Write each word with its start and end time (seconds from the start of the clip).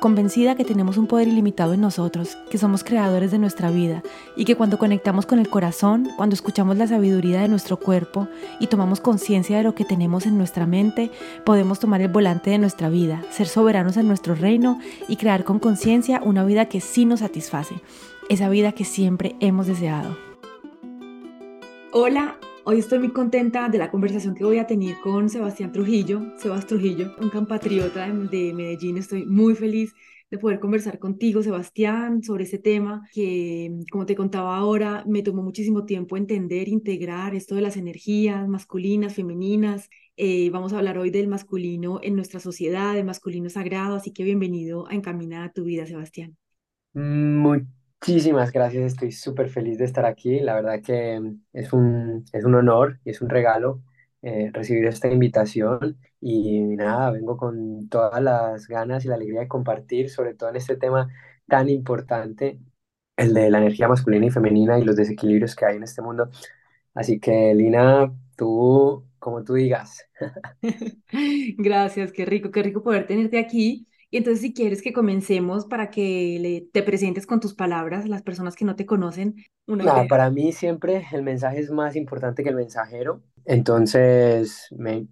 convencida 0.00 0.54
que 0.54 0.64
tenemos 0.64 0.96
un 0.96 1.06
poder 1.06 1.28
ilimitado 1.28 1.74
en 1.74 1.80
nosotros, 1.80 2.36
que 2.50 2.58
somos 2.58 2.84
creadores 2.84 3.30
de 3.30 3.38
nuestra 3.38 3.70
vida 3.70 4.02
y 4.36 4.44
que 4.44 4.56
cuando 4.56 4.78
conectamos 4.78 5.26
con 5.26 5.38
el 5.38 5.48
corazón, 5.48 6.08
cuando 6.16 6.34
escuchamos 6.34 6.76
la 6.76 6.86
sabiduría 6.86 7.40
de 7.40 7.48
nuestro 7.48 7.78
cuerpo 7.78 8.28
y 8.60 8.66
tomamos 8.66 9.00
conciencia 9.00 9.56
de 9.56 9.62
lo 9.62 9.74
que 9.74 9.84
tenemos 9.84 10.26
en 10.26 10.38
nuestra 10.38 10.66
mente, 10.66 11.10
podemos 11.44 11.80
tomar 11.80 12.00
el 12.00 12.08
volante 12.08 12.50
de 12.50 12.58
nuestra 12.58 12.88
vida, 12.88 13.22
ser 13.30 13.48
soberanos 13.48 13.96
en 13.96 14.08
nuestro 14.08 14.34
reino 14.34 14.78
y 15.08 15.16
crear 15.16 15.44
con 15.44 15.58
conciencia 15.58 16.20
una 16.24 16.44
vida 16.44 16.66
que 16.66 16.80
sí 16.80 17.04
nos 17.04 17.20
satisface, 17.20 17.76
esa 18.28 18.48
vida 18.48 18.72
que 18.72 18.84
siempre 18.84 19.36
hemos 19.40 19.66
deseado. 19.66 20.16
Hola, 21.92 22.36
Hoy 22.68 22.80
estoy 22.80 22.98
muy 22.98 23.12
contenta 23.12 23.68
de 23.68 23.78
la 23.78 23.92
conversación 23.92 24.34
que 24.34 24.42
voy 24.42 24.58
a 24.58 24.66
tener 24.66 24.96
con 25.00 25.28
Sebastián 25.28 25.70
Trujillo, 25.70 26.36
Sebas 26.36 26.66
Trujillo, 26.66 27.14
un 27.20 27.30
compatriota 27.30 28.08
de 28.10 28.52
Medellín. 28.52 28.98
Estoy 28.98 29.24
muy 29.24 29.54
feliz 29.54 29.94
de 30.32 30.38
poder 30.38 30.58
conversar 30.58 30.98
contigo, 30.98 31.44
Sebastián, 31.44 32.24
sobre 32.24 32.42
ese 32.42 32.58
tema 32.58 33.08
que, 33.12 33.70
como 33.88 34.04
te 34.04 34.16
contaba 34.16 34.56
ahora, 34.56 35.04
me 35.06 35.22
tomó 35.22 35.44
muchísimo 35.44 35.84
tiempo 35.84 36.16
entender, 36.16 36.66
integrar 36.66 37.36
esto 37.36 37.54
de 37.54 37.60
las 37.60 37.76
energías 37.76 38.48
masculinas, 38.48 39.14
femeninas. 39.14 39.88
Eh, 40.16 40.50
vamos 40.50 40.72
a 40.72 40.78
hablar 40.78 40.98
hoy 40.98 41.10
del 41.10 41.28
masculino 41.28 42.00
en 42.02 42.16
nuestra 42.16 42.40
sociedad, 42.40 42.94
del 42.94 43.04
masculino 43.04 43.48
sagrado, 43.48 43.94
así 43.94 44.12
que 44.12 44.24
bienvenido 44.24 44.88
a 44.88 44.94
Encaminar 44.96 45.44
a 45.44 45.52
tu 45.52 45.62
vida, 45.62 45.86
Sebastián. 45.86 46.36
Muy 46.94 47.64
Muchísimas 48.00 48.52
gracias, 48.52 48.84
estoy 48.92 49.10
súper 49.12 49.48
feliz 49.50 49.78
de 49.78 49.84
estar 49.84 50.04
aquí. 50.06 50.38
La 50.40 50.54
verdad 50.54 50.80
que 50.82 51.20
es 51.52 51.72
un, 51.72 52.24
es 52.32 52.44
un 52.44 52.54
honor 52.54 53.00
y 53.04 53.10
es 53.10 53.20
un 53.20 53.28
regalo 53.28 53.82
eh, 54.22 54.50
recibir 54.52 54.86
esta 54.86 55.08
invitación 55.08 55.98
y 56.20 56.60
nada, 56.60 57.10
vengo 57.10 57.36
con 57.36 57.88
todas 57.88 58.22
las 58.22 58.68
ganas 58.68 59.04
y 59.04 59.08
la 59.08 59.16
alegría 59.16 59.40
de 59.40 59.48
compartir, 59.48 60.10
sobre 60.10 60.34
todo 60.34 60.50
en 60.50 60.56
este 60.56 60.76
tema 60.76 61.08
tan 61.48 61.68
importante, 61.68 62.60
el 63.16 63.34
de 63.34 63.50
la 63.50 63.58
energía 63.58 63.88
masculina 63.88 64.26
y 64.26 64.30
femenina 64.30 64.78
y 64.78 64.84
los 64.84 64.96
desequilibrios 64.96 65.56
que 65.56 65.64
hay 65.66 65.76
en 65.76 65.82
este 65.84 66.02
mundo. 66.02 66.30
Así 66.94 67.20
que, 67.20 67.54
Lina, 67.54 68.12
tú, 68.36 69.06
como 69.18 69.44
tú 69.44 69.54
digas. 69.54 70.06
Gracias, 71.58 72.12
qué 72.12 72.24
rico, 72.26 72.50
qué 72.50 72.62
rico 72.62 72.82
poder 72.82 73.06
tenerte 73.06 73.38
aquí. 73.38 73.86
Y 74.10 74.18
entonces 74.18 74.40
si 74.40 74.54
quieres 74.54 74.82
que 74.82 74.92
comencemos 74.92 75.66
para 75.66 75.90
que 75.90 76.38
le, 76.40 76.68
te 76.72 76.82
presentes 76.82 77.26
con 77.26 77.40
tus 77.40 77.54
palabras 77.54 78.08
las 78.08 78.22
personas 78.22 78.54
que 78.54 78.64
no 78.64 78.76
te 78.76 78.86
conocen. 78.86 79.36
Una 79.66 80.06
para 80.06 80.30
mí 80.30 80.52
siempre 80.52 81.06
el 81.12 81.22
mensaje 81.22 81.60
es 81.60 81.70
más 81.70 81.96
importante 81.96 82.42
que 82.42 82.50
el 82.50 82.56
mensajero, 82.56 83.22
entonces 83.44 84.68
me, 84.70 85.08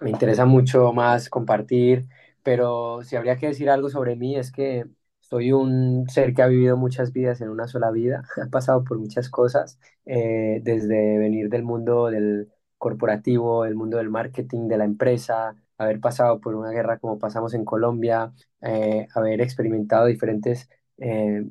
me 0.00 0.10
interesa 0.10 0.44
mucho 0.46 0.92
más 0.92 1.28
compartir, 1.28 2.08
pero 2.42 3.02
si 3.02 3.16
habría 3.16 3.36
que 3.36 3.48
decir 3.48 3.70
algo 3.70 3.88
sobre 3.88 4.16
mí 4.16 4.36
es 4.36 4.52
que 4.52 4.84
soy 5.20 5.52
un 5.52 6.06
ser 6.08 6.32
que 6.32 6.42
ha 6.42 6.46
vivido 6.46 6.76
muchas 6.76 7.12
vidas 7.12 7.40
en 7.40 7.50
una 7.50 7.68
sola 7.68 7.90
vida, 7.90 8.22
ha 8.42 8.46
pasado 8.46 8.84
por 8.84 8.98
muchas 8.98 9.28
cosas, 9.28 9.78
eh, 10.06 10.60
desde 10.62 11.18
venir 11.18 11.50
del 11.50 11.62
mundo 11.64 12.06
del 12.06 12.48
corporativo, 12.78 13.64
el 13.64 13.74
mundo 13.74 13.98
del 13.98 14.08
marketing, 14.10 14.68
de 14.68 14.78
la 14.78 14.84
empresa, 14.84 15.56
haber 15.78 16.00
pasado 16.00 16.40
por 16.40 16.54
una 16.54 16.70
guerra 16.70 16.98
como 16.98 17.18
pasamos 17.18 17.54
en 17.54 17.64
Colombia, 17.64 18.32
eh, 18.62 19.06
haber 19.14 19.40
experimentado 19.40 20.06
diferentes 20.06 20.68
eh, 20.98 21.44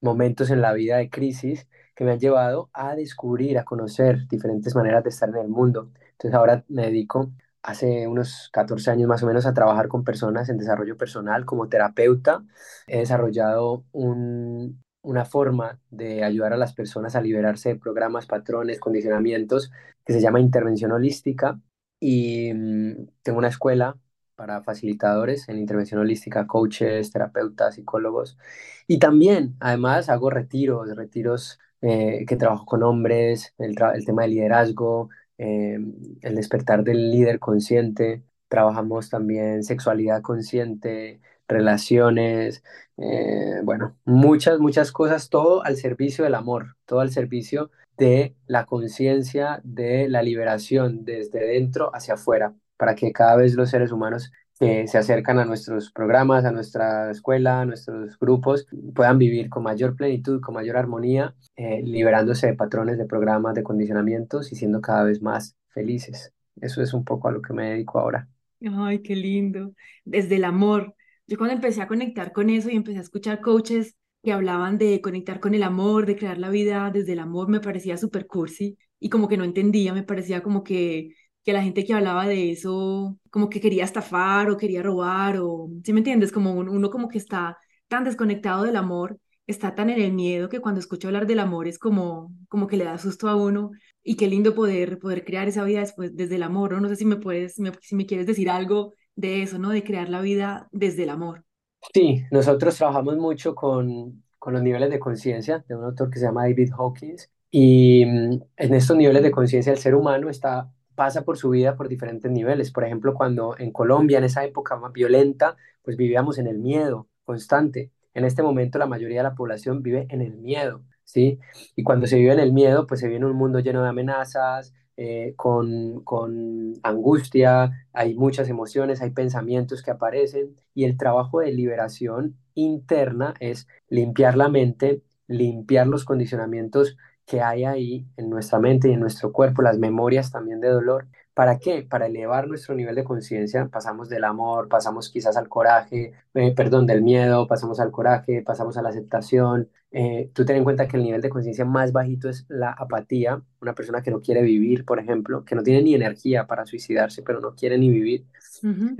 momentos 0.00 0.50
en 0.50 0.60
la 0.62 0.72
vida 0.72 0.96
de 0.96 1.10
crisis 1.10 1.68
que 1.94 2.04
me 2.04 2.12
han 2.12 2.20
llevado 2.20 2.70
a 2.72 2.94
descubrir, 2.94 3.58
a 3.58 3.64
conocer 3.64 4.26
diferentes 4.28 4.74
maneras 4.74 5.04
de 5.04 5.10
estar 5.10 5.28
en 5.28 5.36
el 5.36 5.48
mundo. 5.48 5.90
Entonces 6.12 6.34
ahora 6.34 6.64
me 6.68 6.82
dedico 6.86 7.32
hace 7.62 8.06
unos 8.06 8.48
14 8.52 8.90
años 8.90 9.08
más 9.08 9.22
o 9.22 9.26
menos 9.26 9.46
a 9.46 9.52
trabajar 9.54 9.88
con 9.88 10.04
personas 10.04 10.48
en 10.48 10.58
desarrollo 10.58 10.96
personal 10.96 11.44
como 11.44 11.68
terapeuta. 11.68 12.44
He 12.86 12.98
desarrollado 13.00 13.84
un, 13.92 14.82
una 15.02 15.24
forma 15.24 15.80
de 15.90 16.24
ayudar 16.24 16.52
a 16.52 16.56
las 16.56 16.72
personas 16.74 17.16
a 17.16 17.20
liberarse 17.20 17.70
de 17.70 17.76
programas, 17.76 18.26
patrones, 18.26 18.78
condicionamientos 18.80 19.72
que 20.04 20.12
se 20.12 20.20
llama 20.20 20.40
intervención 20.40 20.92
holística 20.92 21.60
y 22.00 22.52
mm, 22.54 23.08
tengo 23.22 23.38
una 23.38 23.48
escuela 23.48 23.96
para 24.36 24.62
facilitadores 24.62 25.48
en 25.48 25.58
intervención 25.58 26.00
holística, 26.00 26.46
coaches, 26.46 27.10
terapeutas, 27.12 27.74
psicólogos. 27.74 28.38
Y 28.86 28.98
también, 28.98 29.56
además, 29.60 30.08
hago 30.08 30.30
retiros, 30.30 30.94
retiros 30.96 31.58
eh, 31.82 32.24
que 32.26 32.36
trabajo 32.36 32.64
con 32.66 32.82
hombres, 32.84 33.54
el, 33.58 33.76
tema 34.06 34.22
de 34.22 34.28
liderazgo, 34.28 35.10
eh, 35.38 35.78
el 36.22 36.34
despertar 36.36 36.84
del 36.84 37.10
líder 37.10 37.40
consciente. 37.40 38.22
Trabajamos 38.48 39.10
también 39.10 39.64
sexualidad 39.64 40.22
consciente, 40.22 41.20
relaciones, 41.48 42.62
eh, 42.96 43.60
bueno, 43.64 43.96
muchas, 44.04 44.60
muchas 44.60 44.92
cosas, 44.92 45.30
todo 45.30 45.64
al 45.64 45.76
servicio 45.76 46.24
del 46.24 46.34
amor, 46.34 46.76
todo 46.86 47.00
al 47.00 47.10
servicio 47.10 47.70
de 47.98 48.36
la 48.46 48.64
conciencia, 48.64 49.60
de 49.64 50.08
la 50.08 50.22
liberación 50.22 51.04
desde 51.04 51.44
dentro 51.46 51.90
hacia 51.94 52.14
afuera, 52.14 52.54
para 52.76 52.94
que 52.94 53.12
cada 53.12 53.36
vez 53.36 53.54
los 53.54 53.70
seres 53.70 53.92
humanos 53.92 54.30
que 54.58 54.88
se 54.88 54.98
acercan 54.98 55.38
a 55.38 55.44
nuestros 55.44 55.92
programas, 55.92 56.44
a 56.44 56.50
nuestra 56.50 57.10
escuela, 57.10 57.60
a 57.60 57.64
nuestros 57.64 58.18
grupos, 58.18 58.66
puedan 58.94 59.18
vivir 59.18 59.48
con 59.48 59.62
mayor 59.62 59.94
plenitud, 59.94 60.40
con 60.40 60.54
mayor 60.54 60.76
armonía, 60.76 61.34
eh, 61.56 61.80
liberándose 61.84 62.48
de 62.48 62.54
patrones, 62.54 62.98
de 62.98 63.04
programas, 63.04 63.54
de 63.54 63.62
condicionamientos 63.62 64.50
y 64.52 64.56
siendo 64.56 64.80
cada 64.80 65.04
vez 65.04 65.22
más 65.22 65.56
felices. 65.68 66.32
Eso 66.60 66.82
es 66.82 66.92
un 66.92 67.04
poco 67.04 67.28
a 67.28 67.32
lo 67.32 67.40
que 67.40 67.52
me 67.52 67.70
dedico 67.70 68.00
ahora. 68.00 68.28
Ay, 68.76 69.00
qué 69.00 69.14
lindo. 69.14 69.72
Desde 70.04 70.36
el 70.36 70.44
amor. 70.44 70.94
Yo 71.26 71.36
cuando 71.36 71.54
empecé 71.54 71.82
a 71.82 71.86
conectar 71.86 72.32
con 72.32 72.50
eso 72.50 72.68
y 72.70 72.76
empecé 72.76 72.98
a 72.98 73.02
escuchar 73.02 73.40
coaches 73.40 73.94
que 74.28 74.34
hablaban 74.34 74.76
de 74.76 75.00
conectar 75.00 75.40
con 75.40 75.54
el 75.54 75.62
amor, 75.62 76.04
de 76.04 76.14
crear 76.14 76.36
la 76.36 76.50
vida 76.50 76.90
desde 76.92 77.14
el 77.14 77.18
amor, 77.20 77.48
me 77.48 77.60
parecía 77.60 77.96
súper 77.96 78.26
cursi 78.26 78.76
y 79.00 79.08
como 79.08 79.26
que 79.26 79.38
no 79.38 79.44
entendía, 79.44 79.94
me 79.94 80.02
parecía 80.02 80.42
como 80.42 80.62
que, 80.62 81.14
que 81.42 81.54
la 81.54 81.62
gente 81.62 81.82
que 81.86 81.94
hablaba 81.94 82.26
de 82.26 82.50
eso 82.50 83.18
como 83.30 83.48
que 83.48 83.58
quería 83.62 83.84
estafar 83.84 84.50
o 84.50 84.58
quería 84.58 84.82
robar 84.82 85.38
o, 85.40 85.70
¿sí 85.82 85.94
me 85.94 86.00
entiendes? 86.00 86.30
Como 86.30 86.52
uno, 86.52 86.90
como 86.90 87.08
que 87.08 87.16
está 87.16 87.56
tan 87.88 88.04
desconectado 88.04 88.64
del 88.64 88.76
amor, 88.76 89.18
está 89.46 89.74
tan 89.74 89.88
en 89.88 89.98
el 90.02 90.12
miedo 90.12 90.50
que 90.50 90.60
cuando 90.60 90.78
escucho 90.80 91.08
hablar 91.08 91.26
del 91.26 91.38
amor 91.40 91.66
es 91.66 91.78
como, 91.78 92.30
como 92.50 92.66
que 92.66 92.76
le 92.76 92.84
da 92.84 92.98
susto 92.98 93.28
a 93.30 93.34
uno 93.36 93.70
y 94.02 94.16
qué 94.16 94.26
lindo 94.28 94.54
poder, 94.54 94.98
poder 94.98 95.24
crear 95.24 95.48
esa 95.48 95.64
vida 95.64 95.80
después 95.80 96.14
desde 96.14 96.36
el 96.36 96.42
amor, 96.42 96.72
¿no? 96.72 96.80
No 96.80 96.88
sé 96.90 96.96
si 96.96 97.06
me 97.06 97.16
puedes, 97.16 97.54
si 97.54 97.96
me 97.96 98.04
quieres 98.04 98.26
decir 98.26 98.50
algo 98.50 98.92
de 99.16 99.42
eso, 99.42 99.58
¿no? 99.58 99.70
De 99.70 99.82
crear 99.84 100.10
la 100.10 100.20
vida 100.20 100.68
desde 100.70 101.04
el 101.04 101.10
amor. 101.10 101.47
Sí, 101.94 102.24
nosotros 102.30 102.76
trabajamos 102.76 103.16
mucho 103.16 103.54
con, 103.54 104.22
con 104.38 104.52
los 104.52 104.62
niveles 104.62 104.90
de 104.90 104.98
conciencia 104.98 105.64
de 105.68 105.74
un 105.76 105.84
autor 105.84 106.10
que 106.10 106.18
se 106.18 106.26
llama 106.26 106.42
David 106.42 106.70
Hawkins 106.76 107.30
y 107.50 108.04
mm, 108.04 108.40
en 108.56 108.74
estos 108.74 108.96
niveles 108.96 109.22
de 109.22 109.30
conciencia 109.30 109.72
el 109.72 109.78
ser 109.78 109.94
humano 109.94 110.28
está, 110.28 110.70
pasa 110.94 111.22
por 111.24 111.38
su 111.38 111.50
vida 111.50 111.76
por 111.76 111.88
diferentes 111.88 112.30
niveles. 112.30 112.72
Por 112.72 112.84
ejemplo, 112.84 113.14
cuando 113.14 113.56
en 113.58 113.72
Colombia, 113.72 114.18
en 114.18 114.24
esa 114.24 114.44
época 114.44 114.76
más 114.76 114.92
violenta, 114.92 115.56
pues 115.82 115.96
vivíamos 115.96 116.38
en 116.38 116.46
el 116.48 116.58
miedo 116.58 117.08
constante. 117.24 117.90
En 118.14 118.24
este 118.24 118.42
momento 118.42 118.78
la 118.78 118.86
mayoría 118.86 119.18
de 119.18 119.22
la 119.24 119.34
población 119.34 119.82
vive 119.82 120.06
en 120.10 120.20
el 120.20 120.34
miedo, 120.36 120.82
¿sí? 121.04 121.38
Y 121.76 121.82
cuando 121.84 122.06
se 122.06 122.16
vive 122.16 122.32
en 122.32 122.40
el 122.40 122.52
miedo, 122.52 122.86
pues 122.86 123.00
se 123.00 123.06
vive 123.06 123.18
en 123.18 123.24
un 123.24 123.36
mundo 123.36 123.60
lleno 123.60 123.82
de 123.82 123.88
amenazas, 123.88 124.74
eh, 125.00 125.34
con, 125.36 126.02
con 126.02 126.74
angustia, 126.82 127.86
hay 127.92 128.14
muchas 128.14 128.48
emociones, 128.48 129.00
hay 129.00 129.10
pensamientos 129.10 129.80
que 129.80 129.92
aparecen 129.92 130.56
y 130.74 130.84
el 130.84 130.96
trabajo 130.96 131.38
de 131.38 131.52
liberación 131.52 132.36
interna 132.54 133.34
es 133.38 133.68
limpiar 133.88 134.36
la 134.36 134.48
mente, 134.48 135.02
limpiar 135.28 135.86
los 135.86 136.04
condicionamientos 136.04 136.96
que 137.26 137.40
hay 137.42 137.62
ahí 137.64 138.06
en 138.16 138.28
nuestra 138.28 138.58
mente 138.58 138.88
y 138.88 138.94
en 138.94 139.00
nuestro 139.00 139.30
cuerpo, 139.32 139.62
las 139.62 139.78
memorias 139.78 140.32
también 140.32 140.60
de 140.60 140.68
dolor 140.70 141.06
¿Para 141.38 141.60
qué? 141.60 141.86
Para 141.88 142.06
elevar 142.06 142.48
nuestro 142.48 142.74
nivel 142.74 142.96
de 142.96 143.04
conciencia. 143.04 143.68
Pasamos 143.68 144.08
del 144.08 144.24
amor, 144.24 144.66
pasamos 144.68 145.08
quizás 145.08 145.36
al 145.36 145.48
coraje, 145.48 146.12
eh, 146.34 146.52
perdón, 146.52 146.84
del 146.84 147.00
miedo, 147.00 147.46
pasamos 147.46 147.78
al 147.78 147.92
coraje, 147.92 148.42
pasamos 148.42 148.76
a 148.76 148.82
la 148.82 148.88
aceptación. 148.88 149.68
Eh, 149.92 150.32
tú 150.34 150.44
ten 150.44 150.56
en 150.56 150.64
cuenta 150.64 150.88
que 150.88 150.96
el 150.96 151.04
nivel 151.04 151.20
de 151.20 151.28
conciencia 151.28 151.64
más 151.64 151.92
bajito 151.92 152.28
es 152.28 152.44
la 152.48 152.72
apatía, 152.72 153.40
una 153.60 153.72
persona 153.76 154.02
que 154.02 154.10
no 154.10 154.20
quiere 154.20 154.42
vivir, 154.42 154.84
por 154.84 154.98
ejemplo, 154.98 155.44
que 155.44 155.54
no 155.54 155.62
tiene 155.62 155.80
ni 155.80 155.94
energía 155.94 156.48
para 156.48 156.66
suicidarse, 156.66 157.22
pero 157.22 157.40
no 157.40 157.54
quiere 157.54 157.78
ni 157.78 157.88
vivir. 157.88 158.26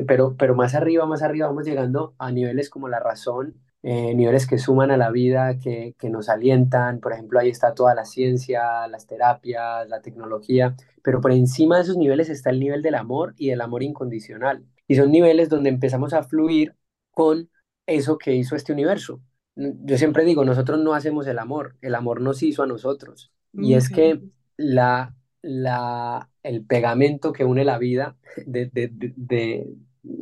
pero, 0.07 0.37
pero 0.39 0.55
más 0.55 0.77
arriba, 0.77 1.07
más 1.07 1.23
arriba 1.25 1.49
vamos 1.49 1.65
llegando 1.65 2.15
a 2.19 2.31
niveles 2.31 2.71
como 2.71 2.87
la 2.87 3.01
razón, 3.01 3.57
eh, 3.83 4.15
niveles 4.15 4.47
que 4.47 4.59
suman 4.59 4.91
a 4.91 4.97
la 4.97 5.11
vida, 5.11 5.59
que, 5.59 5.95
que 5.99 6.11
nos 6.11 6.29
alientan. 6.29 7.01
Por 7.01 7.13
ejemplo, 7.13 7.39
ahí 7.39 7.49
está 7.51 7.75
toda 7.75 7.95
la 7.95 8.05
ciencia, 8.05 8.87
las 8.89 9.07
terapias, 9.07 9.89
la 9.89 10.01
tecnología, 10.03 10.75
pero 11.03 11.21
por 11.21 11.33
encima 11.33 11.77
de 11.77 11.83
esos 11.83 11.97
niveles 11.97 12.29
está 12.29 12.51
el 12.51 12.61
nivel 12.61 12.83
del 12.83 12.97
amor 12.97 13.35
y 13.37 13.49
del 13.51 13.61
amor 13.61 13.83
incondicional. 13.83 14.65
Y 14.87 14.97
son 14.97 15.13
niveles 15.13 15.49
donde 15.49 15.71
empezamos 15.71 16.13
a 16.13 16.23
fluir 16.23 16.75
con 17.13 17.51
eso 17.87 18.19
que 18.19 18.35
hizo 18.35 18.57
este 18.57 18.73
universo. 18.73 19.21
Yo 19.57 19.99
siempre 19.99 20.25
digo, 20.25 20.45
nosotros 20.45 20.79
no 20.81 20.95
hacemos 20.95 21.27
el 21.27 21.39
amor, 21.39 21.77
el 21.81 21.95
amor 21.95 22.21
nos 22.21 22.43
hizo 22.43 22.63
a 22.63 22.67
nosotros. 22.67 23.33
Y 23.53 23.75
es 23.75 23.91
que 23.91 24.21
la, 24.57 25.17
la, 25.43 26.31
el 26.43 26.65
pegamento 26.65 27.33
que 27.33 27.45
une 27.45 27.65
la 27.65 27.79
vida 27.79 28.17
de, 28.47 28.67
de, 28.73 28.91
de, 28.93 29.67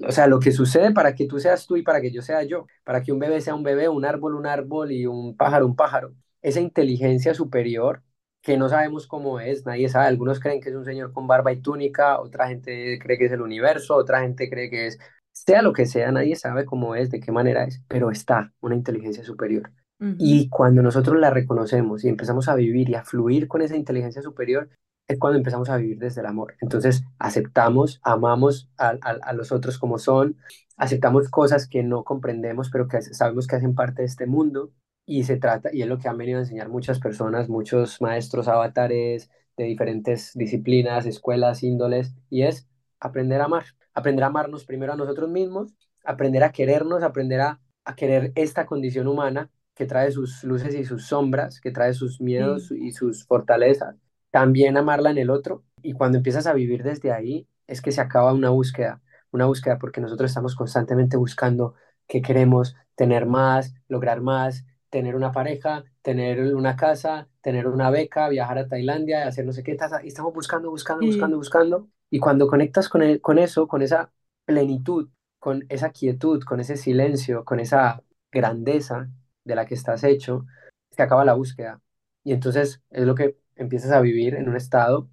o 0.06 0.12
sea, 0.12 0.26
lo 0.26 0.40
que 0.40 0.52
sucede 0.52 0.92
para 0.92 1.14
que 1.14 1.26
tú 1.26 1.38
seas 1.38 1.66
tú 1.66 1.76
y 1.76 1.82
para 1.82 2.00
que 2.00 2.10
yo 2.10 2.22
sea 2.22 2.42
yo, 2.42 2.66
para 2.84 3.02
que 3.02 3.12
un 3.12 3.18
bebé 3.18 3.40
sea 3.40 3.54
un 3.54 3.62
bebé, 3.62 3.88
un 3.88 4.04
árbol 4.04 4.34
un 4.34 4.46
árbol 4.46 4.92
y 4.92 5.06
un 5.06 5.36
pájaro 5.36 5.66
un 5.66 5.76
pájaro. 5.76 6.14
Esa 6.42 6.60
inteligencia 6.60 7.34
superior 7.34 8.02
que 8.42 8.56
no 8.56 8.68
sabemos 8.68 9.08
cómo 9.08 9.40
es, 9.40 9.66
nadie 9.66 9.88
sabe, 9.88 10.06
algunos 10.06 10.38
creen 10.38 10.60
que 10.60 10.68
es 10.68 10.76
un 10.76 10.84
señor 10.84 11.12
con 11.12 11.26
barba 11.26 11.52
y 11.52 11.60
túnica, 11.60 12.20
otra 12.20 12.46
gente 12.46 12.96
cree 13.02 13.18
que 13.18 13.24
es 13.26 13.32
el 13.32 13.42
universo, 13.42 13.96
otra 13.96 14.20
gente 14.20 14.48
cree 14.48 14.70
que 14.70 14.86
es, 14.86 14.98
sea 15.32 15.62
lo 15.62 15.72
que 15.72 15.84
sea, 15.84 16.12
nadie 16.12 16.36
sabe 16.36 16.64
cómo 16.64 16.94
es, 16.94 17.10
de 17.10 17.18
qué 17.18 17.32
manera 17.32 17.64
es, 17.64 17.82
pero 17.88 18.10
está 18.12 18.52
una 18.60 18.76
inteligencia 18.76 19.24
superior. 19.24 19.72
Y 19.98 20.48
cuando 20.50 20.82
nosotros 20.82 21.18
la 21.18 21.30
reconocemos 21.30 22.04
y 22.04 22.08
empezamos 22.08 22.48
a 22.48 22.54
vivir 22.54 22.90
y 22.90 22.94
a 22.94 23.02
fluir 23.02 23.48
con 23.48 23.62
esa 23.62 23.76
inteligencia 23.76 24.22
superior, 24.22 24.68
es 25.08 25.18
cuando 25.18 25.38
empezamos 25.38 25.68
a 25.70 25.76
vivir 25.76 25.98
desde 25.98 26.20
el 26.20 26.26
amor. 26.26 26.56
Entonces 26.60 27.04
aceptamos, 27.18 28.00
amamos 28.02 28.68
a, 28.78 28.90
a, 29.00 29.32
los 29.32 29.52
otros 29.52 29.78
como 29.78 29.98
son, 29.98 30.36
aceptamos 30.76 31.28
cosas 31.30 31.68
que 31.68 31.82
no 31.82 32.04
comprendemos, 32.04 32.70
pero 32.70 32.88
que 32.88 33.00
sabemos 33.02 33.46
que 33.46 33.56
hacen 33.56 33.74
parte 33.74 34.02
de 34.02 34.06
este 34.06 34.26
mundo. 34.26 34.72
Y 35.08 35.22
se 35.24 35.36
trata, 35.36 35.70
y 35.72 35.82
es 35.82 35.88
lo 35.88 35.98
que 35.98 36.08
han 36.08 36.18
venido 36.18 36.38
a 36.38 36.42
enseñar 36.42 36.68
muchas 36.68 36.98
personas, 36.98 37.48
muchos 37.48 38.00
maestros 38.00 38.48
avatares 38.48 39.30
de 39.56 39.64
diferentes 39.64 40.32
disciplinas, 40.34 41.06
escuelas, 41.06 41.62
índoles, 41.62 42.12
y 42.28 42.42
es 42.42 42.68
aprender 42.98 43.40
a 43.40 43.44
amar. 43.44 43.64
Aprender 43.94 44.24
a 44.24 44.26
amarnos 44.28 44.64
primero 44.64 44.92
a 44.92 44.96
nosotros 44.96 45.30
mismos, 45.30 45.72
aprender 46.04 46.42
a 46.42 46.50
querernos, 46.52 47.02
aprender 47.04 47.40
a, 47.40 47.60
a 47.84 47.94
querer 47.94 48.32
esta 48.34 48.66
condición 48.66 49.06
humana 49.06 49.50
que 49.74 49.86
trae 49.86 50.10
sus 50.10 50.42
luces 50.42 50.74
y 50.74 50.84
sus 50.84 51.06
sombras, 51.06 51.60
que 51.60 51.70
trae 51.70 51.94
sus 51.94 52.20
miedos 52.20 52.72
y 52.72 52.90
sus 52.92 53.24
fortalezas, 53.26 53.96
también 54.36 54.76
amarla 54.76 55.10
en 55.10 55.16
el 55.16 55.30
otro. 55.30 55.64
Y 55.80 55.94
cuando 55.94 56.18
empiezas 56.18 56.46
a 56.46 56.52
vivir 56.52 56.82
desde 56.82 57.10
ahí, 57.10 57.48
es 57.66 57.80
que 57.80 57.90
se 57.90 58.02
acaba 58.02 58.34
una 58.34 58.50
búsqueda, 58.50 59.00
una 59.30 59.46
búsqueda 59.46 59.78
porque 59.78 60.02
nosotros 60.02 60.30
estamos 60.30 60.54
constantemente 60.54 61.16
buscando 61.16 61.72
qué 62.06 62.20
queremos, 62.20 62.76
tener 62.96 63.24
más, 63.24 63.72
lograr 63.88 64.20
más, 64.20 64.66
tener 64.90 65.16
una 65.16 65.32
pareja, 65.32 65.84
tener 66.02 66.54
una 66.54 66.76
casa, 66.76 67.30
tener 67.40 67.66
una 67.66 67.88
beca, 67.88 68.28
viajar 68.28 68.58
a 68.58 68.68
Tailandia, 68.68 69.26
hacer 69.26 69.46
no 69.46 69.52
sé 69.52 69.62
qué, 69.62 69.74
y 70.02 70.08
estamos 70.08 70.34
buscando, 70.34 70.68
buscando, 70.68 71.06
buscando, 71.06 71.36
buscando. 71.38 71.88
Y 72.10 72.18
cuando 72.18 72.46
conectas 72.46 72.90
con, 72.90 73.00
el, 73.00 73.22
con 73.22 73.38
eso, 73.38 73.66
con 73.66 73.80
esa 73.80 74.12
plenitud, 74.44 75.08
con 75.38 75.64
esa 75.70 75.92
quietud, 75.92 76.44
con 76.44 76.60
ese 76.60 76.76
silencio, 76.76 77.42
con 77.46 77.58
esa 77.58 78.02
grandeza 78.30 79.08
de 79.44 79.54
la 79.54 79.64
que 79.64 79.72
estás 79.72 80.04
hecho, 80.04 80.44
se 80.90 81.02
acaba 81.02 81.24
la 81.24 81.32
búsqueda. 81.32 81.80
Y 82.22 82.34
entonces 82.34 82.82
es 82.90 83.06
lo 83.06 83.14
que 83.14 83.38
empiezas 83.56 83.92
a 83.92 84.00
vivir 84.00 84.34
en 84.34 84.48
un 84.48 84.56
estado 84.56 85.08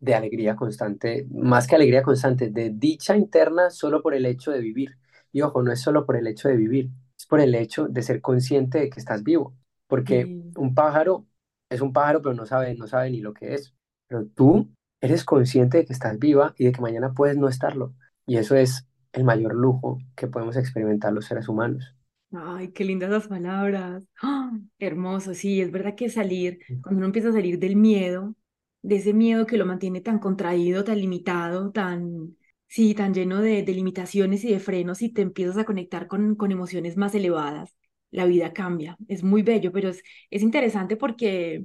de 0.00 0.14
alegría 0.14 0.56
constante, 0.56 1.26
más 1.30 1.66
que 1.66 1.76
alegría 1.76 2.02
constante, 2.02 2.50
de 2.50 2.70
dicha 2.70 3.16
interna 3.16 3.70
solo 3.70 4.02
por 4.02 4.14
el 4.14 4.26
hecho 4.26 4.50
de 4.50 4.60
vivir. 4.60 4.98
Y 5.32 5.42
ojo, 5.42 5.62
no 5.62 5.72
es 5.72 5.80
solo 5.80 6.06
por 6.06 6.16
el 6.16 6.26
hecho 6.26 6.48
de 6.48 6.56
vivir, 6.56 6.90
es 7.18 7.26
por 7.26 7.40
el 7.40 7.54
hecho 7.54 7.88
de 7.88 8.02
ser 8.02 8.20
consciente 8.20 8.78
de 8.78 8.90
que 8.90 9.00
estás 9.00 9.22
vivo, 9.24 9.54
porque 9.86 10.24
un 10.56 10.74
pájaro 10.74 11.26
es 11.70 11.80
un 11.80 11.92
pájaro, 11.92 12.22
pero 12.22 12.34
no 12.34 12.46
sabe, 12.46 12.74
no 12.76 12.86
sabe 12.86 13.10
ni 13.10 13.20
lo 13.20 13.34
que 13.34 13.54
es. 13.54 13.74
Pero 14.06 14.26
tú 14.26 14.68
eres 15.00 15.24
consciente 15.24 15.78
de 15.78 15.84
que 15.86 15.92
estás 15.92 16.18
viva 16.18 16.54
y 16.58 16.66
de 16.66 16.72
que 16.72 16.80
mañana 16.80 17.12
puedes 17.14 17.36
no 17.36 17.48
estarlo. 17.48 17.94
Y 18.26 18.36
eso 18.36 18.54
es 18.56 18.86
el 19.12 19.24
mayor 19.24 19.54
lujo 19.54 19.98
que 20.16 20.26
podemos 20.28 20.56
experimentar 20.56 21.12
los 21.12 21.26
seres 21.26 21.48
humanos. 21.48 21.93
Ay, 22.36 22.72
qué 22.72 22.84
lindas 22.84 23.10
las 23.10 23.28
palabras. 23.28 24.04
¡Ah! 24.22 24.50
Hermoso, 24.78 25.34
sí, 25.34 25.60
es 25.60 25.70
verdad 25.70 25.94
que 25.94 26.08
salir, 26.10 26.58
cuando 26.80 26.98
uno 26.98 27.06
empieza 27.06 27.28
a 27.30 27.32
salir 27.32 27.58
del 27.58 27.76
miedo, 27.76 28.34
de 28.82 28.96
ese 28.96 29.12
miedo 29.14 29.46
que 29.46 29.56
lo 29.56 29.66
mantiene 29.66 30.00
tan 30.00 30.18
contraído, 30.18 30.84
tan 30.84 30.98
limitado, 31.00 31.70
tan, 31.72 32.36
sí, 32.66 32.94
tan 32.94 33.14
lleno 33.14 33.40
de, 33.40 33.62
de 33.62 33.72
limitaciones 33.72 34.44
y 34.44 34.50
de 34.52 34.60
frenos, 34.60 35.02
y 35.02 35.10
te 35.12 35.22
empiezas 35.22 35.56
a 35.58 35.64
conectar 35.64 36.06
con, 36.08 36.34
con 36.36 36.52
emociones 36.52 36.96
más 36.96 37.14
elevadas, 37.14 37.76
la 38.10 38.26
vida 38.26 38.52
cambia. 38.52 38.96
Es 39.08 39.22
muy 39.22 39.42
bello, 39.42 39.72
pero 39.72 39.90
es, 39.90 40.02
es 40.30 40.42
interesante 40.42 40.96
porque, 40.96 41.64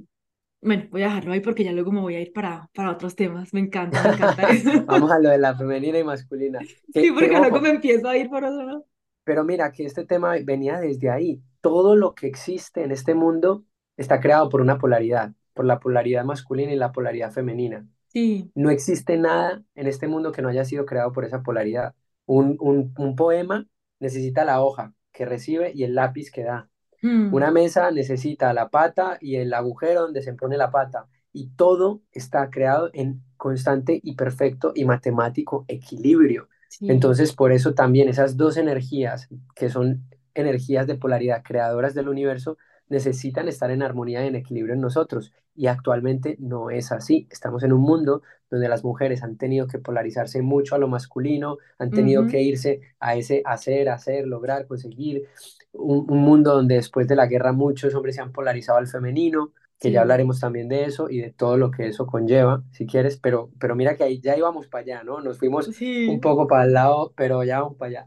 bueno, 0.62 0.88
voy 0.90 1.02
a 1.02 1.06
dejarlo 1.06 1.32
ahí 1.34 1.40
porque 1.40 1.64
ya 1.64 1.72
luego 1.72 1.92
me 1.92 2.00
voy 2.02 2.16
a 2.16 2.20
ir 2.22 2.32
para, 2.32 2.68
para 2.74 2.92
otros 2.92 3.16
temas. 3.16 3.54
Me 3.54 3.60
encanta, 3.60 4.02
me 4.02 4.10
encanta 4.10 4.44
eso. 4.48 4.70
Vamos 4.86 5.10
a 5.10 5.18
lo 5.18 5.30
de 5.30 5.38
la 5.38 5.56
femenina 5.56 5.98
y 5.98 6.04
masculina. 6.04 6.60
Sí, 6.94 7.10
porque 7.12 7.38
luego 7.38 7.60
me 7.60 7.70
empiezo 7.70 8.08
a 8.08 8.16
ir 8.16 8.28
por 8.28 8.44
otro 8.44 8.64
lado. 8.66 8.86
Pero 9.24 9.44
mira 9.44 9.72
que 9.72 9.84
este 9.84 10.04
tema 10.04 10.34
venía 10.44 10.80
desde 10.80 11.10
ahí. 11.10 11.42
Todo 11.60 11.96
lo 11.96 12.14
que 12.14 12.26
existe 12.26 12.82
en 12.82 12.90
este 12.90 13.14
mundo 13.14 13.64
está 13.96 14.20
creado 14.20 14.48
por 14.48 14.60
una 14.60 14.78
polaridad, 14.78 15.32
por 15.54 15.64
la 15.64 15.78
polaridad 15.78 16.24
masculina 16.24 16.72
y 16.72 16.76
la 16.76 16.92
polaridad 16.92 17.32
femenina. 17.32 17.86
Sí. 18.08 18.50
No 18.54 18.70
existe 18.70 19.16
nada 19.18 19.62
en 19.74 19.86
este 19.86 20.08
mundo 20.08 20.32
que 20.32 20.42
no 20.42 20.48
haya 20.48 20.64
sido 20.64 20.84
creado 20.86 21.12
por 21.12 21.24
esa 21.24 21.42
polaridad. 21.42 21.94
Un, 22.26 22.56
un, 22.60 23.16
poema 23.16 23.66
necesita 23.98 24.44
la 24.44 24.62
hoja 24.62 24.94
que 25.12 25.24
recibe 25.26 25.72
y 25.74 25.84
el 25.84 25.94
lápiz 25.94 26.30
que 26.30 26.44
da. 26.44 26.68
Hmm. 27.02 27.32
Una 27.32 27.50
mesa 27.50 27.90
necesita 27.90 28.52
la 28.52 28.68
pata 28.68 29.18
y 29.20 29.36
el 29.36 29.52
agujero 29.52 30.02
donde 30.02 30.22
se 30.22 30.32
pone 30.34 30.56
la 30.56 30.70
pata. 30.70 31.06
Y 31.32 31.50
todo 31.50 32.02
está 32.12 32.50
creado 32.50 32.90
en 32.92 33.22
constante 33.36 34.00
y 34.02 34.14
perfecto 34.14 34.72
y 34.74 34.84
matemático 34.84 35.64
equilibrio. 35.68 36.48
Entonces, 36.80 37.32
por 37.32 37.52
eso 37.52 37.74
también 37.74 38.08
esas 38.08 38.36
dos 38.36 38.56
energías, 38.56 39.28
que 39.54 39.70
son 39.70 40.04
energías 40.34 40.86
de 40.86 40.94
polaridad 40.94 41.42
creadoras 41.42 41.94
del 41.94 42.08
universo, 42.08 42.56
necesitan 42.88 43.48
estar 43.48 43.70
en 43.70 43.82
armonía 43.82 44.24
y 44.24 44.28
en 44.28 44.36
equilibrio 44.36 44.74
en 44.74 44.80
nosotros. 44.80 45.32
Y 45.54 45.66
actualmente 45.66 46.36
no 46.38 46.70
es 46.70 46.92
así. 46.92 47.26
Estamos 47.30 47.62
en 47.62 47.72
un 47.72 47.80
mundo 47.80 48.22
donde 48.50 48.68
las 48.68 48.84
mujeres 48.84 49.22
han 49.22 49.36
tenido 49.36 49.66
que 49.66 49.78
polarizarse 49.78 50.42
mucho 50.42 50.74
a 50.74 50.78
lo 50.78 50.88
masculino, 50.88 51.58
han 51.78 51.90
tenido 51.90 52.26
que 52.26 52.42
irse 52.42 52.80
a 52.98 53.14
ese 53.14 53.42
hacer, 53.44 53.88
hacer, 53.88 54.26
lograr, 54.26 54.66
conseguir. 54.66 55.28
Un, 55.72 56.10
un, 56.10 56.18
mundo 56.18 56.52
donde 56.52 56.74
después 56.74 57.06
de 57.06 57.14
la 57.14 57.26
guerra 57.26 57.52
muchos 57.52 57.94
hombres 57.94 58.16
se 58.16 58.22
han 58.22 58.32
polarizado 58.32 58.78
al 58.78 58.88
femenino, 58.88 59.52
que 59.80 59.90
ya 59.92 60.02
hablaremos 60.02 60.40
también 60.40 60.68
de 60.68 60.84
eso 60.84 61.10
y 61.10 61.18
de 61.20 61.32
todo 61.32 61.56
lo 61.58 61.70
que 61.72 61.88
eso 61.88 62.06
conlleva, 62.06 62.62
si 62.72 62.86
quieres, 62.86 63.18
pero, 63.18 63.50
pero 63.60 63.76
mira 63.76 63.96
que 63.96 64.04
ahí 64.04 64.20
ya 64.20 64.36
íbamos 64.36 64.68
para 64.68 64.82
allá, 64.84 65.04
¿no? 65.04 65.20
Nos 65.22 65.38
fuimos 65.38 65.72
un 66.04 66.20
poco 66.20 66.46
para 66.46 66.64
el 66.64 66.74
lado, 66.74 67.12
pero 67.16 67.42
ya 67.44 67.60
vamos 67.62 67.76
para 67.78 68.02
allá. 68.02 68.06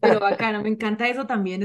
Pero 0.00 0.18
bacano, 0.20 0.62
me 0.62 0.68
encanta 0.70 1.08
eso 1.08 1.26
también. 1.26 1.62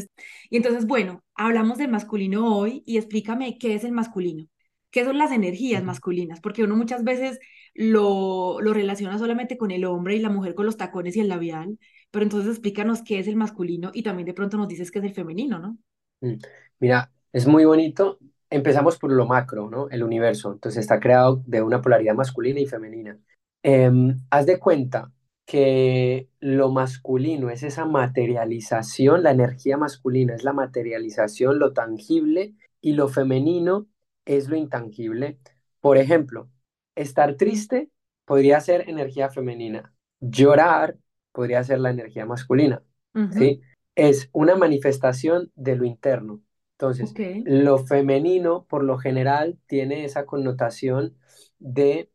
Y 0.49 0.57
entonces, 0.57 0.85
bueno, 0.87 1.23
hablamos 1.35 1.77
del 1.77 1.89
masculino 1.91 2.57
hoy 2.57 2.83
y 2.85 2.97
explícame 2.97 3.57
qué 3.57 3.75
es 3.75 3.83
el 3.85 3.93
masculino, 3.93 4.47
qué 4.91 5.05
son 5.05 5.17
las 5.17 5.31
energías 5.31 5.83
masculinas, 5.83 6.41
porque 6.41 6.63
uno 6.63 6.75
muchas 6.75 7.03
veces 7.05 7.39
lo, 7.73 8.59
lo 8.61 8.73
relaciona 8.73 9.17
solamente 9.17 9.57
con 9.57 9.71
el 9.71 9.85
hombre 9.85 10.15
y 10.15 10.19
la 10.19 10.29
mujer 10.29 10.53
con 10.55 10.65
los 10.65 10.77
tacones 10.77 11.15
y 11.15 11.21
el 11.21 11.29
labial, 11.29 11.79
pero 12.11 12.23
entonces 12.23 12.51
explícanos 12.51 13.03
qué 13.03 13.19
es 13.19 13.27
el 13.27 13.35
masculino 13.37 13.91
y 13.93 14.03
también 14.03 14.25
de 14.27 14.33
pronto 14.33 14.57
nos 14.57 14.67
dices 14.67 14.91
qué 14.91 14.99
es 14.99 15.05
el 15.05 15.13
femenino, 15.13 15.59
¿no? 15.59 15.77
Mm, 16.21 16.35
mira, 16.79 17.11
es 17.31 17.47
muy 17.47 17.65
bonito 17.65 18.19
empezamos 18.55 18.97
por 18.97 19.11
lo 19.11 19.25
macro, 19.25 19.69
¿no? 19.69 19.89
El 19.89 20.03
universo. 20.03 20.53
Entonces 20.53 20.81
está 20.81 20.99
creado 20.99 21.43
de 21.45 21.61
una 21.61 21.81
polaridad 21.81 22.15
masculina 22.15 22.59
y 22.59 22.65
femenina. 22.65 23.19
Em, 23.63 24.19
haz 24.29 24.45
de 24.45 24.59
cuenta 24.59 25.11
que 25.45 26.29
lo 26.39 26.71
masculino 26.71 27.49
es 27.49 27.63
esa 27.63 27.85
materialización, 27.85 29.23
la 29.23 29.31
energía 29.31 29.77
masculina 29.77 30.33
es 30.35 30.43
la 30.43 30.53
materialización, 30.53 31.59
lo 31.59 31.73
tangible, 31.73 32.55
y 32.81 32.93
lo 32.93 33.07
femenino 33.07 33.87
es 34.25 34.47
lo 34.47 34.55
intangible. 34.55 35.39
Por 35.81 35.97
ejemplo, 35.97 36.49
estar 36.95 37.35
triste 37.35 37.89
podría 38.25 38.59
ser 38.61 38.89
energía 38.89 39.29
femenina, 39.29 39.93
llorar 40.19 40.97
podría 41.31 41.63
ser 41.63 41.79
la 41.79 41.89
energía 41.89 42.25
masculina, 42.25 42.83
¿sí? 43.31 43.61
Es 43.95 44.29
una 44.33 44.55
manifestación 44.55 45.51
de 45.55 45.75
lo 45.75 45.85
interno. 45.85 46.41
Entonces, 46.77 47.17
lo 47.43 47.77
femenino 47.79 48.65
por 48.67 48.83
lo 48.83 48.97
general 48.97 49.57
tiene 49.67 50.05
esa 50.05 50.25
connotación 50.25 51.17
de, 51.59 52.11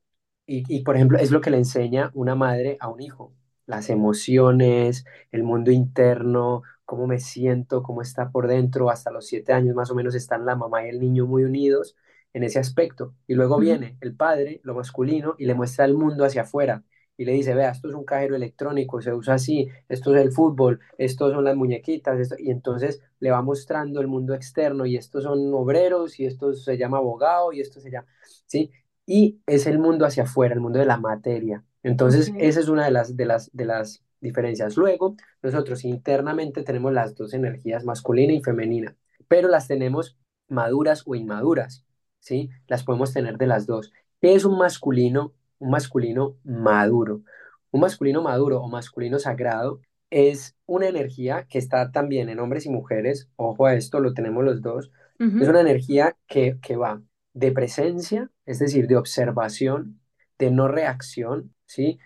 y, 0.47 0.83
por 0.83 0.97
ejemplo, 0.97 1.19
es 1.19 1.31
lo 1.31 1.41
que 1.41 1.51
le 1.51 1.57
enseña 1.59 2.11
una 2.15 2.35
madre 2.35 2.77
a 2.81 2.89
un 2.89 3.01
hijo, 3.01 3.35
las 3.67 3.89
emociones, 3.89 5.05
el 5.33 5.45
mundo 5.45 5.71
interno, 5.71 6.63
cómo 6.85 7.07
me 7.07 7.21
siento, 7.21 7.83
cómo 7.83 8.03
está 8.03 8.31
por 8.31 8.49
dentro, 8.49 8.91
hasta 8.91 9.11
los 9.13 9.27
siete 9.27 9.53
años 9.53 9.77
más 9.77 9.91
o 9.91 9.95
menos 9.95 10.15
están 10.15 10.45
la 10.45 10.57
mamá 10.57 10.85
y 10.85 10.91
el 10.91 11.01
niño 11.01 11.27
muy 11.27 11.45
unidos 11.45 11.97
en 12.33 12.43
ese 12.45 12.59
aspecto. 12.59 13.15
Y 13.27 13.35
luego 13.35 13.59
viene 13.59 13.97
el 14.01 14.15
padre, 14.17 14.61
lo 14.65 14.75
masculino, 14.75 15.37
y 15.39 15.47
le 15.47 15.55
muestra 15.55 15.85
el 15.87 15.95
mundo 15.95 16.25
hacia 16.25 16.43
afuera, 16.43 16.85
y 17.21 17.27
le 17.27 17.33
dice, 17.33 17.53
vea, 17.55 17.69
esto 17.69 17.87
es 17.87 17.95
un 17.95 18.05
cajero 18.05 18.35
electrónico, 18.35 19.03
se 19.03 19.13
usa 19.13 19.35
así, 19.35 19.69
esto 19.91 20.17
es 20.17 20.23
el 20.23 20.33
fútbol, 20.33 20.81
esto 20.97 21.31
son 21.31 21.45
las 21.45 21.55
muñequitas, 21.55 22.19
esto, 22.19 22.35
y 22.39 22.51
entonces 22.51 23.03
le 23.19 23.31
va 23.31 23.43
mostrando 23.43 24.01
el 24.01 24.07
mundo 24.07 24.33
externo 24.33 24.87
y 24.87 24.97
estos 24.97 25.25
son 25.25 25.53
obreros 25.53 26.19
y 26.19 26.25
esto 26.25 26.55
se 26.55 26.79
llama 26.79 26.97
abogado 26.97 27.53
y 27.53 27.61
esto 27.61 27.79
se 27.79 27.91
llama, 27.91 28.09
¿sí? 28.47 28.71
Y 29.05 29.39
es 29.45 29.67
el 29.67 29.79
mundo 29.79 30.07
hacia 30.07 30.23
afuera, 30.23 30.55
el 30.55 30.61
mundo 30.61 30.79
de 30.79 30.87
la 30.87 30.97
materia. 30.97 31.63
Entonces, 31.83 32.33
esa 32.39 32.59
es 32.61 32.69
una 32.69 32.87
de 32.87 32.91
las, 32.91 33.15
de 33.15 33.27
las, 33.27 33.51
de 33.53 33.67
las 33.67 34.03
diferencias. 34.23 34.79
Luego, 34.79 35.15
nosotros 35.43 35.85
internamente 35.85 36.63
tenemos 36.63 36.91
las 36.91 37.15
dos 37.15 37.35
energías, 37.35 37.85
masculina 37.85 38.33
y 38.33 38.41
femenina, 38.41 38.97
pero 39.29 39.49
las 39.49 39.69
tenemos 39.69 40.17
maduras 40.49 41.03
o 41.05 41.15
inmaduras, 41.15 41.85
¿sí? 42.19 42.49
Las 42.67 42.83
podemos 42.83 43.13
tener 43.13 43.37
de 43.37 43.47
las 43.47 43.67
dos. 43.67 43.93
¿Qué 44.23 44.35
es 44.35 44.47
un 44.47 44.57
masculino? 44.57 45.35
Un 45.61 45.71
masculino 45.71 46.37
maduro. 46.43 47.23
Un 47.71 47.81
masculino 47.83 48.23
maduro 48.23 48.61
o 48.61 48.69
masculino 48.69 49.21
sagrado 49.21 49.81
es 50.11 50.57
una 50.67 50.89
energía 50.89 51.47
que 51.49 51.59
está 51.59 51.93
también 51.93 52.29
en 52.29 52.41
hombres 52.41 52.67
y 52.67 52.71
mujeres, 52.71 53.29
ojo 53.37 53.67
a 53.67 53.75
esto, 53.75 54.01
lo 54.01 54.13
tenemos 54.13 54.45
los 54.45 54.61
dos, 54.61 54.91
es 55.21 55.49
una 55.49 55.61
energía 55.61 56.17
que, 56.27 56.59
que 56.63 56.77
va 56.77 57.03
de 57.35 57.53
presencia, 57.53 58.31
es 58.47 58.59
decir, 58.59 58.87
de 58.87 58.97
observación, 58.97 60.01
de 60.39 60.51
no 60.51 60.67
reacción, 60.67 61.55
¿sí? 61.67 61.99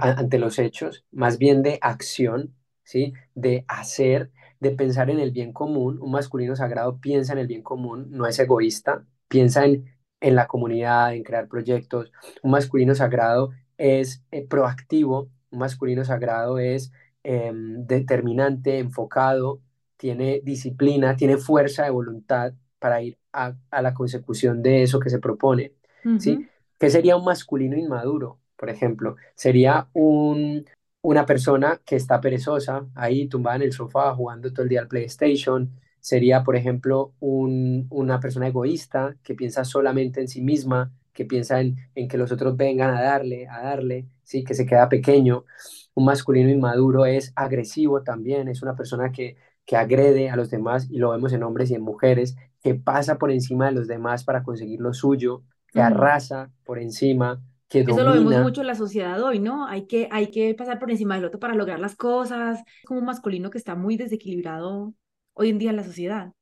ante 0.00 0.38
los 0.38 0.58
hechos, 0.58 1.04
más 1.10 1.38
bien 1.38 1.62
de 1.62 1.78
acción, 1.80 2.54
¿sí? 2.82 3.12
De 3.34 3.64
hacer, 3.68 4.30
de 4.60 4.70
pensar 4.72 5.10
en 5.10 5.20
el 5.20 5.30
bien 5.30 5.52
común. 5.52 5.98
Un 6.00 6.12
masculino 6.12 6.56
sagrado 6.56 6.98
piensa 6.98 7.32
en 7.32 7.38
el 7.40 7.46
bien 7.46 7.62
común, 7.62 8.08
no 8.10 8.26
es 8.26 8.38
egoísta, 8.38 9.04
piensa 9.28 9.64
en, 9.64 9.86
en 10.20 10.34
la 10.34 10.46
comunidad, 10.46 11.14
en 11.14 11.22
crear 11.22 11.48
proyectos. 11.48 12.12
Un 12.42 12.50
masculino 12.50 12.94
sagrado 12.94 13.50
es 13.76 14.22
eh, 14.30 14.46
proactivo, 14.46 15.28
un 15.50 15.58
masculino 15.60 16.04
sagrado 16.04 16.58
es 16.58 16.92
em, 17.22 17.86
determinante, 17.86 18.78
enfocado, 18.78 19.60
tiene 19.96 20.40
disciplina, 20.42 21.16
tiene 21.16 21.36
fuerza 21.36 21.84
de 21.84 21.90
voluntad 21.90 22.52
para 22.78 23.02
ir 23.02 23.18
a, 23.32 23.54
la 23.82 23.94
consecución 23.94 24.62
de 24.62 24.82
eso 24.82 25.00
que 25.00 25.10
se 25.10 25.18
propone. 25.18 25.72
¿sí? 26.18 26.48
¿Qué 26.78 26.90
sería 26.90 27.16
un 27.16 27.24
masculino 27.24 27.76
inmaduro? 27.76 28.38
Por 28.56 28.70
ejemplo, 28.70 29.16
sería 29.34 29.88
un, 29.92 30.64
una 31.02 31.26
persona 31.26 31.80
que 31.84 31.96
está 31.96 32.20
perezosa, 32.20 32.86
ahí 32.94 33.28
tumbada 33.28 33.56
en 33.56 33.62
el 33.62 33.72
sofá 33.72 34.14
jugando 34.14 34.52
todo 34.52 34.62
el 34.62 34.68
día 34.68 34.80
al 34.80 34.88
PlayStation. 34.88 35.70
Sería, 36.08 36.42
por 36.42 36.56
ejemplo, 36.56 37.12
un, 37.20 37.86
una 37.90 38.18
persona 38.18 38.48
egoísta 38.48 39.14
que 39.22 39.34
piensa 39.34 39.62
solamente 39.66 40.22
en 40.22 40.28
sí 40.28 40.40
misma, 40.40 40.90
que 41.12 41.26
piensa 41.26 41.60
en, 41.60 41.76
en, 41.94 42.08
que 42.08 42.16
los 42.16 42.32
otros 42.32 42.56
vengan 42.56 42.96
a 42.96 43.02
darle, 43.02 43.46
a 43.46 43.60
darle, 43.60 44.06
¿sí? 44.22 44.42
que 44.42 44.54
se 44.54 44.64
queda 44.64 44.88
pequeño. 44.88 45.44
Un 45.92 46.06
masculino 46.06 46.48
inmaduro 46.48 47.04
es 47.04 47.30
agresivo 47.36 48.04
también, 48.04 48.48
es 48.48 48.62
una 48.62 48.74
persona 48.74 49.12
que, 49.12 49.36
que 49.66 49.76
agrede 49.76 50.30
a 50.30 50.36
los 50.36 50.48
demás 50.48 50.88
y 50.90 50.96
lo 50.96 51.10
vemos 51.10 51.34
en 51.34 51.42
hombres 51.42 51.70
y 51.70 51.74
en 51.74 51.82
mujeres, 51.82 52.36
que 52.62 52.74
pasa 52.74 53.18
por 53.18 53.30
encima 53.30 53.66
de 53.66 53.72
los 53.72 53.86
demás 53.86 54.24
para 54.24 54.42
conseguir 54.42 54.80
lo 54.80 54.94
suyo, 54.94 55.42
que 55.70 55.82
arrasa 55.82 56.50
por 56.64 56.78
encima, 56.78 57.42
eso 57.68 58.02
lo 58.02 58.14
vemos 58.14 58.34
mucho 58.38 58.62
en 58.62 58.66
la 58.66 58.74
sociedad 58.74 59.22
hoy, 59.22 59.40
¿no? 59.40 59.66
Hay 59.66 59.86
que, 59.86 60.08
hay 60.10 60.28
que 60.30 60.54
pasar 60.54 60.78
por 60.78 60.90
encima 60.90 61.16
del 61.16 61.26
otro 61.26 61.38
para 61.38 61.54
lograr 61.54 61.78
las 61.78 61.96
cosas. 61.96 62.62
como 62.86 63.00
un 63.00 63.04
masculino 63.04 63.50
que 63.50 63.58
está 63.58 63.74
muy 63.74 63.98
desequilibrado 63.98 64.94
hoy 65.38 65.50
en 65.50 65.58
día 65.58 65.70
en 65.70 65.76
la 65.76 65.84
sociedad. 65.84 66.32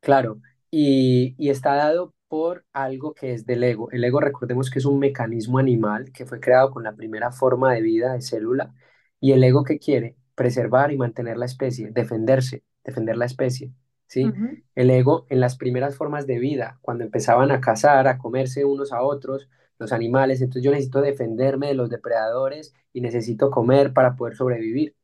Claro, 0.00 0.40
y, 0.70 1.34
y 1.38 1.48
está 1.50 1.74
dado 1.76 2.14
por 2.28 2.66
algo 2.72 3.14
que 3.14 3.32
es 3.32 3.46
del 3.46 3.64
ego. 3.64 3.90
El 3.90 4.04
ego, 4.04 4.20
recordemos 4.20 4.70
que 4.70 4.78
es 4.78 4.84
un 4.84 4.98
mecanismo 4.98 5.58
animal 5.58 6.12
que 6.12 6.26
fue 6.26 6.40
creado 6.40 6.70
con 6.70 6.82
la 6.84 6.94
primera 6.94 7.32
forma 7.32 7.72
de 7.72 7.80
vida 7.82 8.12
de 8.12 8.20
célula. 8.20 8.74
¿Y 9.20 9.32
el 9.32 9.42
ego 9.44 9.64
que 9.64 9.78
quiere? 9.78 10.16
Preservar 10.34 10.92
y 10.92 10.98
mantener 10.98 11.38
la 11.38 11.46
especie, 11.46 11.90
defenderse, 11.90 12.64
defender 12.84 13.16
la 13.16 13.24
especie. 13.26 13.72
¿sí? 14.08 14.36
El 14.74 14.90
ego 14.90 15.26
en 15.30 15.40
las 15.40 15.56
primeras 15.56 15.96
formas 15.96 16.26
de 16.26 16.38
vida, 16.38 16.78
cuando 16.82 17.04
empezaban 17.04 17.50
a 17.50 17.60
cazar, 17.60 18.06
a 18.08 18.18
comerse 18.18 18.64
unos 18.64 18.92
a 18.92 19.02
otros, 19.02 19.48
los 19.78 19.92
animales, 19.92 20.40
entonces 20.40 20.64
yo 20.64 20.70
necesito 20.70 21.00
defenderme 21.00 21.68
de 21.68 21.74
los 21.74 21.88
depredadores 21.90 22.74
y 22.92 23.00
necesito 23.00 23.50
comer 23.50 23.92
para 23.94 24.16
poder 24.16 24.36
sobrevivir. 24.36 24.94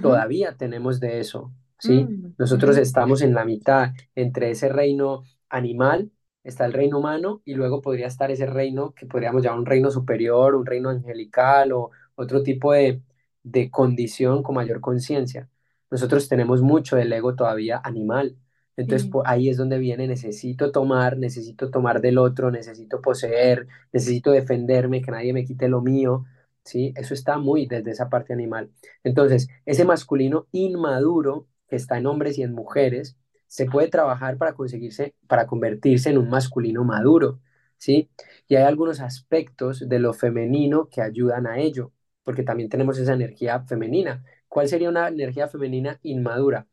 Todavía 0.00 0.56
tenemos 0.56 1.00
de 1.00 1.20
eso, 1.20 1.52
¿sí? 1.82 2.08
Mm, 2.08 2.34
Nosotros 2.38 2.76
estamos 2.78 3.22
en 3.22 3.34
la 3.34 3.44
mitad 3.44 3.92
entre 4.14 4.50
ese 4.50 4.68
reino 4.68 5.24
animal, 5.48 6.10
está 6.44 6.64
el 6.66 6.72
reino 6.72 6.98
humano 6.98 7.42
y 7.44 7.54
luego 7.54 7.82
podría 7.82 8.06
estar 8.08 8.30
ese 8.30 8.46
reino 8.46 8.94
que 8.94 9.06
podríamos 9.06 9.42
llamar 9.42 9.60
un 9.60 9.66
reino 9.66 9.90
superior, 9.90 10.54
un 10.54 10.66
reino 10.66 10.88
angelical 10.90 11.72
o 11.72 11.90
otro 12.16 12.42
tipo 12.42 12.72
de, 12.72 13.02
de 13.42 13.70
condición 13.70 14.42
con 14.42 14.54
mayor 14.56 14.80
conciencia. 14.80 15.48
Nosotros 15.90 16.28
tenemos 16.28 16.62
mucho 16.62 16.96
del 16.96 17.12
ego 17.12 17.34
todavía 17.36 17.80
animal, 17.84 18.36
entonces 18.76 19.10
ahí 19.26 19.48
es 19.50 19.58
donde 19.58 19.78
viene, 19.78 20.06
necesito 20.08 20.72
tomar, 20.72 21.18
necesito 21.18 21.70
tomar 21.70 22.00
del 22.00 22.18
otro, 22.18 22.50
necesito 22.50 23.00
poseer, 23.02 23.66
necesito 23.92 24.30
defenderme, 24.30 25.02
que 25.02 25.10
nadie 25.10 25.32
me 25.34 25.44
quite 25.44 25.68
lo 25.68 25.82
mío, 25.82 26.24
¿sí? 26.64 26.92
Eso 26.96 27.12
está 27.14 27.38
muy 27.38 27.66
desde 27.66 27.90
esa 27.90 28.08
parte 28.08 28.32
animal. 28.32 28.70
Entonces, 29.04 29.48
ese 29.66 29.84
masculino 29.84 30.46
inmaduro 30.52 31.46
que 31.72 31.76
está 31.76 31.96
en 31.96 32.06
hombres 32.06 32.36
y 32.36 32.42
en 32.42 32.52
mujeres, 32.52 33.16
se 33.46 33.64
puede 33.64 33.88
trabajar 33.88 34.36
para 34.36 34.52
conseguirse, 34.52 35.14
para 35.26 35.46
convertirse 35.46 36.10
en 36.10 36.18
un 36.18 36.28
masculino 36.28 36.84
maduro, 36.84 37.40
¿sí? 37.78 38.10
Y 38.46 38.56
hay 38.56 38.64
algunos 38.64 39.00
aspectos 39.00 39.88
de 39.88 39.98
lo 39.98 40.12
femenino 40.12 40.90
que 40.90 41.00
ayudan 41.00 41.46
a 41.46 41.58
ello, 41.60 41.90
porque 42.24 42.42
también 42.42 42.68
tenemos 42.68 42.98
esa 42.98 43.14
energía 43.14 43.62
femenina. 43.62 44.22
¿Cuál 44.48 44.68
sería 44.68 44.90
una 44.90 45.08
energía 45.08 45.48
femenina 45.48 45.98
inmadura? 46.02 46.66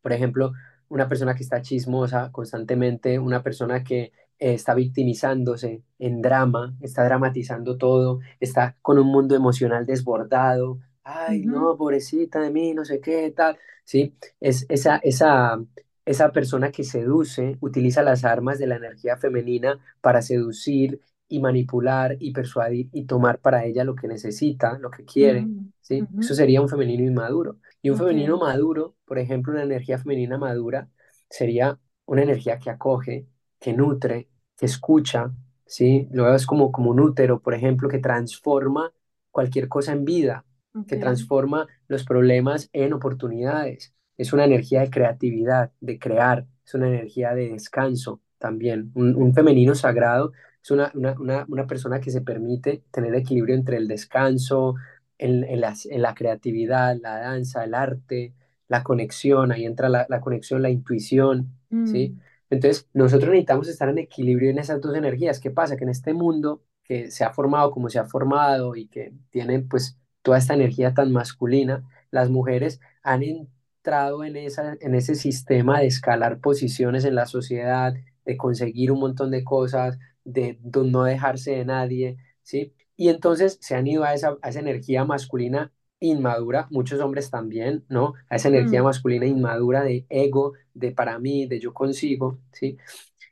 Por 0.00 0.14
ejemplo, 0.14 0.52
una 0.88 1.06
persona 1.06 1.34
que 1.34 1.42
está 1.42 1.60
chismosa 1.60 2.32
constantemente, 2.32 3.18
una 3.18 3.42
persona 3.42 3.84
que 3.84 4.04
eh, 4.38 4.54
está 4.54 4.72
victimizándose 4.74 5.82
en 5.98 6.22
drama, 6.22 6.74
está 6.80 7.04
dramatizando 7.04 7.76
todo, 7.76 8.20
está 8.40 8.78
con 8.80 8.98
un 8.98 9.08
mundo 9.08 9.36
emocional 9.36 9.84
desbordado, 9.84 10.78
ay, 11.06 11.42
no, 11.46 11.76
pobrecita 11.76 12.40
de 12.40 12.50
mí, 12.50 12.74
no 12.74 12.84
sé 12.84 13.00
qué, 13.00 13.30
tal, 13.30 13.58
¿sí? 13.84 14.16
Es 14.40 14.66
esa, 14.68 14.96
esa, 14.98 15.58
esa 16.04 16.32
persona 16.32 16.72
que 16.72 16.82
seduce, 16.84 17.56
utiliza 17.60 18.02
las 18.02 18.24
armas 18.24 18.58
de 18.58 18.66
la 18.66 18.76
energía 18.76 19.16
femenina 19.16 19.78
para 20.00 20.20
seducir 20.20 21.00
y 21.28 21.40
manipular 21.40 22.16
y 22.18 22.32
persuadir 22.32 22.88
y 22.92 23.04
tomar 23.04 23.40
para 23.40 23.64
ella 23.64 23.84
lo 23.84 23.94
que 23.94 24.08
necesita, 24.08 24.78
lo 24.78 24.90
que 24.90 25.04
quiere, 25.04 25.42
mm, 25.42 25.72
¿sí? 25.80 26.08
Eso 26.18 26.34
sería 26.34 26.60
un 26.60 26.68
femenino 26.68 27.04
inmaduro. 27.04 27.58
Y 27.82 27.90
un 27.90 27.96
femenino 27.98 28.36
maduro, 28.38 28.96
por 29.04 29.18
ejemplo, 29.18 29.52
una 29.52 29.62
energía 29.62 29.98
femenina 29.98 30.38
madura, 30.38 30.88
sería 31.30 31.78
una 32.04 32.22
energía 32.22 32.58
que 32.58 32.70
acoge, 32.70 33.28
que 33.60 33.72
nutre, 33.72 34.28
que 34.56 34.66
escucha, 34.66 35.32
¿sí? 35.66 36.08
Luego 36.10 36.34
es 36.34 36.46
como, 36.46 36.72
como 36.72 36.90
un 36.90 37.00
útero, 37.00 37.40
por 37.40 37.54
ejemplo, 37.54 37.88
que 37.88 37.98
transforma 37.98 38.92
cualquier 39.30 39.68
cosa 39.68 39.92
en 39.92 40.04
vida, 40.04 40.44
que 40.86 40.96
transforma 40.96 41.66
los 41.88 42.04
problemas 42.04 42.68
en 42.72 42.92
oportunidades. 42.92 43.94
Es 44.16 44.32
una 44.32 44.44
energía 44.44 44.80
de 44.80 44.90
creatividad, 44.90 45.72
de 45.80 45.98
crear, 45.98 46.46
es 46.64 46.74
una 46.74 46.88
energía 46.88 47.34
de 47.34 47.50
descanso 47.50 48.20
también. 48.38 48.90
Un, 48.94 49.32
femenino 49.34 49.74
sagrado 49.74 50.32
es 50.62 50.70
una, 50.70 50.90
una, 50.94 51.46
una 51.48 51.66
persona 51.66 52.00
que 52.00 52.10
se 52.10 52.20
permite 52.20 52.82
tener 52.90 53.14
equilibrio 53.14 53.54
entre 53.54 53.76
el 53.76 53.88
descanso, 53.88 54.74
en, 55.18 55.60
la, 55.60 56.14
creatividad, 56.14 56.96
la 57.00 57.18
danza, 57.18 57.64
el 57.64 57.74
arte, 57.74 58.34
la 58.68 58.82
conexión, 58.82 59.52
ahí 59.52 59.64
entra 59.64 59.88
la, 59.88 60.20
conexión, 60.20 60.62
la 60.62 60.70
intuición, 60.70 61.52
¿sí? 61.86 62.10
Mm. 62.10 62.20
Entonces, 62.48 62.88
nosotros 62.92 63.30
necesitamos 63.30 63.68
estar 63.68 63.88
en 63.88 63.98
equilibrio 63.98 64.50
en 64.50 64.58
esas 64.58 64.80
dos 64.80 64.94
energías. 64.94 65.40
¿Qué 65.40 65.50
pasa? 65.50 65.76
Que 65.76 65.84
en 65.84 65.90
este 65.90 66.14
mundo 66.14 66.62
que 66.84 67.10
se 67.10 67.24
ha 67.24 67.32
formado 67.32 67.72
como 67.72 67.90
se 67.90 67.98
ha 67.98 68.04
formado 68.04 68.76
y 68.76 68.86
que 68.86 69.12
tiene 69.30 69.60
pues 69.60 69.98
toda 70.26 70.38
esta 70.38 70.54
energía 70.54 70.92
tan 70.92 71.12
masculina, 71.12 71.88
las 72.10 72.30
mujeres 72.30 72.80
han 73.04 73.22
entrado 73.22 74.24
en, 74.24 74.34
esa, 74.36 74.76
en 74.80 74.96
ese 74.96 75.14
sistema 75.14 75.78
de 75.78 75.86
escalar 75.86 76.40
posiciones 76.40 77.04
en 77.04 77.14
la 77.14 77.26
sociedad, 77.26 77.94
de 78.24 78.36
conseguir 78.36 78.90
un 78.90 78.98
montón 78.98 79.30
de 79.30 79.44
cosas, 79.44 80.00
de, 80.24 80.58
de 80.60 80.84
no 80.84 81.04
dejarse 81.04 81.52
de 81.52 81.64
nadie, 81.64 82.16
¿sí? 82.42 82.74
Y 82.96 83.10
entonces 83.10 83.58
se 83.60 83.76
han 83.76 83.86
ido 83.86 84.02
a 84.02 84.14
esa, 84.14 84.36
esa 84.42 84.58
energía 84.58 85.04
masculina 85.04 85.72
inmadura, 86.00 86.66
muchos 86.72 87.00
hombres 87.00 87.30
también, 87.30 87.84
¿no? 87.88 88.14
A 88.28 88.34
esa 88.34 88.48
energía 88.48 88.82
mm. 88.82 88.86
masculina 88.86 89.26
inmadura 89.26 89.84
de 89.84 90.06
ego, 90.08 90.54
de 90.74 90.90
para 90.90 91.20
mí, 91.20 91.46
de 91.46 91.60
yo 91.60 91.72
consigo, 91.72 92.40
¿sí? 92.50 92.78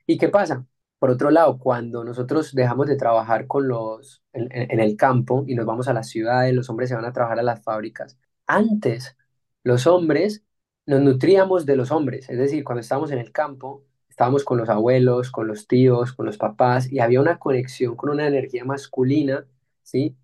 ¿Y 0.07 0.17
qué 0.17 0.29
pasa? 0.29 0.65
Por 1.05 1.11
otro 1.11 1.29
lado, 1.29 1.59
cuando 1.59 2.03
nosotros 2.03 2.55
dejamos 2.55 2.87
de 2.87 2.95
trabajar 2.95 3.45
con 3.45 3.67
los, 3.67 4.23
en, 4.33 4.47
en, 4.51 4.79
el 4.79 4.97
campo 4.97 5.43
y 5.45 5.53
nos 5.53 5.67
vamos 5.67 5.87
a 5.87 5.93
las 5.93 6.09
ciudades, 6.09 6.51
los 6.51 6.67
hombres 6.67 6.89
se 6.89 6.95
van 6.95 7.05
a 7.05 7.13
trabajar 7.13 7.37
a 7.37 7.43
las 7.43 7.61
fábricas. 7.61 8.17
Antes, 8.47 9.15
los 9.63 9.85
hombres 9.85 10.43
nos 10.87 11.01
nutríamos 11.01 11.67
de 11.67 11.75
los 11.75 11.91
hombres, 11.91 12.27
es 12.27 12.39
decir, 12.39 12.63
cuando 12.63 12.81
estábamos 12.81 13.11
en 13.11 13.19
el 13.19 13.31
campo, 13.31 13.85
estábamos 14.09 14.43
con 14.43 14.57
los 14.57 14.67
abuelos, 14.67 15.29
con 15.29 15.47
los 15.47 15.67
tíos, 15.67 16.11
con 16.11 16.25
los 16.25 16.39
papás, 16.39 16.91
y 16.91 16.97
había 16.97 17.21
una 17.21 17.37
conexión 17.37 17.95
con 17.95 18.09
una 18.09 18.25
energía 18.25 18.65
masculina 18.65 19.45
¿sí? 19.83 20.17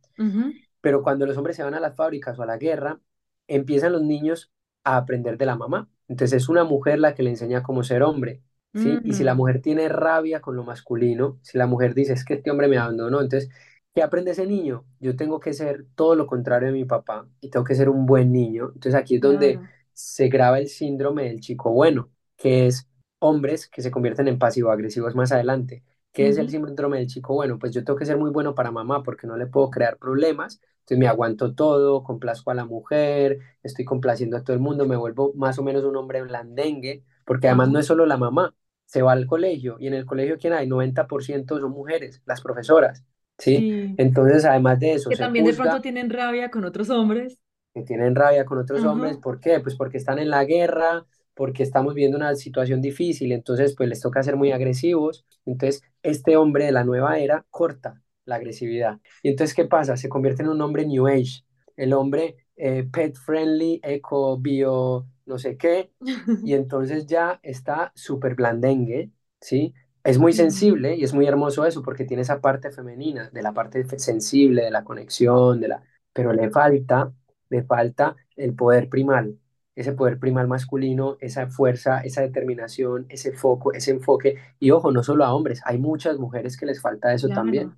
pero 0.82 1.04
cuando 1.04 1.28
los 1.28 1.38
hombres 1.38 1.58
se 1.58 1.64
van 1.64 1.76
a 1.76 1.80
las 1.80 1.96
fábricas 1.96 2.40
o 2.40 2.42
a 2.42 2.48
la 2.48 2.58
guerra, 2.58 3.00
empiezan 3.48 3.92
los 3.92 4.02
niños 4.02 4.52
a 4.84 4.98
aprender 4.98 5.38
de 5.38 5.46
la 5.46 5.56
mamá. 5.56 5.92
Entonces 6.08 6.42
es 6.42 6.50
una 6.50 6.64
mujer 6.64 6.98
la 6.98 7.14
que 7.14 7.22
le 7.22 7.30
enseña 7.30 7.62
cómo 7.62 7.84
ser 7.84 8.02
hombre, 8.02 8.42
¿sí? 8.74 9.00
Y 9.04 9.14
si 9.14 9.24
la 9.24 9.36
mujer 9.36 9.62
tiene 9.62 9.90
rabia 9.90 10.42
con 10.42 10.56
lo 10.56 10.64
masculino, 10.64 11.40
si 11.42 11.58
la 11.58 11.68
mujer 11.68 11.94
dice, 11.94 12.14
es 12.14 12.26
que 12.26 12.36
este 12.36 12.52
hombre 12.52 12.68
me 12.68 12.78
abandonó, 12.78 13.22
entonces, 13.22 13.50
¿qué 13.94 14.04
aprende 14.04 14.32
ese 14.32 14.46
niño? 14.46 14.86
Yo 15.00 15.16
tengo 15.16 15.40
que 15.40 15.54
ser 15.54 15.86
todo 15.96 16.16
lo 16.16 16.28
contrario 16.28 16.68
de 16.68 16.74
mi 16.74 16.86
papá 16.86 17.28
y 17.40 17.50
tengo 17.50 17.66
que 17.66 17.76
ser 17.76 17.90
un 17.90 18.06
buen 18.06 18.32
niño. 18.32 18.72
Entonces 18.74 18.96
aquí 18.96 19.16
es 19.16 19.22
donde 19.22 19.60
se 19.94 20.30
graba 20.30 20.60
el 20.60 20.68
síndrome 20.68 21.26
del 21.26 21.40
chico 21.42 21.72
bueno, 21.72 22.10
que 22.38 22.68
es 22.68 22.88
hombres 23.20 23.68
que 23.68 23.82
se 23.82 23.92
convierten 23.92 24.28
en 24.28 24.40
pasivo-agresivos 24.40 25.16
más 25.16 25.32
adelante. 25.32 25.84
¿Qué 26.14 26.28
es 26.28 26.38
el 26.38 26.50
síndrome 26.50 26.98
del 26.98 27.08
chico 27.08 27.34
bueno? 27.36 27.58
Pues 27.58 27.74
yo 27.74 27.84
tengo 27.84 27.98
que 27.98 28.06
ser 28.06 28.18
muy 28.18 28.32
bueno 28.32 28.54
para 28.54 28.72
mamá 28.72 29.04
porque 29.04 29.28
no 29.28 29.38
le 29.38 29.48
puedo 29.48 29.70
crear 29.70 29.98
problemas, 29.98 30.60
entonces 30.80 30.98
me 30.98 31.08
aguanto 31.08 31.54
todo, 31.56 32.04
complazco 32.04 32.52
a 32.52 32.56
la 32.56 32.66
mujer, 32.66 33.40
estoy 33.64 33.86
complaciendo 33.86 34.36
a 34.36 34.44
todo 34.44 34.54
el 34.54 34.62
mundo, 34.62 34.86
me 34.86 34.98
vuelvo 34.98 35.34
más 35.36 35.58
o 35.60 35.64
menos 35.64 35.84
un 35.86 35.96
hombre 35.96 36.22
blandengue, 36.22 37.06
porque 37.24 37.48
además 37.48 37.70
no 37.70 37.80
es 37.80 37.86
solo 37.86 38.06
la 38.06 38.18
mamá, 38.18 38.54
se 38.92 39.02
va 39.02 39.14
al 39.14 39.26
colegio 39.26 39.78
y 39.80 39.88
en 39.88 39.94
el 39.94 40.06
colegio 40.06 40.38
¿quién 40.38 40.52
hay? 40.52 40.68
90% 40.68 41.62
son 41.62 41.72
mujeres, 41.72 42.22
las 42.26 42.42
profesoras, 42.42 43.06
¿sí? 43.38 43.96
Entonces 43.98 44.44
además 44.44 44.82
de 44.82 44.96
eso... 44.96 45.10
Que 45.10 45.16
también 45.16 45.46
de 45.46 45.54
pronto 45.54 45.80
tienen 45.80 46.10
rabia 46.10 46.52
con 46.52 46.66
otros 46.66 46.90
hombres. 46.90 47.38
Que 47.74 47.84
tienen 47.84 48.16
rabia 48.16 48.44
con 48.44 48.58
otros 48.58 48.84
hombres, 48.84 49.16
¿por 49.16 49.40
qué? 49.40 49.62
Pues 49.62 49.76
porque 49.78 49.98
están 49.98 50.20
en 50.20 50.30
la 50.30 50.44
guerra, 50.44 51.06
porque 51.34 51.64
estamos 51.64 51.94
viviendo 51.94 52.18
una 52.18 52.36
situación 52.36 52.82
difícil, 52.82 53.32
entonces 53.32 53.76
pues 53.78 53.88
les 53.88 54.02
toca 54.02 54.24
ser 54.24 54.36
muy 54.36 54.52
agresivos. 54.52 55.26
Entonces 55.46 55.84
este 56.04 56.36
hombre 56.36 56.66
de 56.66 56.74
la 56.74 56.84
nueva 56.84 57.18
era 57.18 57.46
corta 57.50 58.02
la 58.26 58.36
agresividad. 58.36 59.00
Y 59.24 59.30
entonces, 59.30 59.56
¿qué 59.56 59.64
pasa? 59.64 59.96
Se 59.96 60.10
convierte 60.10 60.44
en 60.44 60.50
un 60.50 60.62
hombre 60.62 60.86
New 60.86 61.08
Age, 61.08 61.46
el 61.78 61.94
hombre 61.94 62.36
eh, 62.58 62.84
pet 62.92 63.16
friendly, 63.16 63.80
eco, 63.84 64.38
bio, 64.38 65.08
no 65.26 65.38
sé 65.40 65.58
qué, 65.58 65.92
y 66.44 66.54
entonces 66.54 67.06
ya 67.08 67.40
está 67.44 67.92
súper 67.96 68.36
blandengue, 68.36 69.12
¿sí? 69.40 69.74
Es 70.04 70.18
muy 70.18 70.34
sensible 70.34 70.96
y 70.96 71.04
es 71.04 71.14
muy 71.14 71.28
hermoso 71.28 71.66
eso 71.66 71.84
porque 71.84 72.06
tiene 72.06 72.24
esa 72.24 72.42
parte 72.42 72.72
femenina, 72.72 73.30
de 73.32 73.42
la 73.44 73.54
parte 73.54 73.84
sensible, 74.00 74.64
de 74.64 74.72
la 74.72 74.84
conexión, 74.84 75.60
de 75.60 75.68
la... 75.70 75.84
pero 76.14 76.34
le 76.34 76.50
falta, 76.50 77.14
le 77.50 77.64
falta 77.64 78.16
el 78.36 78.56
poder 78.56 78.90
primal, 78.90 79.38
ese 79.76 79.94
poder 79.94 80.20
primal 80.20 80.48
masculino, 80.48 81.18
esa 81.20 81.48
fuerza, 81.48 82.02
esa 82.02 82.22
determinación, 82.22 83.06
ese 83.10 83.32
foco, 83.34 83.74
ese 83.74 83.92
enfoque. 83.92 84.38
Y 84.60 84.72
ojo, 84.72 84.92
no 84.92 85.04
solo 85.04 85.24
a 85.26 85.34
hombres, 85.34 85.62
hay 85.66 85.78
muchas 85.78 86.18
mujeres 86.18 86.58
que 86.58 86.66
les 86.66 86.82
falta 86.82 87.14
eso 87.14 87.30
también, 87.30 87.76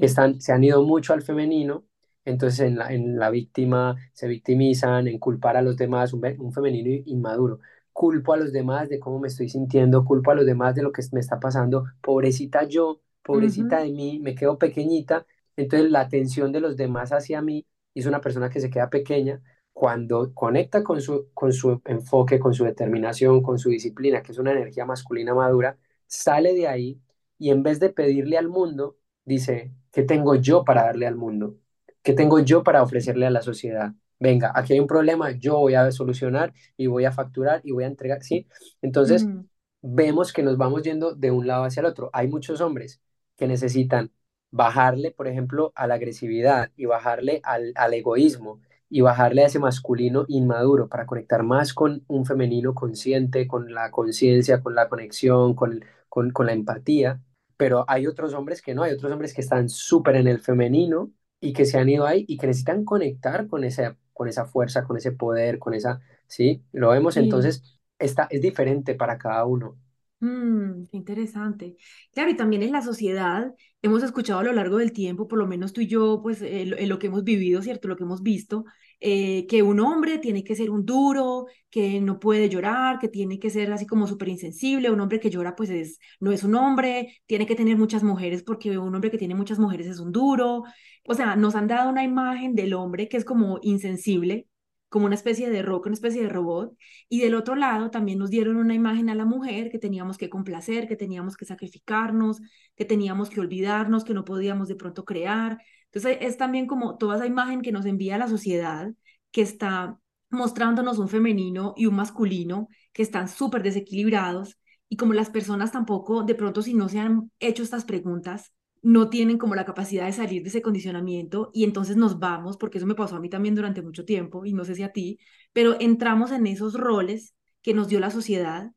que 0.00 0.06
están, 0.06 0.40
se 0.40 0.52
han 0.52 0.64
ido 0.64 0.82
mucho 0.84 1.12
al 1.12 1.22
femenino, 1.22 1.84
entonces 2.30 2.60
en 2.60 2.76
la, 2.78 2.92
en 2.92 3.18
la 3.18 3.30
víctima 3.30 3.96
se 4.12 4.28
victimizan, 4.28 5.08
en 5.08 5.18
culpar 5.18 5.56
a 5.56 5.62
los 5.62 5.76
demás, 5.76 6.12
un, 6.12 6.22
un 6.38 6.52
femenino 6.52 7.02
inmaduro. 7.06 7.60
Culpo 7.92 8.32
a 8.32 8.36
los 8.36 8.52
demás 8.52 8.88
de 8.88 9.00
cómo 9.00 9.18
me 9.18 9.28
estoy 9.28 9.48
sintiendo, 9.48 10.04
culpo 10.04 10.30
a 10.30 10.34
los 10.34 10.46
demás 10.46 10.74
de 10.74 10.82
lo 10.82 10.92
que 10.92 11.02
me 11.12 11.20
está 11.20 11.40
pasando, 11.40 11.84
pobrecita 12.00 12.64
yo, 12.64 13.00
pobrecita 13.22 13.80
de 13.80 13.90
mí, 13.92 14.20
me 14.20 14.34
quedo 14.34 14.58
pequeñita, 14.58 15.26
entonces 15.56 15.90
la 15.90 16.00
atención 16.00 16.52
de 16.52 16.60
los 16.60 16.76
demás 16.76 17.12
hacia 17.12 17.42
mí 17.42 17.66
es 17.94 18.06
una 18.06 18.20
persona 18.20 18.50
que 18.50 18.60
se 18.60 18.70
queda 18.70 18.88
pequeña, 18.90 19.42
cuando 19.72 20.32
conecta 20.34 20.82
con 20.84 21.00
su, 21.00 21.28
con 21.34 21.52
su 21.52 21.80
enfoque, 21.84 22.38
con 22.38 22.54
su 22.54 22.64
determinación, 22.64 23.42
con 23.42 23.58
su 23.58 23.70
disciplina, 23.70 24.22
que 24.22 24.32
es 24.32 24.38
una 24.38 24.52
energía 24.52 24.84
masculina 24.86 25.34
madura, 25.34 25.78
sale 26.06 26.54
de 26.54 26.68
ahí 26.68 27.00
y 27.38 27.50
en 27.50 27.62
vez 27.62 27.80
de 27.80 27.90
pedirle 27.90 28.38
al 28.38 28.48
mundo, 28.48 28.96
dice, 29.24 29.72
¿qué 29.92 30.02
tengo 30.02 30.34
yo 30.36 30.64
para 30.64 30.84
darle 30.84 31.06
al 31.06 31.16
mundo? 31.16 31.56
¿Qué 32.02 32.12
tengo 32.12 32.38
yo 32.40 32.62
para 32.62 32.82
ofrecerle 32.82 33.26
a 33.26 33.30
la 33.30 33.42
sociedad? 33.42 33.92
Venga, 34.20 34.52
aquí 34.54 34.72
hay 34.72 34.80
un 34.80 34.86
problema, 34.86 35.30
yo 35.32 35.58
voy 35.58 35.74
a 35.74 35.90
solucionar 35.92 36.52
y 36.76 36.86
voy 36.86 37.04
a 37.04 37.12
facturar 37.12 37.60
y 37.64 37.72
voy 37.72 37.84
a 37.84 37.86
entregar, 37.86 38.22
¿sí? 38.22 38.46
Entonces, 38.82 39.26
mm. 39.26 39.44
vemos 39.82 40.32
que 40.32 40.42
nos 40.42 40.56
vamos 40.56 40.82
yendo 40.82 41.14
de 41.14 41.30
un 41.30 41.46
lado 41.46 41.64
hacia 41.64 41.80
el 41.80 41.86
otro. 41.86 42.10
Hay 42.12 42.28
muchos 42.28 42.60
hombres 42.60 43.00
que 43.36 43.46
necesitan 43.46 44.10
bajarle, 44.50 45.12
por 45.12 45.28
ejemplo, 45.28 45.72
a 45.74 45.86
la 45.86 45.94
agresividad 45.94 46.70
y 46.76 46.86
bajarle 46.86 47.40
al, 47.44 47.72
al 47.76 47.94
egoísmo 47.94 48.60
y 48.90 49.02
bajarle 49.02 49.42
a 49.42 49.46
ese 49.46 49.58
masculino 49.58 50.24
inmaduro 50.28 50.88
para 50.88 51.06
conectar 51.06 51.42
más 51.42 51.74
con 51.74 52.04
un 52.08 52.24
femenino 52.24 52.74
consciente, 52.74 53.46
con 53.46 53.72
la 53.72 53.90
conciencia, 53.90 54.62
con 54.62 54.74
la 54.74 54.88
conexión, 54.88 55.54
con, 55.54 55.84
con, 56.08 56.30
con 56.30 56.46
la 56.46 56.52
empatía. 56.52 57.20
Pero 57.56 57.84
hay 57.88 58.06
otros 58.06 58.34
hombres 58.34 58.62
que 58.62 58.74
no, 58.74 58.82
hay 58.82 58.92
otros 58.94 59.12
hombres 59.12 59.34
que 59.34 59.42
están 59.42 59.68
súper 59.68 60.16
en 60.16 60.28
el 60.28 60.40
femenino 60.40 61.12
y 61.40 61.52
que 61.52 61.64
se 61.66 61.78
han 61.78 61.88
ido 61.88 62.06
ahí 62.06 62.24
y 62.28 62.36
que 62.38 62.46
necesitan 62.46 62.84
conectar 62.84 63.46
con 63.48 63.64
esa, 63.64 63.96
con 64.12 64.28
esa 64.28 64.46
fuerza, 64.46 64.84
con 64.84 64.96
ese 64.96 65.12
poder, 65.12 65.58
con 65.58 65.74
esa, 65.74 66.00
¿sí? 66.26 66.64
Lo 66.72 66.90
vemos 66.90 67.16
entonces, 67.16 67.78
está, 67.98 68.26
es 68.30 68.42
diferente 68.42 68.94
para 68.94 69.18
cada 69.18 69.44
uno. 69.44 69.76
Mm, 70.20 70.86
interesante. 70.92 71.76
Claro, 72.12 72.30
y 72.30 72.36
también 72.36 72.62
en 72.64 72.72
la 72.72 72.82
sociedad 72.82 73.54
hemos 73.82 74.02
escuchado 74.02 74.40
a 74.40 74.42
lo 74.42 74.52
largo 74.52 74.78
del 74.78 74.92
tiempo, 74.92 75.28
por 75.28 75.38
lo 75.38 75.46
menos 75.46 75.72
tú 75.72 75.80
y 75.80 75.86
yo, 75.86 76.20
pues 76.22 76.42
en 76.42 76.88
lo 76.88 76.98
que 76.98 77.06
hemos 77.06 77.22
vivido, 77.22 77.62
¿cierto? 77.62 77.86
Lo 77.86 77.96
que 77.96 78.02
hemos 78.02 78.22
visto, 78.24 78.64
eh, 79.00 79.46
que 79.46 79.62
un 79.62 79.78
hombre 79.78 80.18
tiene 80.18 80.42
que 80.42 80.56
ser 80.56 80.70
un 80.70 80.84
duro, 80.84 81.46
que 81.70 82.00
no 82.00 82.18
puede 82.18 82.48
llorar, 82.48 82.98
que 82.98 83.06
tiene 83.08 83.38
que 83.38 83.48
ser 83.50 83.72
así 83.72 83.86
como 83.86 84.08
súper 84.08 84.28
insensible, 84.28 84.90
un 84.90 84.98
hombre 85.00 85.20
que 85.20 85.30
llora 85.30 85.54
pues 85.54 85.70
es, 85.70 86.00
no 86.18 86.32
es 86.32 86.42
un 86.42 86.56
hombre, 86.56 87.16
tiene 87.26 87.46
que 87.46 87.54
tener 87.54 87.76
muchas 87.76 88.02
mujeres 88.02 88.42
porque 88.42 88.76
un 88.76 88.92
hombre 88.94 89.12
que 89.12 89.18
tiene 89.18 89.36
muchas 89.36 89.60
mujeres 89.60 89.86
es 89.86 90.00
un 90.00 90.10
duro. 90.10 90.64
O 91.06 91.14
sea, 91.14 91.36
nos 91.36 91.54
han 91.54 91.68
dado 91.68 91.90
una 91.90 92.02
imagen 92.02 92.54
del 92.56 92.74
hombre 92.74 93.08
que 93.08 93.16
es 93.16 93.24
como 93.24 93.60
insensible, 93.62 94.47
como 94.88 95.06
una 95.06 95.14
especie 95.14 95.50
de 95.50 95.62
rock, 95.62 95.86
una 95.86 95.94
especie 95.94 96.22
de 96.22 96.28
robot, 96.28 96.76
y 97.08 97.20
del 97.20 97.34
otro 97.34 97.54
lado 97.56 97.90
también 97.90 98.18
nos 98.18 98.30
dieron 98.30 98.56
una 98.56 98.74
imagen 98.74 99.10
a 99.10 99.14
la 99.14 99.24
mujer 99.24 99.70
que 99.70 99.78
teníamos 99.78 100.18
que 100.18 100.30
complacer, 100.30 100.88
que 100.88 100.96
teníamos 100.96 101.36
que 101.36 101.44
sacrificarnos, 101.44 102.40
que 102.76 102.84
teníamos 102.84 103.30
que 103.30 103.40
olvidarnos, 103.40 104.04
que 104.04 104.14
no 104.14 104.24
podíamos 104.24 104.68
de 104.68 104.76
pronto 104.76 105.04
crear. 105.04 105.58
Entonces 105.86 106.18
es 106.20 106.36
también 106.36 106.66
como 106.66 106.96
toda 106.96 107.16
esa 107.16 107.26
imagen 107.26 107.62
que 107.62 107.72
nos 107.72 107.86
envía 107.86 108.18
la 108.18 108.28
sociedad, 108.28 108.92
que 109.30 109.42
está 109.42 109.98
mostrándonos 110.30 110.98
un 110.98 111.08
femenino 111.08 111.74
y 111.76 111.86
un 111.86 111.96
masculino 111.96 112.68
que 112.92 113.02
están 113.02 113.28
súper 113.28 113.62
desequilibrados 113.62 114.58
y 114.88 114.96
como 114.96 115.12
las 115.12 115.30
personas 115.30 115.72
tampoco, 115.72 116.22
de 116.22 116.34
pronto 116.34 116.62
si 116.62 116.74
no 116.74 116.88
se 116.88 116.98
han 116.98 117.30
hecho 117.40 117.62
estas 117.62 117.84
preguntas, 117.84 118.52
no 118.82 119.10
tienen 119.10 119.38
como 119.38 119.54
la 119.54 119.64
capacidad 119.64 120.06
de 120.06 120.12
salir 120.12 120.42
de 120.42 120.48
ese 120.48 120.62
condicionamiento 120.62 121.50
y 121.52 121.64
entonces 121.64 121.96
nos 121.96 122.18
vamos, 122.18 122.56
porque 122.56 122.78
eso 122.78 122.86
me 122.86 122.94
pasó 122.94 123.16
a 123.16 123.20
mí 123.20 123.28
también 123.28 123.54
durante 123.54 123.82
mucho 123.82 124.04
tiempo 124.04 124.44
y 124.44 124.52
no 124.52 124.64
sé 124.64 124.74
si 124.74 124.82
a 124.82 124.92
ti, 124.92 125.18
pero 125.52 125.76
entramos 125.80 126.30
en 126.32 126.46
esos 126.46 126.74
roles 126.74 127.34
que 127.62 127.74
nos 127.74 127.88
dio 127.88 128.00
la 128.00 128.10
sociedad 128.10 128.72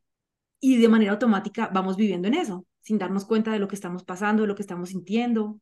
y 0.60 0.80
de 0.82 0.88
manera 0.88 1.12
automática 1.14 1.70
vamos 1.74 1.98
viviendo 1.98 2.28
en 2.28 2.36
eso, 2.36 2.66
sin 2.82 2.98
darnos 2.98 3.26
cuenta 3.26 3.52
de 3.52 3.60
lo 3.60 3.68
que 3.68 3.76
estamos 3.76 4.04
pasando, 4.04 4.44
de 4.44 4.48
lo 4.48 4.56
que 4.56 4.62
estamos 4.62 4.90
sintiendo. 4.90 5.60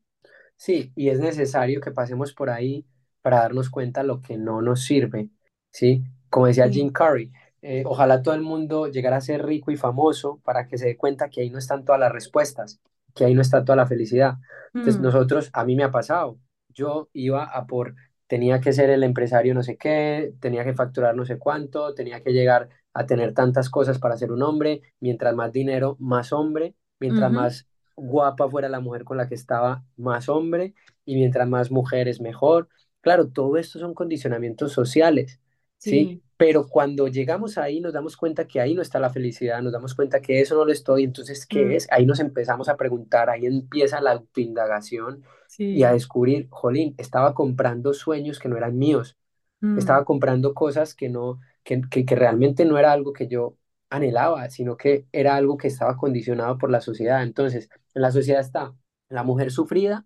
Sí, 0.58 0.91
y 0.95 1.10
es 1.10 1.19
necesario 1.19 1.80
que 1.82 1.91
pasemos 1.91 2.34
por 2.34 2.49
ahí 2.49 2.86
para 3.21 3.39
darnos 3.39 3.69
cuenta 3.69 4.02
de 4.02 4.08
lo 4.08 4.21
que 4.21 4.38
no 4.38 4.62
nos 4.62 4.84
sirve, 4.84 5.30
¿sí? 5.71 6.04
Como 6.30 6.47
decía 6.47 6.69
Jim 6.69 6.89
Carrey, 6.89 7.32
eh, 7.62 7.84
ojalá 7.86 8.21
todo 8.21 8.36
el 8.36 8.41
mundo 8.41 8.88
llegara 8.88 9.17
a 9.17 9.21
ser 9.21 9.45
rico 9.45 9.71
y 9.71 9.78
famoso 9.78 10.39
para 10.43 10.67
que 10.67 10.78
se 10.78 10.86
dé 10.86 10.97
cuenta 10.97 11.30
que 11.30 11.41
ahí 11.41 11.49
no 11.49 11.58
están 11.58 11.86
todas 11.86 11.99
las 11.99 12.12
respuestas 12.12 12.80
que 13.13 13.25
ahí 13.25 13.33
no 13.33 13.41
está 13.41 13.63
toda 13.63 13.75
la 13.75 13.87
felicidad. 13.87 14.35
Entonces, 14.73 14.99
mm. 14.99 15.03
nosotros, 15.03 15.49
a 15.53 15.65
mí 15.65 15.75
me 15.75 15.83
ha 15.83 15.91
pasado, 15.91 16.39
yo 16.69 17.09
iba 17.13 17.43
a 17.43 17.65
por, 17.65 17.95
tenía 18.27 18.61
que 18.61 18.73
ser 18.73 18.89
el 18.89 19.03
empresario 19.03 19.53
no 19.53 19.63
sé 19.63 19.75
qué, 19.77 20.33
tenía 20.39 20.63
que 20.63 20.73
facturar 20.73 21.15
no 21.15 21.25
sé 21.25 21.37
cuánto, 21.39 21.93
tenía 21.95 22.21
que 22.21 22.31
llegar 22.31 22.69
a 22.93 23.05
tener 23.05 23.33
tantas 23.33 23.69
cosas 23.69 23.99
para 23.99 24.17
ser 24.17 24.31
un 24.31 24.43
hombre, 24.43 24.81
mientras 24.99 25.35
más 25.35 25.51
dinero, 25.51 25.95
más 25.99 26.31
hombre, 26.31 26.75
mientras 26.99 27.31
más 27.31 27.67
guapa 27.95 28.49
fuera 28.49 28.69
la 28.69 28.79
mujer 28.79 29.03
con 29.03 29.17
la 29.17 29.27
que 29.27 29.35
estaba, 29.35 29.83
más 29.97 30.29
hombre, 30.29 30.73
y 31.05 31.15
mientras 31.15 31.47
más 31.47 31.71
mujeres, 31.71 32.21
mejor. 32.21 32.69
Claro, 33.01 33.29
todo 33.29 33.57
esto 33.57 33.79
son 33.79 33.93
condicionamientos 33.93 34.73
sociales, 34.73 35.39
¿sí? 35.77 36.21
Pero 36.39 36.69
cuando 36.69 37.10
llegamos 37.10 37.58
ahí 37.58 37.82
nos 37.82 37.91
damos 37.91 38.15
cuenta 38.15 38.47
que 38.47 38.62
ahí 38.62 38.73
no 38.73 38.82
está 38.82 38.97
la 38.97 39.10
felicidad, 39.10 39.62
nos 39.62 39.73
damos 39.73 39.93
cuenta 39.93 40.21
que 40.21 40.39
eso 40.39 40.56
no 40.56 40.63
lo 40.63 40.71
estoy, 40.71 41.04
entonces, 41.04 41.45
¿qué 41.45 41.65
mm. 41.65 41.71
es? 41.71 41.88
Ahí 41.91 42.06
nos 42.06 42.21
empezamos 42.21 42.69
a 42.69 42.78
preguntar, 42.78 43.30
ahí 43.30 43.45
empieza 43.45 43.99
la 43.99 44.13
autoindagación 44.13 45.25
y 45.58 45.84
a 45.84 45.91
descubrir, 45.91 46.47
jolín, 46.49 46.95
estaba 46.97 47.34
comprando 47.34 47.93
sueños 47.93 48.39
que 48.39 48.47
no 48.47 48.56
eran 48.56 48.78
míos, 48.78 49.17
mm. 49.60 49.80
estaba 49.80 50.06
comprando 50.06 50.54
cosas 50.54 50.95
que, 50.95 51.10
no, 51.10 51.41
que, 51.65 51.82
que, 51.91 52.06
que 52.06 52.15
realmente 52.15 52.63
no 52.63 52.78
era 52.78 52.93
algo 52.93 53.12
que 53.12 53.28
yo 53.28 53.58
anhelaba, 53.89 54.49
sino 54.49 54.78
que 54.78 55.08
era 55.12 55.36
algo 55.36 55.58
que 55.58 55.67
estaba 55.67 55.97
condicionado 55.97 56.58
por 56.58 56.71
la 56.71 56.80
sociedad. 56.80 57.21
Entonces, 57.21 57.69
en 57.93 58.02
la 58.02 58.12
sociedad 58.12 58.39
está 58.39 58.73
la 59.10 59.23
mujer 59.23 59.52
sufrida 59.52 60.06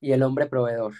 y 0.00 0.10
el 0.10 0.24
hombre 0.24 0.46
proveedor, 0.46 0.94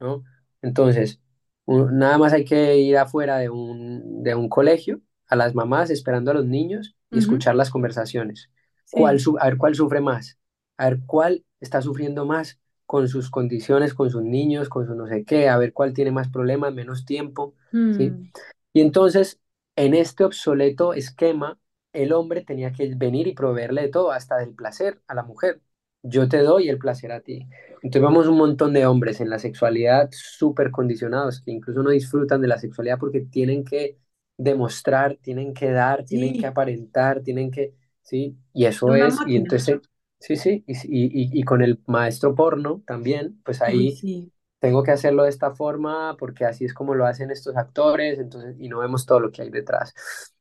¿no? 0.00 0.22
Entonces, 0.60 1.18
nada 1.68 2.18
más 2.18 2.32
hay 2.32 2.44
que 2.44 2.78
ir 2.78 2.96
afuera 2.96 3.38
de 3.38 3.50
un, 3.50 4.22
de 4.22 4.34
un 4.34 4.48
colegio, 4.48 5.00
a 5.28 5.36
las 5.36 5.54
mamás 5.54 5.90
esperando 5.90 6.30
a 6.30 6.34
los 6.34 6.46
niños 6.46 6.96
y 7.12 7.18
escuchar 7.18 7.54
las 7.54 7.70
conversaciones. 7.70 8.50
¿Cuál 8.90 9.18
a 9.40 9.46
ver 9.46 9.58
cuál 9.58 9.74
sufre 9.74 10.00
más, 10.00 10.38
a 10.78 10.88
ver 10.90 11.00
cuál 11.06 11.44
está 11.60 11.82
sufriendo 11.82 12.24
más 12.26 12.58
con 12.86 13.08
sus 13.08 13.30
condiciones, 13.30 13.92
con 13.94 14.10
sus 14.10 14.22
niños, 14.22 14.68
con 14.70 14.86
su 14.86 14.94
no 14.94 15.06
sé 15.06 15.24
qué, 15.24 15.48
a 15.48 15.58
ver 15.58 15.72
cuál 15.74 15.92
tiene 15.92 16.10
más 16.12 16.28
problemas, 16.30 16.72
menos 16.74 17.04
tiempo, 17.04 17.54
¿sí? 17.90 18.14
Mm, 18.14 18.30
Y 18.72 18.80
entonces, 18.82 19.40
en 19.76 19.94
este 19.94 20.24
obsoleto 20.24 20.94
esquema, 20.94 21.58
el 21.92 22.12
hombre 22.12 22.42
tenía 22.44 22.72
que 22.72 22.94
venir 22.96 23.26
y 23.28 23.34
proveerle 23.34 23.82
de 23.82 23.88
todo, 23.88 24.12
hasta 24.12 24.36
del 24.38 24.54
placer 24.54 25.02
a 25.08 25.14
la 25.14 25.22
mujer. 25.24 25.60
Yo 26.02 26.28
te 26.28 26.38
doy 26.38 26.68
el 26.68 26.78
placer 26.78 27.12
a 27.12 27.20
ti. 27.20 27.48
Entonces 27.82 28.02
vemos 28.08 28.26
un 28.28 28.36
montón 28.38 28.72
de 28.72 28.86
hombres 28.86 29.20
en 29.20 29.30
la 29.30 29.38
sexualidad 29.38 30.08
súper 30.12 30.70
condicionados, 30.70 31.40
que 31.42 31.50
incluso 31.52 31.82
no 31.82 31.90
disfrutan 31.90 32.40
de 32.40 32.48
la 32.48 32.58
sexualidad 32.58 32.98
porque 32.98 33.20
tienen 33.22 33.64
que 33.64 33.98
demostrar, 34.36 35.16
tienen 35.22 35.54
que 35.54 35.70
dar, 35.70 36.04
tienen 36.06 36.36
que 36.36 36.46
sí, 36.46 36.48
aparentar, 36.48 37.22
tienen 37.22 37.50
que, 37.50 37.74
¿sí? 38.02 38.36
Y 38.52 38.66
eso 38.66 38.94
una 38.94 39.08
es, 39.08 39.22
y 39.24 39.36
máquina. 39.36 39.36
entonces, 39.36 39.80
sí, 40.20 40.36
sí, 40.36 40.64
y, 40.66 40.72
y, 40.74 41.38
y 41.38 41.40
y 41.40 41.42
con 41.44 41.62
el 41.62 41.80
maestro 41.86 42.34
porno 42.34 42.82
también, 42.86 43.40
pues 43.44 43.62
ahí 43.62 44.00
sí. 44.00 44.32
tengo 44.60 44.82
que 44.82 44.90
hacerlo 44.92 45.22
de 45.24 45.30
esta 45.30 45.54
forma 45.54 46.16
porque 46.18 46.44
así 46.44 46.64
es 46.64 46.74
como 46.74 46.94
lo 46.94 47.06
hacen 47.06 47.30
estos 47.30 47.56
actores, 47.56 48.18
entonces, 48.18 48.56
y 48.58 48.68
no 48.68 48.80
vemos 48.80 49.06
todo 49.06 49.20
lo 49.20 49.30
que 49.32 49.42
hay 49.42 49.50
detrás. 49.50 49.94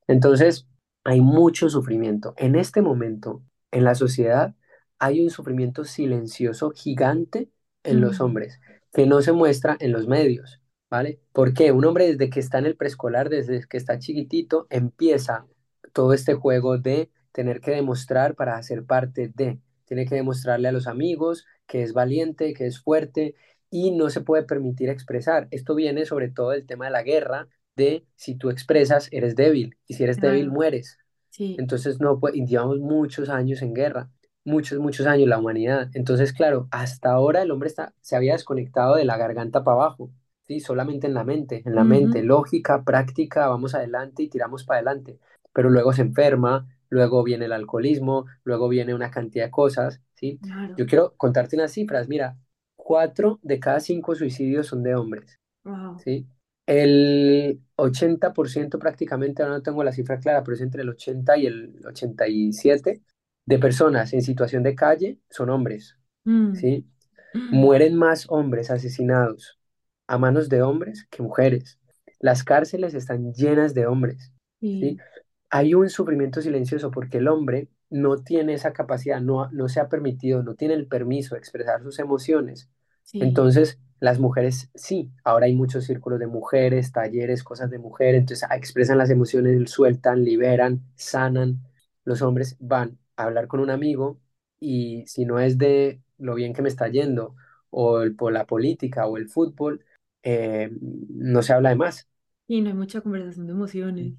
Entonces, 0.08 0.68
hay 1.04 1.22
mucho 1.22 1.70
sufrimiento. 1.70 2.34
En 2.38 2.56
este 2.56 2.82
momento, 2.82 3.44
en 3.72 3.84
la 3.84 3.96
sociedad, 3.96 4.56
hay 5.00 5.22
un 5.22 5.30
sufrimiento 5.30 5.84
silencioso 5.86 6.72
gigante 6.72 7.50
en 7.84 8.02
los 8.02 8.20
hombres 8.20 8.60
que 8.94 9.06
no 9.06 9.22
se 9.22 9.32
muestra 9.32 9.78
en 9.80 9.92
los 9.92 10.08
medios, 10.08 10.62
¿vale? 10.90 11.20
Porque 11.32 11.72
un 11.72 11.86
hombre 11.86 12.08
desde 12.08 12.30
que 12.30 12.40
está 12.40 12.58
en 12.60 12.66
el 12.66 12.76
preescolar, 12.76 13.30
desde 13.30 13.68
que 13.68 13.78
está 13.78 14.00
chiquitito, 14.00 14.68
empieza 14.70 15.46
todo 15.94 16.14
este 16.14 16.34
juego 16.34 16.78
de 16.78 17.12
tener 17.32 17.62
que 17.62 17.72
demostrar 17.72 18.36
para 18.36 18.58
hacer 18.58 18.86
parte 18.86 19.32
de, 19.36 19.60
tiene 19.86 20.06
que 20.06 20.16
demostrarle 20.16 20.68
a 20.68 20.72
los 20.72 20.88
amigos 20.88 21.46
que 21.68 21.84
es 21.84 21.94
valiente, 21.94 22.54
que 22.54 22.66
es 22.66 22.80
fuerte, 22.80 23.36
y 23.70 23.92
no 23.92 24.10
se 24.10 24.22
puede 24.22 24.44
permitir 24.44 24.90
expresar. 24.90 25.48
Esto 25.52 25.76
viene 25.76 26.06
sobre 26.06 26.30
todo 26.30 26.52
del 26.52 26.66
tema 26.66 26.86
de 26.86 26.92
la 26.92 27.04
guerra, 27.04 27.48
de 27.76 28.06
si 28.16 28.36
tú 28.36 28.50
expresas, 28.50 29.10
eres 29.12 29.36
débil, 29.36 29.78
y 29.86 29.94
si 29.94 30.04
eres 30.04 30.20
débil, 30.20 30.50
mueres. 30.50 30.98
sí. 31.30 31.56
Entonces, 31.60 32.00
no, 32.00 32.20
pues, 32.20 32.34
llevamos 32.34 32.80
muchos 32.80 33.30
años 33.30 33.62
en 33.62 33.74
guerra, 33.74 34.10
muchos, 34.48 34.80
muchos 34.80 35.08
años 35.08 35.28
la 35.30 35.40
humanidad. 35.40 35.90
Entonces, 35.94 36.34
claro, 36.34 36.68
hasta 36.72 37.12
ahora 37.12 37.42
el 37.44 37.52
hombre 37.52 37.68
está, 37.70 37.94
se 38.02 38.16
había 38.16 38.34
desconectado 38.34 38.96
de 38.96 39.06
la 39.06 39.18
garganta 39.18 39.64
para 39.64 39.76
abajo, 39.76 40.12
¿sí? 40.48 40.60
Solamente 40.62 41.08
en 41.08 41.14
la 41.14 41.24
mente, 41.24 41.64
en 41.66 41.76
la 41.76 41.84
mente, 41.86 42.24
lógica, 42.24 42.84
práctica, 42.84 43.48
vamos 43.48 43.76
adelante 43.76 44.24
y 44.24 44.30
tiramos 44.30 44.64
para 44.66 44.80
adelante. 44.80 45.20
Pero 45.54 45.70
luego 45.70 45.94
se 45.94 46.04
enferma, 46.04 46.68
luego 46.90 47.24
viene 47.24 47.46
el 47.46 47.54
alcoholismo, 47.54 48.26
luego 48.44 48.70
viene 48.70 48.94
una 48.96 49.12
cantidad 49.12 49.46
de 49.46 49.52
cosas, 49.52 50.02
¿sí? 50.16 50.42
claro. 50.42 50.76
Yo 50.76 50.86
quiero 50.86 51.16
contarte 51.18 51.56
unas 51.56 51.72
cifras. 51.74 52.08
Mira, 52.08 52.38
cuatro 52.76 53.40
de 53.44 53.60
cada 53.60 53.80
cinco 53.80 54.16
suicidios 54.16 54.68
son 54.68 54.84
de 54.84 54.96
hombres, 54.96 55.40
Wow. 55.66 56.02
¿sí? 56.04 56.28
El 56.66 57.62
80% 57.76 58.80
prácticamente, 58.80 59.42
ahora 59.44 59.56
no 59.56 59.64
tengo 59.64 59.84
la 59.84 59.92
cifra 59.94 60.20
clara, 60.20 60.44
pero 60.44 60.56
es 60.56 60.62
entre 60.62 60.82
el 60.84 60.90
80 60.90 61.38
y 61.38 61.46
el 61.48 61.82
87 61.86 63.02
de 63.48 63.60
personas 63.60 64.14
en 64.14 64.24
situación 64.24 64.64
de 64.64 64.76
calle 64.76 65.20
son 65.32 65.52
hombres, 65.52 65.98
Mm, 66.26 66.54
¿sí? 66.54 66.88
mm, 67.34 67.50
Mueren 67.50 67.96
más 67.96 68.26
hombres 68.30 68.72
asesinados 68.72 69.60
a 70.08 70.18
manos 70.18 70.50
de 70.50 70.62
hombres 70.62 71.08
que 71.12 71.24
mujeres. 71.24 71.80
Las 72.20 72.44
cárceles 72.44 72.94
están 72.94 73.34
llenas 73.34 73.74
de 73.74 73.88
hombres, 73.88 74.34
¿sí? 74.80 74.98
sí, 74.98 75.04
hay 75.50 75.74
un 75.76 75.90
sufrimiento 75.90 76.42
silencioso 76.42 76.92
porque 76.92 77.20
el 77.20 77.28
hombre 77.30 77.70
no 77.90 78.18
tiene 78.18 78.54
esa 78.54 78.74
capacidad, 78.74 79.22
no, 79.22 79.50
no 79.52 79.70
se 79.70 79.80
ha 79.80 79.88
permitido, 79.90 80.44
no 80.44 80.56
tiene 80.56 80.74
el 80.74 80.88
permiso 80.88 81.36
de 81.36 81.40
expresar 81.40 81.82
sus 81.84 82.00
emociones. 82.00 82.70
sí, 83.04 83.20
Entonces, 83.20 83.80
las 84.00 84.20
mujeres 84.20 84.70
sí, 84.76 85.12
ahora 85.24 85.46
hay 85.48 85.56
muchos 85.56 85.86
círculos 85.86 86.20
de 86.20 86.28
mujeres, 86.28 86.92
talleres, 86.92 87.44
cosas 87.44 87.70
de 87.72 87.80
mujeres, 87.80 88.20
entonces 88.22 88.48
ah, 88.50 88.56
expresan 88.58 88.98
las 88.98 89.10
emociones, 89.10 89.70
sueltan, 89.72 90.24
liberan, 90.24 90.84
sanan. 90.96 91.62
Los 92.04 92.22
hombres 92.22 92.56
van 92.60 92.98
hablar 93.18 93.48
con 93.48 93.60
un 93.60 93.70
amigo 93.72 94.20
y 94.60 95.06
si 95.08 95.26
no 95.26 95.40
es 95.40 95.58
de 95.58 96.02
lo 96.18 96.36
bien 96.36 96.54
que 96.54 96.62
me 96.64 96.70
está 96.70 96.88
yendo 96.90 97.36
o 97.72 98.02
el- 98.02 98.16
por 98.16 98.34
la 98.34 98.46
política 98.48 99.08
o 99.08 99.18
el 99.18 99.30
fútbol, 99.30 99.86
eh, 100.24 100.70
no 100.82 101.42
se 101.44 101.54
habla 101.54 101.70
de 101.70 101.76
más. 101.76 102.10
Y 102.48 102.60
no 102.62 102.70
hay 102.70 102.76
mucha 102.76 103.00
conversación 103.02 103.48
de 103.48 103.54
emociones. 103.54 104.14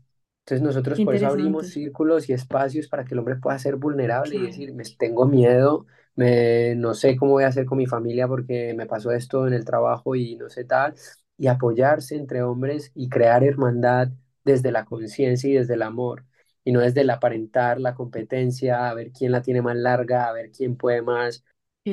Entonces 0.44 0.62
nosotros 0.62 1.02
por 1.02 1.14
eso 1.14 1.26
abrimos 1.26 1.68
círculos 1.68 2.28
y 2.28 2.32
espacios 2.32 2.88
para 2.88 3.04
que 3.04 3.12
el 3.14 3.18
hombre 3.20 3.36
pueda 3.36 3.58
ser 3.58 3.76
vulnerable 3.76 4.36
y 4.36 4.46
decir, 4.46 4.72
me 4.74 4.84
tengo 4.98 5.26
miedo, 5.26 5.86
me, 6.16 6.74
no 6.74 6.94
sé 6.94 7.16
cómo 7.16 7.32
voy 7.32 7.44
a 7.44 7.48
hacer 7.48 7.66
con 7.66 7.76
mi 7.78 7.86
familia 7.86 8.26
porque 8.28 8.72
me 8.74 8.86
pasó 8.86 9.10
esto 9.12 9.46
en 9.46 9.52
el 9.54 9.64
trabajo 9.66 10.14
y 10.16 10.36
no 10.36 10.48
sé 10.48 10.64
tal, 10.64 10.94
y 11.36 11.48
apoyarse 11.48 12.16
entre 12.16 12.42
hombres 12.42 12.92
y 12.94 13.08
crear 13.10 13.44
hermandad 13.44 14.08
desde 14.44 14.72
la 14.72 14.86
conciencia 14.86 15.50
y 15.50 15.54
desde 15.54 15.74
el 15.74 15.82
amor, 15.82 16.24
y 16.68 16.72
no 16.72 16.80
desde 16.80 17.00
el 17.02 17.10
aparentar 17.10 17.80
la 17.80 17.94
competencia, 17.94 18.88
a 18.90 18.94
ver 18.94 19.12
quién 19.12 19.32
la 19.32 19.42
tiene 19.42 19.62
más 19.62 19.76
larga, 19.76 20.26
a 20.28 20.32
ver 20.32 20.50
quién 20.52 20.76
puede 20.76 21.02
más, 21.02 21.44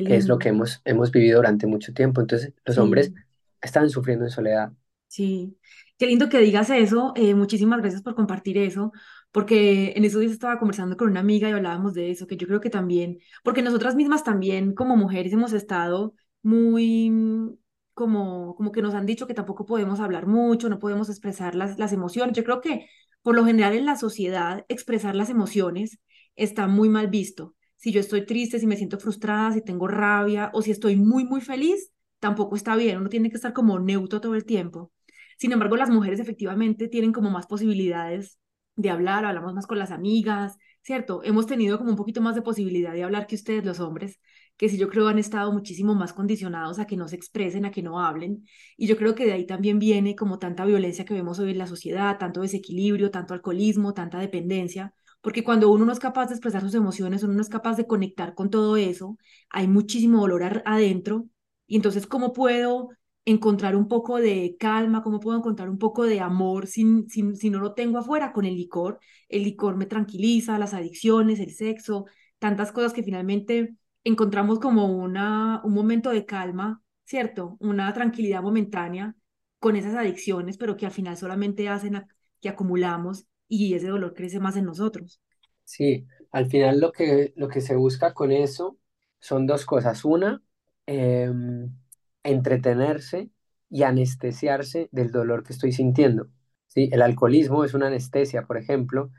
que 0.04 0.16
es 0.18 0.28
lo 0.28 0.38
que 0.40 0.50
hemos, 0.50 0.82
hemos 0.86 1.12
vivido 1.12 1.38
durante 1.38 1.68
mucho 1.68 1.94
tiempo. 1.94 2.22
Entonces 2.22 2.54
los 2.66 2.78
hombres 2.78 3.14
Sí. 3.14 3.24
están 3.62 3.90
sufriendo 3.90 4.26
en 4.26 4.32
soledad. 4.32 4.74
Sí, 5.08 5.58
qué 5.98 6.08
lindo 6.08 6.28
que 6.30 6.40
digas 6.40 6.70
eso. 6.70 7.14
eh, 7.16 7.36
muchísimas 7.36 7.80
gracias 7.80 8.02
por 8.02 8.16
compartir 8.16 8.58
eso, 8.58 8.92
porque 9.32 9.94
en 9.96 10.04
esos 10.06 10.20
días 10.22 10.34
estaba 10.34 10.60
conversando 10.60 10.98
con 10.98 11.10
una 11.10 11.22
amiga 11.22 11.50
y 11.50 11.54
hablábamos 11.54 11.94
de 11.94 12.12
eso, 12.12 12.28
que 12.28 12.36
yo 12.38 12.48
creo 12.48 12.60
que 12.62 12.70
también, 12.70 13.20
porque 13.44 13.62
nosotras 13.62 13.96
mismas 13.96 14.24
también 14.24 14.74
como 14.74 14.98
mujeres 14.98 15.32
hemos 15.34 15.54
estado 15.54 16.16
muy 16.42 17.58
como, 17.94 18.56
como 18.56 18.72
que 18.74 18.82
nos 18.82 18.94
han 18.94 19.06
dicho 19.06 19.26
que 19.26 19.34
tampoco 19.34 19.66
podemos 19.66 20.02
hablar 20.02 20.28
mucho, 20.28 20.68
no 20.70 20.80
podemos 20.80 21.10
expresar 21.10 21.56
las, 21.56 21.80
las 21.80 21.94
emociones. 21.94 22.36
Yo 22.36 22.44
creo 22.44 22.60
que 22.62 22.88
por 23.26 23.36
lo 23.36 23.44
general 23.44 23.74
en 23.74 23.88
la 23.88 23.98
sociedad 23.98 24.66
expresar 24.68 25.16
las 25.16 25.32
emociones 25.32 25.98
está 26.36 26.68
muy 26.68 26.90
mal 26.90 27.08
visto. 27.08 27.56
Si 27.76 27.92
yo 27.92 28.00
estoy 28.00 28.24
triste, 28.24 28.60
si 28.60 28.68
me 28.68 28.78
siento 28.78 29.00
frustrada, 29.00 29.52
si 29.52 29.64
tengo 29.64 29.88
rabia 29.88 30.52
o 30.54 30.62
si 30.62 30.70
estoy 30.70 30.96
muy, 30.96 31.24
muy 31.26 31.42
feliz, 31.42 31.92
tampoco 32.20 32.56
está 32.56 32.76
bien. 32.76 33.00
Uno 33.00 33.10
tiene 33.10 33.32
que 33.32 33.38
estar 33.38 33.52
como 33.52 33.80
neutro 33.80 34.22
todo 34.22 34.36
el 34.36 34.46
tiempo. 34.46 34.92
Sin 35.40 35.52
embargo, 35.52 35.76
las 35.76 35.90
mujeres 35.90 36.20
efectivamente 36.20 36.88
tienen 36.88 37.12
como 37.12 37.32
más 37.32 37.48
posibilidades 37.48 38.38
de 38.76 38.92
hablar, 38.92 39.26
hablamos 39.26 39.56
más 39.56 39.66
con 39.66 39.80
las 39.80 39.90
amigas, 39.90 40.56
¿cierto? 40.84 41.24
Hemos 41.24 41.48
tenido 41.48 41.80
como 41.80 41.90
un 41.90 41.96
poquito 41.96 42.22
más 42.22 42.36
de 42.36 42.44
posibilidad 42.44 42.94
de 42.94 43.06
hablar 43.06 43.26
que 43.26 43.34
ustedes 43.34 43.66
los 43.66 43.80
hombres, 43.80 44.20
que 44.58 44.70
sí 44.70 44.78
yo 44.78 44.90
creo 44.90 45.08
han 45.08 45.20
estado 45.20 45.52
muchísimo 45.52 45.96
más 45.96 46.14
condicionados 46.14 46.80
a 46.80 46.86
que 46.86 46.98
no 46.98 47.08
se 47.08 47.16
expresen, 47.16 47.66
a 47.66 47.72
que 47.72 47.82
no 47.84 48.00
hablen. 48.00 48.46
Y 48.78 48.88
yo 48.88 48.98
creo 48.98 49.16
que 49.16 49.26
de 49.26 49.34
ahí 49.34 49.46
también 49.46 49.80
viene 49.80 50.16
como 50.16 50.40
tanta 50.40 50.66
violencia 50.66 51.06
que 51.06 51.14
vemos 51.14 51.40
hoy 51.40 51.52
en 51.52 51.58
la 51.58 51.68
sociedad, 51.68 52.18
tanto 52.18 52.42
desequilibrio, 52.42 53.12
tanto 53.12 53.34
alcoholismo, 53.34 53.94
tanta 53.94 54.20
dependencia. 54.20 54.94
Porque 55.22 55.44
cuando 55.44 55.72
uno 55.72 55.86
no 55.86 55.92
es 55.92 56.00
capaz 56.00 56.28
de 56.28 56.36
expresar 56.36 56.62
sus 56.62 56.76
emociones, 56.76 57.24
uno 57.24 57.34
no 57.34 57.42
es 57.42 57.50
capaz 57.50 57.76
de 57.78 57.88
conectar 57.88 58.36
con 58.36 58.50
todo 58.50 58.78
eso, 58.78 59.18
hay 59.50 59.68
muchísimo 59.68 60.22
dolor 60.22 60.62
adentro. 60.66 61.28
Y 61.68 61.76
entonces, 61.78 62.08
¿cómo 62.08 62.32
puedo 62.32 62.90
encontrar 63.26 63.76
un 63.76 63.88
poco 63.88 64.18
de 64.18 64.56
calma, 64.60 65.02
cómo 65.04 65.20
puedo 65.20 65.38
encontrar 65.38 65.70
un 65.70 65.80
poco 65.80 66.04
de 66.04 66.20
amor 66.20 66.68
sin, 66.68 67.10
sin, 67.10 67.36
si 67.36 67.50
no 67.50 67.60
lo 67.60 67.74
tengo 67.74 67.98
afuera 67.98 68.32
con 68.32 68.46
el 68.46 68.56
licor. 68.56 69.00
El 69.30 69.44
licor 69.44 69.76
me 69.76 69.88
tranquiliza, 69.88 70.60
las 70.60 70.74
adicciones, 70.74 71.40
el 71.40 71.52
sexo, 71.52 72.06
tantas 72.40 72.72
cosas 72.72 72.94
que 72.94 73.04
finalmente 73.04 73.76
encontramos 74.06 74.60
como 74.60 74.86
una, 74.86 75.62
un 75.66 75.74
momento 75.74 76.12
de 76.12 76.26
calma, 76.26 76.82
¿cierto? 77.04 77.58
Una 77.60 77.94
tranquilidad 77.94 78.42
momentánea 78.42 79.16
con 79.60 79.76
esas 79.76 79.96
adicciones, 79.96 80.58
pero 80.58 80.78
que 80.78 80.86
al 80.86 80.94
final 80.94 81.18
solamente 81.18 81.68
hacen 81.68 82.06
que 82.40 82.50
acumulamos 82.50 83.26
y 83.50 83.74
ese 83.74 83.88
dolor 83.88 84.14
crece 84.14 84.40
más 84.40 84.56
en 84.56 84.66
nosotros. 84.66 85.22
Sí, 85.64 86.08
al 86.32 86.46
final 86.48 86.80
lo 86.80 86.92
que, 86.92 87.34
lo 87.36 87.48
que 87.50 87.62
se 87.62 87.76
busca 87.76 88.14
con 88.14 88.32
eso 88.32 88.78
son 89.20 89.48
dos 89.48 89.66
cosas. 89.66 90.06
Una, 90.06 90.42
em, 90.86 91.76
entretenerse 92.24 93.32
y 93.70 93.84
anestesiarse 93.84 94.90
del 94.92 95.12
dolor 95.12 95.44
que 95.44 95.54
estoy 95.54 95.72
sintiendo. 95.72 96.28
¿sí? 96.68 96.90
El 96.92 97.02
alcoholismo 97.02 97.64
es 97.64 97.74
una 97.74 97.88
anestesia, 97.88 98.44
por 98.44 98.58
ejemplo, 98.58 99.12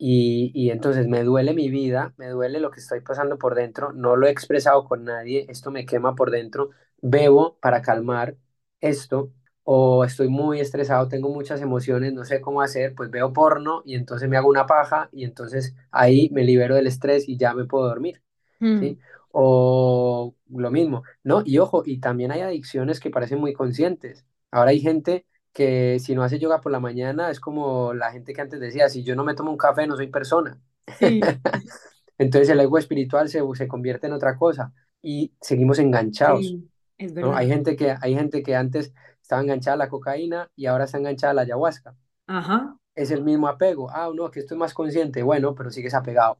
y, 0.00 0.52
y 0.54 0.70
entonces 0.72 1.08
me 1.08 1.24
duele 1.24 1.54
mi 1.54 1.70
vida, 1.70 2.14
me 2.18 2.28
duele 2.30 2.60
lo 2.60 2.72
que 2.72 2.80
estoy 2.80 3.02
pasando 3.02 3.38
por 3.38 3.54
dentro, 3.56 3.92
no 3.94 4.16
lo 4.16 4.26
he 4.28 4.30
expresado 4.32 4.84
con 4.86 5.04
nadie, 5.04 5.46
esto 5.50 5.70
me 5.72 5.86
quema 5.86 6.16
por 6.16 6.32
dentro, 6.32 6.70
bebo 7.02 7.58
para 7.60 7.82
calmar 7.82 8.36
esto 8.80 9.32
o 9.64 10.04
estoy 10.04 10.28
muy 10.28 10.60
estresado, 10.60 11.08
tengo 11.08 11.28
muchas 11.30 11.60
emociones, 11.60 12.12
no 12.14 12.24
sé 12.24 12.40
cómo 12.40 12.62
hacer, 12.62 12.94
pues 12.96 13.10
veo 13.10 13.32
porno 13.34 13.82
y 13.84 13.94
entonces 13.96 14.28
me 14.28 14.36
hago 14.38 14.48
una 14.48 14.66
paja 14.66 15.08
y 15.12 15.24
entonces 15.24 15.76
ahí 15.92 16.30
me 16.32 16.44
libero 16.44 16.76
del 16.76 16.86
estrés 16.88 17.28
y 17.28 17.36
ya 17.38 17.54
me 17.54 17.66
puedo 17.66 17.86
dormir, 17.88 18.22
Mm, 18.60 18.80
¿sí? 18.80 18.98
O 19.32 20.34
lo 20.48 20.70
mismo, 20.70 21.02
¿no? 21.22 21.42
Y 21.44 21.58
ojo, 21.58 21.82
y 21.86 21.98
también 22.00 22.32
hay 22.32 22.40
adicciones 22.40 23.00
que 23.00 23.10
parecen 23.10 23.38
muy 23.40 23.52
conscientes. 23.52 24.26
Ahora 24.50 24.70
hay 24.72 24.80
gente 24.80 25.26
que 25.52 25.98
si 26.00 26.14
no 26.14 26.22
hace 26.22 26.38
yoga 26.38 26.60
por 26.60 26.72
la 26.72 26.80
mañana 26.80 27.30
es 27.30 27.40
como 27.40 27.92
la 27.94 28.12
gente 28.12 28.32
que 28.32 28.40
antes 28.40 28.60
decía, 28.60 28.88
si 28.88 29.02
yo 29.04 29.16
no 29.16 29.24
me 29.24 29.34
tomo 29.34 29.50
un 29.50 29.56
café 29.58 29.86
no 29.86 29.96
soy 29.96 30.08
persona. 30.08 30.60
sí, 30.98 31.36
Entonces 32.18 32.48
el 32.50 32.60
ego 32.60 32.78
espiritual 32.78 33.28
se, 33.28 33.40
se 33.54 33.68
convierte 33.68 34.06
en 34.06 34.12
otra 34.12 34.36
cosa. 34.36 34.72
y 35.02 35.34
seguimos 35.40 35.78
enganchados, 35.78 36.58
Sí, 36.58 36.68
es 36.98 37.14
¿no? 37.20 37.34
Hay 37.36 37.48
gente 37.48 37.76
que, 37.76 37.96
hay 38.00 38.14
gente 38.14 38.42
que 38.42 38.56
antes 38.56 38.92
estaba 39.22 39.42
enganchada 39.42 39.74
a 39.74 39.78
la 39.78 39.88
cocaína 39.88 40.50
y 40.56 40.66
ahora 40.66 40.84
está 40.84 40.98
enganchada 40.98 41.32
a 41.32 41.34
la 41.34 41.42
ayahuasca. 41.42 41.96
Ajá, 42.26 42.78
Es 42.94 43.10
el 43.10 43.24
mismo 43.24 43.48
apego. 43.48 43.90
Ah, 43.90 44.10
no, 44.14 44.30
que 44.30 44.40
estoy 44.40 44.56
más 44.58 44.74
consciente. 44.74 45.22
Bueno, 45.24 45.54
pero 45.56 45.70
sigues 45.70 45.94
apegado, 45.94 46.38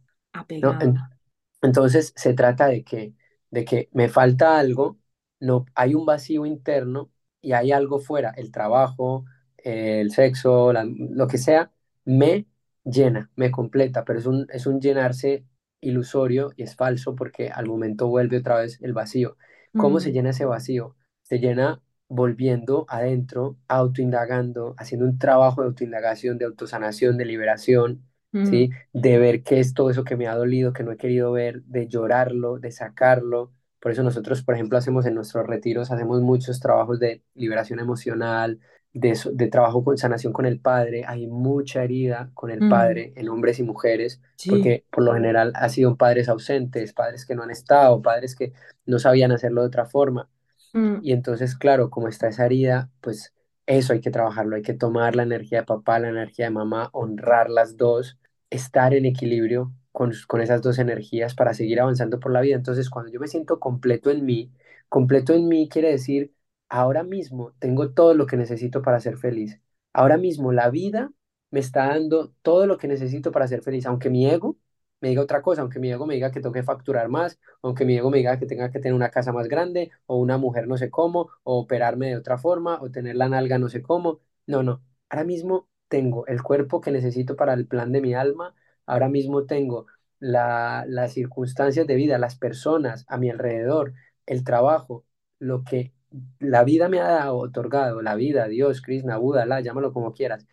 entonces 1.62 2.12
se 2.16 2.34
trata 2.34 2.66
de 2.68 2.84
que, 2.84 3.14
de 3.50 3.64
que 3.64 3.88
me 3.92 4.08
falta 4.08 4.58
algo, 4.58 4.98
no, 5.40 5.66
hay 5.74 5.94
un 5.94 6.06
vacío 6.06 6.46
interno 6.46 7.09
y 7.42 7.52
hay 7.52 7.72
algo 7.72 7.98
fuera, 8.00 8.30
el 8.36 8.50
trabajo, 8.52 9.24
el 9.58 10.10
sexo, 10.12 10.72
la- 10.72 10.84
lo 10.86 11.26
que 11.28 11.38
sea, 11.38 11.72
me 12.04 12.46
llena, 12.84 13.30
me 13.36 13.50
completa, 13.50 14.04
pero 14.04 14.18
es 14.18 14.26
un, 14.26 14.46
es 14.52 14.66
un 14.66 14.80
llenarse 14.80 15.44
ilusorio 15.80 16.52
y 16.56 16.62
es 16.62 16.76
falso 16.76 17.14
porque 17.14 17.48
al 17.50 17.66
momento 17.66 18.08
vuelve 18.08 18.38
otra 18.38 18.56
vez 18.60 18.78
el 18.82 18.92
vacío. 18.92 19.36
¿Cómo 19.76 20.00
se 20.00 20.12
llena 20.12 20.30
ese 20.30 20.44
vacío? 20.44 20.96
Se 21.22 21.38
llena 21.38 21.82
volviendo 22.08 22.86
adentro, 22.88 23.56
autoindagando, 23.68 24.74
haciendo 24.78 25.06
un 25.06 25.18
trabajo 25.18 25.62
de 25.62 25.68
autoindagación, 25.68 26.38
de 26.38 26.44
autosanación, 26.46 27.16
de 27.16 27.24
liberación, 27.24 28.04
¿sí? 28.42 28.70
de 28.92 29.18
ver 29.18 29.42
qué 29.42 29.60
es 29.60 29.74
todo 29.74 29.90
eso 29.90 30.04
que 30.04 30.16
me 30.16 30.26
ha 30.26 30.34
dolido, 30.34 30.72
que 30.72 30.82
no 30.82 30.92
he 30.92 30.96
querido 30.96 31.32
ver, 31.32 31.62
de 31.64 31.86
llorarlo, 31.88 32.58
de 32.58 32.72
sacarlo. 32.72 33.52
Por 33.80 33.92
eso 33.92 34.02
nosotros, 34.02 34.42
por 34.42 34.54
ejemplo, 34.54 34.76
hacemos 34.76 35.06
en 35.06 35.14
nuestros 35.14 35.46
retiros, 35.46 35.90
hacemos 35.90 36.20
muchos 36.20 36.60
trabajos 36.60 37.00
de 37.00 37.22
liberación 37.34 37.80
emocional, 37.80 38.60
de, 38.92 39.48
trabajo 39.48 39.84
con 39.84 39.96
sanación 39.96 40.32
con 40.32 40.46
el 40.46 40.60
padre. 40.60 41.04
Hay 41.06 41.26
mucha 41.26 41.82
herida 41.82 42.30
con 42.34 42.50
el 42.50 42.62
mm, 42.62 42.68
padre 42.68 43.12
en 43.16 43.28
hombres 43.28 43.58
y 43.58 43.62
mujeres, 43.62 44.20
sí. 44.36 44.50
porque 44.50 44.84
por 44.90 45.04
lo 45.04 45.14
general 45.14 45.52
ha 45.54 45.68
sido 45.68 45.96
padres 45.96 46.28
ausentes, 46.28 46.92
padres 46.92 47.24
que 47.24 47.34
no 47.34 47.42
han 47.42 47.50
estado, 47.50 48.02
padres 48.02 48.36
que 48.36 48.52
no 48.84 48.98
sabían 48.98 49.32
hacerlo 49.32 49.62
de 49.62 49.68
otra 49.68 49.86
forma. 49.86 50.28
Mm, 50.72 50.96
Y 51.02 51.12
entonces, 51.12 51.56
claro, 51.56 51.90
como 51.90 52.08
está 52.08 52.28
esa 52.28 52.46
herida, 52.46 52.90
pues 53.00 53.32
eso 53.66 53.92
hay 53.92 54.00
que 54.00 54.10
trabajarlo, 54.10 54.56
hay 54.56 54.62
que 54.62 54.74
tomar 54.74 55.16
la 55.16 55.22
energía 55.22 55.60
de 55.60 55.66
papá, 55.66 55.98
la 55.98 56.08
energía 56.08 56.46
de 56.46 56.50
mamá, 56.50 56.90
honrar 56.92 57.48
las 57.48 57.76
dos, 57.76 58.18
estar 58.50 58.94
en 58.94 59.06
equilibrio 59.06 59.72
con, 60.00 60.12
con 60.28 60.40
esas 60.40 60.62
dos 60.62 60.78
energías 60.78 61.34
para 61.34 61.54
seguir 61.54 61.80
avanzando 61.80 62.20
por 62.20 62.32
la 62.32 62.40
vida. 62.40 62.56
Entonces, 62.56 62.90
cuando 62.90 63.10
yo 63.12 63.20
me 63.20 63.28
siento 63.28 63.60
completo 63.60 64.10
en 64.10 64.24
mí, 64.24 64.52
completo 64.88 65.34
en 65.34 65.48
mí 65.48 65.68
quiere 65.68 65.90
decir, 65.90 66.34
ahora 66.68 67.02
mismo 67.04 67.52
tengo 67.58 67.90
todo 67.92 68.14
lo 68.14 68.26
que 68.26 68.36
necesito 68.36 68.82
para 68.82 69.00
ser 69.00 69.16
feliz. 69.18 69.60
Ahora 69.92 70.16
mismo 70.18 70.52
la 70.52 70.70
vida 70.70 71.12
me 71.50 71.60
está 71.60 71.86
dando 71.88 72.32
todo 72.42 72.66
lo 72.66 72.78
que 72.78 72.88
necesito 72.88 73.32
para 73.32 73.48
ser 73.48 73.62
feliz, 73.62 73.86
aunque 73.86 74.10
mi 74.10 74.26
ego 74.28 74.56
me 75.00 75.08
diga 75.08 75.22
otra 75.22 75.42
cosa, 75.42 75.62
aunque 75.62 75.78
mi 75.78 75.90
ego 75.90 76.06
me 76.06 76.14
diga 76.14 76.30
que 76.30 76.40
tengo 76.40 76.52
que 76.52 76.62
facturar 76.62 77.08
más, 77.08 77.38
aunque 77.62 77.84
mi 77.84 77.96
ego 77.96 78.10
me 78.10 78.18
diga 78.18 78.38
que 78.38 78.46
tenga 78.46 78.70
que 78.70 78.80
tener 78.80 78.94
una 78.94 79.10
casa 79.10 79.32
más 79.32 79.48
grande, 79.48 79.90
o 80.06 80.16
una 80.18 80.36
mujer 80.38 80.68
no 80.68 80.76
sé 80.76 80.90
cómo, 80.90 81.30
o 81.42 81.58
operarme 81.60 82.08
de 82.08 82.16
otra 82.16 82.36
forma, 82.38 82.80
o 82.82 82.90
tener 82.90 83.16
la 83.16 83.28
nalga 83.28 83.58
no 83.58 83.68
sé 83.68 83.82
cómo. 83.82 84.20
No, 84.46 84.62
no. 84.62 84.82
Ahora 85.08 85.24
mismo 85.24 85.68
tengo 85.88 86.26
el 86.26 86.42
cuerpo 86.42 86.80
que 86.80 86.90
necesito 86.92 87.34
para 87.36 87.54
el 87.54 87.66
plan 87.66 87.92
de 87.92 88.00
mi 88.02 88.14
alma. 88.14 88.54
Ahora 88.86 89.08
mismo 89.08 89.46
tengo 89.46 89.86
la, 90.18 90.84
las 90.88 91.12
circunstancias 91.14 91.86
de 91.86 91.94
vida, 91.96 92.18
las 92.18 92.36
personas 92.36 93.04
a 93.08 93.16
mi 93.18 93.30
alrededor, 93.30 93.94
el 94.26 94.44
trabajo, 94.44 95.04
lo 95.38 95.64
que 95.64 95.92
la 96.38 96.64
vida 96.64 96.88
me 96.88 97.00
ha 97.00 97.08
dado, 97.08 97.38
otorgado, 97.38 98.02
la 98.02 98.14
vida, 98.16 98.48
Dios, 98.48 98.82
Krishna, 98.82 99.16
Buda, 99.18 99.44
Allah, 99.44 99.60
llámalo 99.60 99.92
como 99.92 100.12
quieras, 100.12 100.46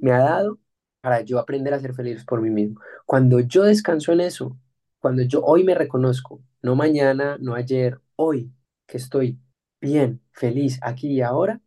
me 0.00 0.12
ha 0.12 0.18
dado 0.20 0.58
para 1.00 1.22
yo 1.22 1.38
aprender 1.38 1.74
a 1.74 1.80
ser 1.80 1.94
feliz 1.94 2.24
por 2.24 2.42
mí 2.42 2.50
mismo. 2.50 2.80
Cuando 3.06 3.40
yo 3.40 3.64
descanso 3.64 4.12
en 4.12 4.20
eso, 4.22 4.58
cuando 5.00 5.22
yo 5.22 5.42
hoy 5.44 5.64
me 5.64 5.74
reconozco, 5.74 6.42
no 6.62 6.76
mañana, 6.76 7.38
no 7.40 7.54
ayer, 7.54 8.00
hoy 8.16 8.52
que 8.86 8.98
estoy 8.98 9.40
bien, 9.80 10.22
feliz 10.32 10.78
aquí 10.82 11.08
y 11.14 11.22
ahora, 11.22 11.60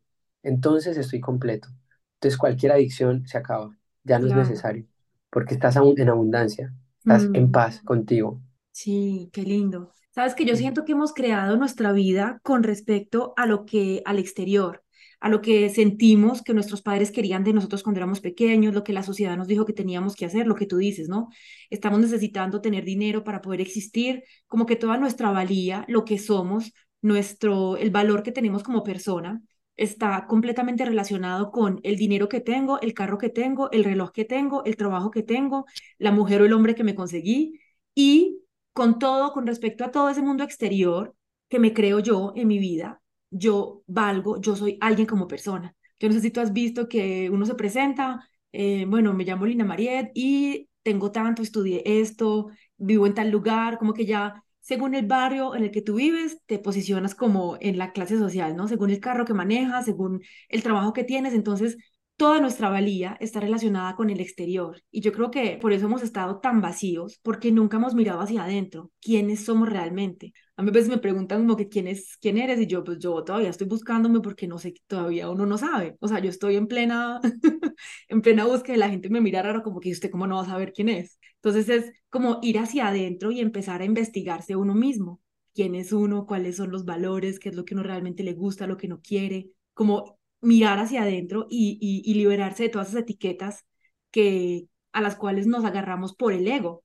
entonces 0.44 0.98
estoy 0.98 1.22
completo. 1.22 1.70
Entonces 2.16 2.38
cualquier 2.38 2.74
adicción 2.74 3.28
se 3.28 3.38
acaba, 3.38 3.78
ya 4.04 4.20
no 4.20 4.28
es 4.28 4.36
necesario, 4.36 4.88
porque 5.30 5.54
estás 5.54 5.76
en 5.76 6.10
abundancia, 6.10 6.74
estás 7.00 7.30
en 7.34 7.48
Mm. 7.48 7.52
paz 7.52 7.82
contigo. 7.84 8.42
Sí, 8.72 9.30
qué 9.34 9.44
lindo. 9.44 9.92
Sabes 10.12 10.36
que 10.36 10.46
yo 10.46 10.56
siento 10.56 10.86
que 10.86 10.94
hemos 10.94 11.14
creado 11.14 11.58
nuestra 11.58 11.92
vida 11.92 12.40
con 12.44 12.64
respecto 12.64 13.34
a 13.38 13.46
lo 13.46 13.66
que 13.66 14.02
al 14.06 14.20
exterior, 14.20 14.84
a 15.20 15.30
lo 15.30 15.42
que 15.42 15.70
sentimos 15.70 16.42
que 16.42 16.54
nuestros 16.54 16.82
padres 16.82 17.12
querían 17.12 17.44
de 17.44 17.54
nosotros 17.54 17.84
cuando 17.84 18.00
éramos 18.00 18.22
pequeños, 18.22 18.74
lo 18.74 18.84
que 18.84 18.94
la 18.94 19.04
sociedad 19.04 19.38
nos 19.38 19.48
dijo 19.48 19.66
que 19.66 19.74
teníamos 19.74 20.16
que 20.16 20.26
hacer, 20.26 20.48
lo 20.48 20.56
que 20.56 20.66
tú 20.66 20.78
dices, 20.78 21.10
¿no? 21.10 21.30
Estamos 21.70 22.00
necesitando 22.00 22.62
tener 22.62 22.86
dinero 22.86 23.24
para 23.24 23.42
poder 23.42 23.62
existir, 23.62 24.24
como 24.48 24.66
que 24.66 24.76
toda 24.78 24.98
nuestra 24.98 25.32
valía, 25.32 25.86
lo 25.88 26.06
que 26.06 26.18
somos, 26.18 26.74
nuestro 27.02 27.78
el 27.78 27.92
valor 27.92 28.24
que 28.24 28.32
tenemos 28.32 28.64
como 28.64 28.84
persona 28.84 29.42
está 29.80 30.28
completamente 30.28 30.84
relacionado 30.86 31.52
con 31.52 31.80
el 31.84 31.96
dinero 31.96 32.28
que 32.30 32.42
tengo, 32.42 32.80
el 32.82 32.94
carro 32.94 33.18
que 33.18 33.30
tengo, 33.30 33.72
el 33.72 33.84
reloj 33.86 34.12
que 34.12 34.26
tengo, 34.26 34.64
el 34.66 34.76
trabajo 34.76 35.10
que 35.10 35.24
tengo, 35.24 35.66
la 35.98 36.12
mujer 36.12 36.42
o 36.42 36.46
el 36.46 36.54
hombre 36.54 36.76
que 36.76 36.84
me 36.84 36.96
conseguí 36.96 37.60
y 37.96 38.42
con 38.74 39.00
todo, 39.00 39.32
con 39.32 39.48
respecto 39.48 39.86
a 39.86 39.92
todo 39.92 40.10
ese 40.10 40.22
mundo 40.22 40.44
exterior 40.44 41.16
que 41.48 41.60
me 41.60 41.74
creo 41.74 42.00
yo 42.00 42.34
en 42.36 42.48
mi 42.48 42.60
vida, 42.60 43.02
yo 43.32 43.84
valgo, 43.88 44.40
yo 44.42 44.56
soy 44.56 44.78
alguien 44.82 45.08
como 45.08 45.28
persona. 45.28 45.76
Yo 46.00 46.08
no 46.10 46.14
sé 46.14 46.22
si 46.22 46.32
tú 46.32 46.42
has 46.42 46.54
visto 46.54 46.88
que 46.90 47.30
uno 47.30 47.46
se 47.46 47.56
presenta, 47.56 48.28
eh, 48.52 48.86
bueno, 48.88 49.14
me 49.14 49.24
llamo 49.24 49.46
Lina 49.46 49.66
Mariet 49.66 50.12
y 50.14 50.70
tengo 50.84 51.12
tanto, 51.12 51.42
estudié 51.42 51.84
esto, 51.86 52.50
vivo 52.78 53.08
en 53.08 53.14
tal 53.14 53.30
lugar, 53.32 53.78
como 53.78 53.94
que 53.94 54.06
ya 54.06 54.44
según 54.70 54.94
el 54.94 55.08
barrio 55.08 55.56
en 55.56 55.64
el 55.64 55.72
que 55.72 55.82
tú 55.82 55.96
vives, 55.96 56.38
te 56.46 56.60
posicionas 56.60 57.16
como 57.16 57.58
en 57.60 57.80
la 57.80 57.92
clase 57.92 58.20
social, 58.20 58.56
¿no? 58.56 58.68
Según 58.68 58.92
el 58.92 59.00
carro 59.00 59.26
que 59.26 59.34
manejas, 59.34 59.86
según 59.86 60.22
el 60.48 60.62
trabajo 60.62 60.94
que 60.94 61.04
tienes, 61.04 61.34
entonces 61.34 61.76
toda 62.18 62.40
nuestra 62.40 62.70
valía 62.70 63.18
está 63.20 63.40
relacionada 63.40 63.96
con 63.96 64.12
el 64.12 64.20
exterior. 64.20 64.80
Y 64.92 65.02
yo 65.02 65.12
creo 65.12 65.32
que 65.32 65.58
por 65.60 65.74
eso 65.74 65.88
hemos 65.88 66.04
estado 66.04 66.40
tan 66.40 66.62
vacíos, 66.62 67.20
porque 67.24 67.52
nunca 67.52 67.78
hemos 67.78 67.96
mirado 67.96 68.22
hacia 68.22 68.44
adentro, 68.44 68.92
quiénes 69.02 69.44
somos 69.44 69.68
realmente. 69.70 70.34
A 70.56 70.62
mí 70.62 70.70
a 70.70 70.72
veces 70.72 70.90
me 70.90 71.00
preguntan 71.00 71.40
como 71.40 71.58
que 71.58 71.68
quién 71.68 71.88
es, 71.88 72.16
quién 72.22 72.38
eres, 72.38 72.60
y 72.60 72.68
yo 72.68 72.84
pues 72.84 73.00
yo 73.00 73.24
todavía 73.24 73.50
estoy 73.50 73.66
buscándome 73.68 74.20
porque 74.22 74.48
no 74.48 74.60
sé, 74.60 74.76
todavía 74.86 75.32
uno 75.32 75.48
no 75.48 75.58
sabe. 75.58 75.98
O 76.00 76.08
sea, 76.08 76.20
yo 76.20 76.30
estoy 76.30 76.58
en 76.58 76.68
plena, 76.68 77.20
en 78.08 78.22
plena 78.22 78.46
búsqueda 78.46 78.76
y 78.76 78.80
la 78.80 78.90
gente 78.90 79.10
me 79.10 79.20
mira 79.20 79.42
raro 79.42 79.64
como 79.64 79.80
que 79.80 79.90
usted 79.92 80.12
cómo 80.12 80.28
no 80.28 80.36
va 80.36 80.44
a 80.44 80.46
saber 80.46 80.74
quién 80.74 80.90
es. 80.90 81.18
Entonces 81.42 81.70
es 81.70 81.94
como 82.10 82.40
ir 82.42 82.60
hacia 82.60 82.88
adentro 82.90 83.32
y 83.32 83.40
empezar 83.40 83.82
a 83.82 83.86
investigarse 83.86 84.56
uno 84.56 84.76
mismo. 84.76 85.22
¿Quién 85.54 85.76
es 85.76 85.92
uno? 85.94 86.26
¿Cuáles 86.26 86.58
son 86.58 86.72
los 86.72 86.86
valores? 86.86 87.40
¿Qué 87.40 87.50
es 87.50 87.56
lo 87.56 87.66
que 87.66 87.74
uno 87.74 87.84
realmente 87.84 88.24
le 88.24 88.34
gusta? 88.34 88.68
¿Lo 88.68 88.78
que 88.78 88.88
no 88.88 89.02
quiere? 89.02 89.52
Como 89.74 90.20
mirar 90.42 90.80
hacia 90.80 91.04
adentro 91.04 91.48
y, 91.50 91.78
y, 91.82 92.10
y 92.10 92.14
liberarse 92.16 92.64
de 92.64 92.70
todas 92.70 92.90
esas 92.90 93.02
etiquetas 93.04 93.66
que, 94.12 94.68
a 94.94 95.02
las 95.02 95.16
cuales 95.16 95.48
nos 95.48 95.66
agarramos 95.66 96.16
por 96.16 96.34
el 96.34 96.48
ego. 96.48 96.84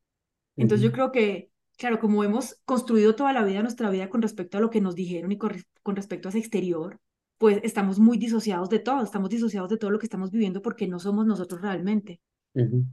Entonces 0.58 0.84
yo 0.84 0.92
creo 0.92 1.12
que, 1.12 1.50
claro, 1.76 1.98
como 2.00 2.24
hemos 2.24 2.56
construido 2.64 3.14
toda 3.14 3.32
la 3.32 3.44
vida, 3.44 3.62
nuestra 3.62 3.90
vida 3.90 4.08
con 4.10 4.22
respecto 4.22 4.58
a 4.58 4.60
lo 4.60 4.70
que 4.70 4.80
nos 4.80 4.94
dijeron 4.94 5.32
y 5.32 5.38
con, 5.38 5.50
res- 5.50 5.66
con 5.82 5.96
respecto 5.96 6.28
a 6.28 6.30
ese 6.30 6.38
exterior, 6.38 7.00
pues 7.38 7.60
estamos 7.64 7.98
muy 7.98 8.18
disociados 8.18 8.68
de 8.70 8.78
todo, 8.80 9.02
estamos 9.02 9.30
disociados 9.30 9.70
de 9.70 9.76
todo 9.78 9.90
lo 9.90 9.98
que 9.98 10.06
estamos 10.06 10.30
viviendo 10.30 10.62
porque 10.62 10.86
no 10.88 10.98
somos 11.00 11.26
nosotros 11.26 11.60
realmente. 11.62 12.20
ujú. 12.54 12.84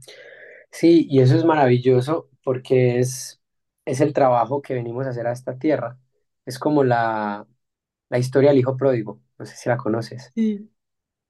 Sí, 0.72 1.06
y 1.10 1.20
eso 1.20 1.36
es 1.36 1.44
maravilloso 1.44 2.30
porque 2.44 2.98
es, 2.98 3.40
es 3.84 4.00
el 4.00 4.12
trabajo 4.12 4.62
que 4.62 4.74
venimos 4.74 5.06
a 5.06 5.10
hacer 5.10 5.26
a 5.26 5.32
esta 5.32 5.58
tierra. 5.58 5.98
Es 6.46 6.58
como 6.58 6.82
la, 6.84 7.46
la 8.10 8.18
historia 8.18 8.50
del 8.50 8.60
hijo 8.60 8.76
pródigo, 8.76 9.20
no 9.38 9.46
sé 9.46 9.56
si 9.56 9.68
la 9.70 9.78
conoces. 9.78 10.34
Sí. 10.34 10.70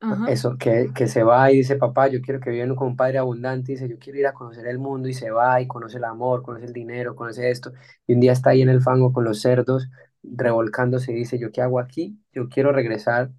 Ajá. 0.00 0.26
Eso, 0.30 0.56
que, 0.58 0.92
que 0.94 1.08
se 1.08 1.22
va 1.24 1.50
y 1.50 1.56
dice, 1.58 1.76
papá, 1.76 2.08
yo 2.08 2.20
quiero 2.20 2.38
que 2.40 2.50
vivan 2.50 2.74
con 2.76 2.88
un 2.88 2.96
padre 2.96 3.18
abundante, 3.18 3.72
y 3.72 3.74
dice, 3.74 3.88
yo 3.88 3.98
quiero 3.98 4.18
ir 4.20 4.26
a 4.26 4.32
conocer 4.34 4.66
el 4.66 4.78
mundo, 4.78 5.08
y 5.08 5.14
se 5.14 5.30
va 5.30 5.60
y 5.60 5.66
conoce 5.66 5.98
el 5.98 6.04
amor, 6.04 6.42
conoce 6.42 6.66
el 6.66 6.72
dinero, 6.72 7.16
conoce 7.16 7.50
esto, 7.50 7.72
y 8.06 8.14
un 8.14 8.20
día 8.20 8.32
está 8.32 8.50
ahí 8.50 8.62
en 8.62 8.68
el 8.68 8.82
fango 8.82 9.12
con 9.12 9.24
los 9.24 9.40
cerdos, 9.40 9.88
revolcándose, 10.22 11.12
y 11.12 11.16
dice, 11.16 11.38
¿yo 11.38 11.50
qué 11.50 11.60
hago 11.62 11.80
aquí? 11.80 12.18
Yo 12.32 12.48
quiero 12.48 12.72
regresar 12.72 13.32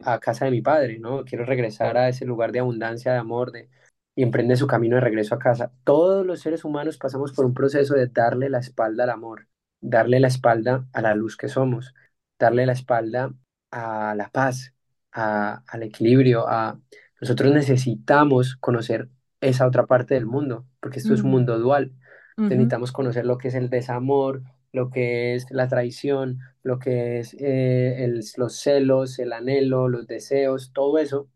a 0.00 0.18
casa 0.20 0.44
de 0.46 0.50
mi 0.52 0.62
padre, 0.62 0.98
¿no? 0.98 1.24
Quiero 1.24 1.44
regresar 1.44 1.96
a 1.96 2.08
ese 2.08 2.24
lugar 2.26 2.52
de 2.52 2.60
abundancia, 2.60 3.12
de 3.12 3.18
amor, 3.18 3.52
de... 3.52 3.70
y 4.16 4.22
emprende 4.22 4.56
su 4.56 4.66
camino 4.66 4.96
de 4.96 5.00
regreso 5.02 5.34
a 5.34 5.38
casa. 5.38 5.72
Todos 5.84 6.24
los 6.26 6.40
seres 6.40 6.64
humanos 6.64 6.98
pasamos 6.98 7.32
por 7.32 7.44
un 7.46 7.54
proceso 7.54 7.94
de 7.94 8.06
darle 8.08 8.48
la 8.50 8.58
espalda 8.58 9.04
al 9.04 9.10
amor, 9.10 9.48
darle 9.80 10.20
la 10.20 10.28
espalda 10.28 10.86
a 10.92 11.02
la 11.02 11.14
luz 11.14 11.36
que 11.36 11.48
somos, 11.48 11.94
darle 12.38 12.66
la 12.66 12.72
espalda 12.72 13.32
a 13.70 14.14
la 14.16 14.30
paz, 14.30 14.74
a- 15.12 15.62
al 15.66 15.82
equilibrio, 15.82 16.48
a... 16.48 16.80
Nosotros 17.20 17.52
necesitamos 17.52 18.56
conocer 18.56 19.08
esa 19.40 19.66
otra 19.66 19.86
parte 19.86 20.14
del 20.14 20.26
mundo, 20.26 20.66
porque 20.80 20.98
esto 20.98 21.14
es 21.14 21.22
un 21.22 21.30
mundo 21.30 21.58
dual. 21.58 21.92
Necesitamos 22.48 22.92
conocer 22.92 23.24
lo 23.26 23.38
que 23.38 23.48
es 23.48 23.54
el 23.54 23.70
desamor, 23.70 24.42
lo 24.72 24.90
que 24.90 25.34
es 25.34 25.46
la 25.50 25.68
traición, 25.68 26.38
lo 26.62 26.78
que 26.78 27.18
es 27.20 27.34
eh, 27.38 28.04
el- 28.04 28.22
los 28.36 28.56
celos, 28.60 29.18
el 29.18 29.32
anhelo, 29.32 29.88
los 29.88 30.06
deseos, 30.06 30.72
todo 30.72 30.98
eso, 30.98 31.28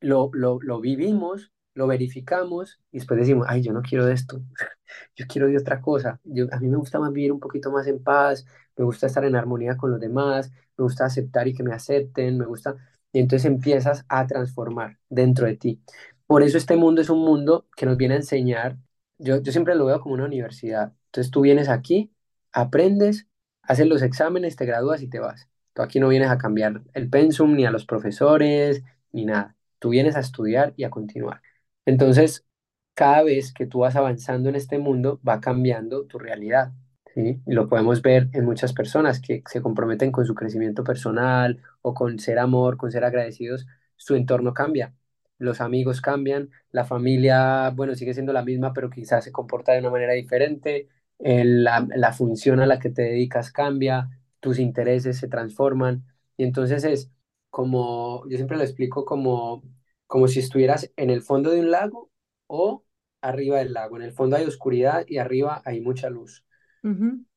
lo, 0.00 0.30
lo, 0.32 0.58
lo 0.62 0.80
vivimos, 0.80 1.52
lo 1.76 1.86
verificamos 1.86 2.80
y 2.90 2.98
después 2.98 3.20
decimos, 3.20 3.46
ay, 3.48 3.62
yo 3.62 3.72
no 3.72 3.82
quiero 3.82 4.08
esto, 4.08 4.40
yo 5.16 5.26
quiero 5.28 5.48
de 5.48 5.58
otra 5.58 5.80
cosa. 5.80 6.20
Yo, 6.24 6.46
a 6.52 6.58
mí 6.60 6.68
me 6.68 6.76
gusta 6.78 6.98
más 6.98 7.12
vivir 7.12 7.32
un 7.32 7.40
poquito 7.40 7.70
más 7.70 7.86
en 7.86 8.02
paz, 8.02 8.46
me 8.76 8.84
gusta 8.84 9.06
estar 9.06 9.24
en 9.24 9.36
armonía 9.36 9.76
con 9.76 9.90
los 9.90 10.00
demás, 10.00 10.50
me 10.76 10.84
gusta 10.84 11.04
aceptar 11.06 11.48
y 11.48 11.54
que 11.54 11.62
me 11.62 11.74
acepten, 11.74 12.38
me 12.38 12.46
gusta... 12.46 12.76
Y 13.12 13.20
entonces 13.20 13.46
empiezas 13.46 14.04
a 14.08 14.26
transformar 14.26 14.98
dentro 15.08 15.46
de 15.46 15.56
ti. 15.56 15.80
Por 16.26 16.42
eso 16.42 16.58
este 16.58 16.76
mundo 16.76 17.00
es 17.00 17.10
un 17.10 17.20
mundo 17.20 17.66
que 17.76 17.86
nos 17.86 17.96
viene 17.96 18.14
a 18.14 18.18
enseñar, 18.18 18.78
yo, 19.18 19.40
yo 19.42 19.52
siempre 19.52 19.74
lo 19.74 19.86
veo 19.86 20.00
como 20.00 20.14
una 20.14 20.24
universidad. 20.24 20.92
Entonces 21.06 21.30
tú 21.30 21.42
vienes 21.42 21.68
aquí, 21.68 22.12
aprendes, 22.52 23.26
haces 23.62 23.86
los 23.86 24.02
exámenes, 24.02 24.56
te 24.56 24.66
gradúas 24.66 25.02
y 25.02 25.08
te 25.08 25.18
vas. 25.20 25.48
Tú 25.74 25.82
aquí 25.82 26.00
no 26.00 26.08
vienes 26.08 26.30
a 26.30 26.38
cambiar 26.38 26.82
el 26.94 27.10
pensum, 27.10 27.54
ni 27.54 27.66
a 27.66 27.70
los 27.70 27.84
profesores, 27.86 28.82
ni 29.12 29.24
nada. 29.26 29.56
Tú 29.78 29.90
vienes 29.90 30.16
a 30.16 30.20
estudiar 30.20 30.72
y 30.76 30.84
a 30.84 30.90
continuar. 30.90 31.42
Entonces, 31.86 32.46
cada 32.94 33.22
vez 33.24 33.52
que 33.54 33.66
tú 33.66 33.80
vas 33.80 33.96
avanzando 33.96 34.48
en 34.50 34.56
este 34.56 34.78
mundo, 34.78 35.20
va 35.28 35.40
cambiando 35.40 36.06
tu 36.06 36.18
realidad. 36.18 36.72
¿sí? 37.14 37.40
Y 37.46 37.52
lo 37.54 37.68
podemos 37.68 38.02
ver 38.02 38.28
en 38.34 38.44
muchas 38.44 38.72
personas 38.74 39.20
que 39.20 39.42
se 39.48 39.62
comprometen 39.62 40.12
con 40.12 40.26
su 40.26 40.34
crecimiento 40.34 40.84
personal 40.84 41.62
o 41.82 41.94
con 41.94 42.18
ser 42.18 42.38
amor, 42.38 42.76
con 42.76 42.92
ser 42.92 43.04
agradecidos, 43.04 43.66
su 43.96 44.14
entorno 44.16 44.54
cambia. 44.54 44.94
Los 45.38 45.60
amigos 45.60 46.00
cambian, 46.00 46.50
la 46.72 46.84
familia, 46.84 47.70
bueno, 47.70 47.94
sigue 47.94 48.14
siendo 48.14 48.32
la 48.32 48.42
misma, 48.44 48.72
pero 48.72 48.90
quizás 48.90 49.24
se 49.24 49.32
comporta 49.32 49.72
de 49.72 49.80
una 49.80 49.90
manera 49.90 50.14
diferente, 50.14 50.88
la, 51.18 51.86
la 51.94 52.12
función 52.12 52.60
a 52.60 52.66
la 52.66 52.78
que 52.78 52.90
te 52.90 53.02
dedicas 53.02 53.52
cambia, 53.52 54.08
tus 54.40 54.58
intereses 54.58 55.18
se 55.18 55.28
transforman. 55.28 56.04
Y 56.36 56.44
entonces 56.44 56.84
es 56.84 57.10
como, 57.50 58.26
yo 58.28 58.36
siempre 58.36 58.56
lo 58.56 58.62
explico 58.64 59.04
como, 59.04 59.62
como 60.06 60.28
si 60.28 60.40
estuvieras 60.40 60.92
en 60.96 61.10
el 61.10 61.22
fondo 61.22 61.50
de 61.50 61.60
un 61.60 61.70
lago 61.70 62.10
o 62.46 62.84
arriba 63.20 63.58
del 63.58 63.72
lago. 63.72 63.96
En 63.96 64.02
el 64.02 64.12
fondo 64.12 64.36
hay 64.36 64.44
oscuridad 64.44 65.04
y 65.08 65.18
arriba 65.18 65.62
hay 65.64 65.80
mucha 65.80 66.10
luz. 66.10 66.44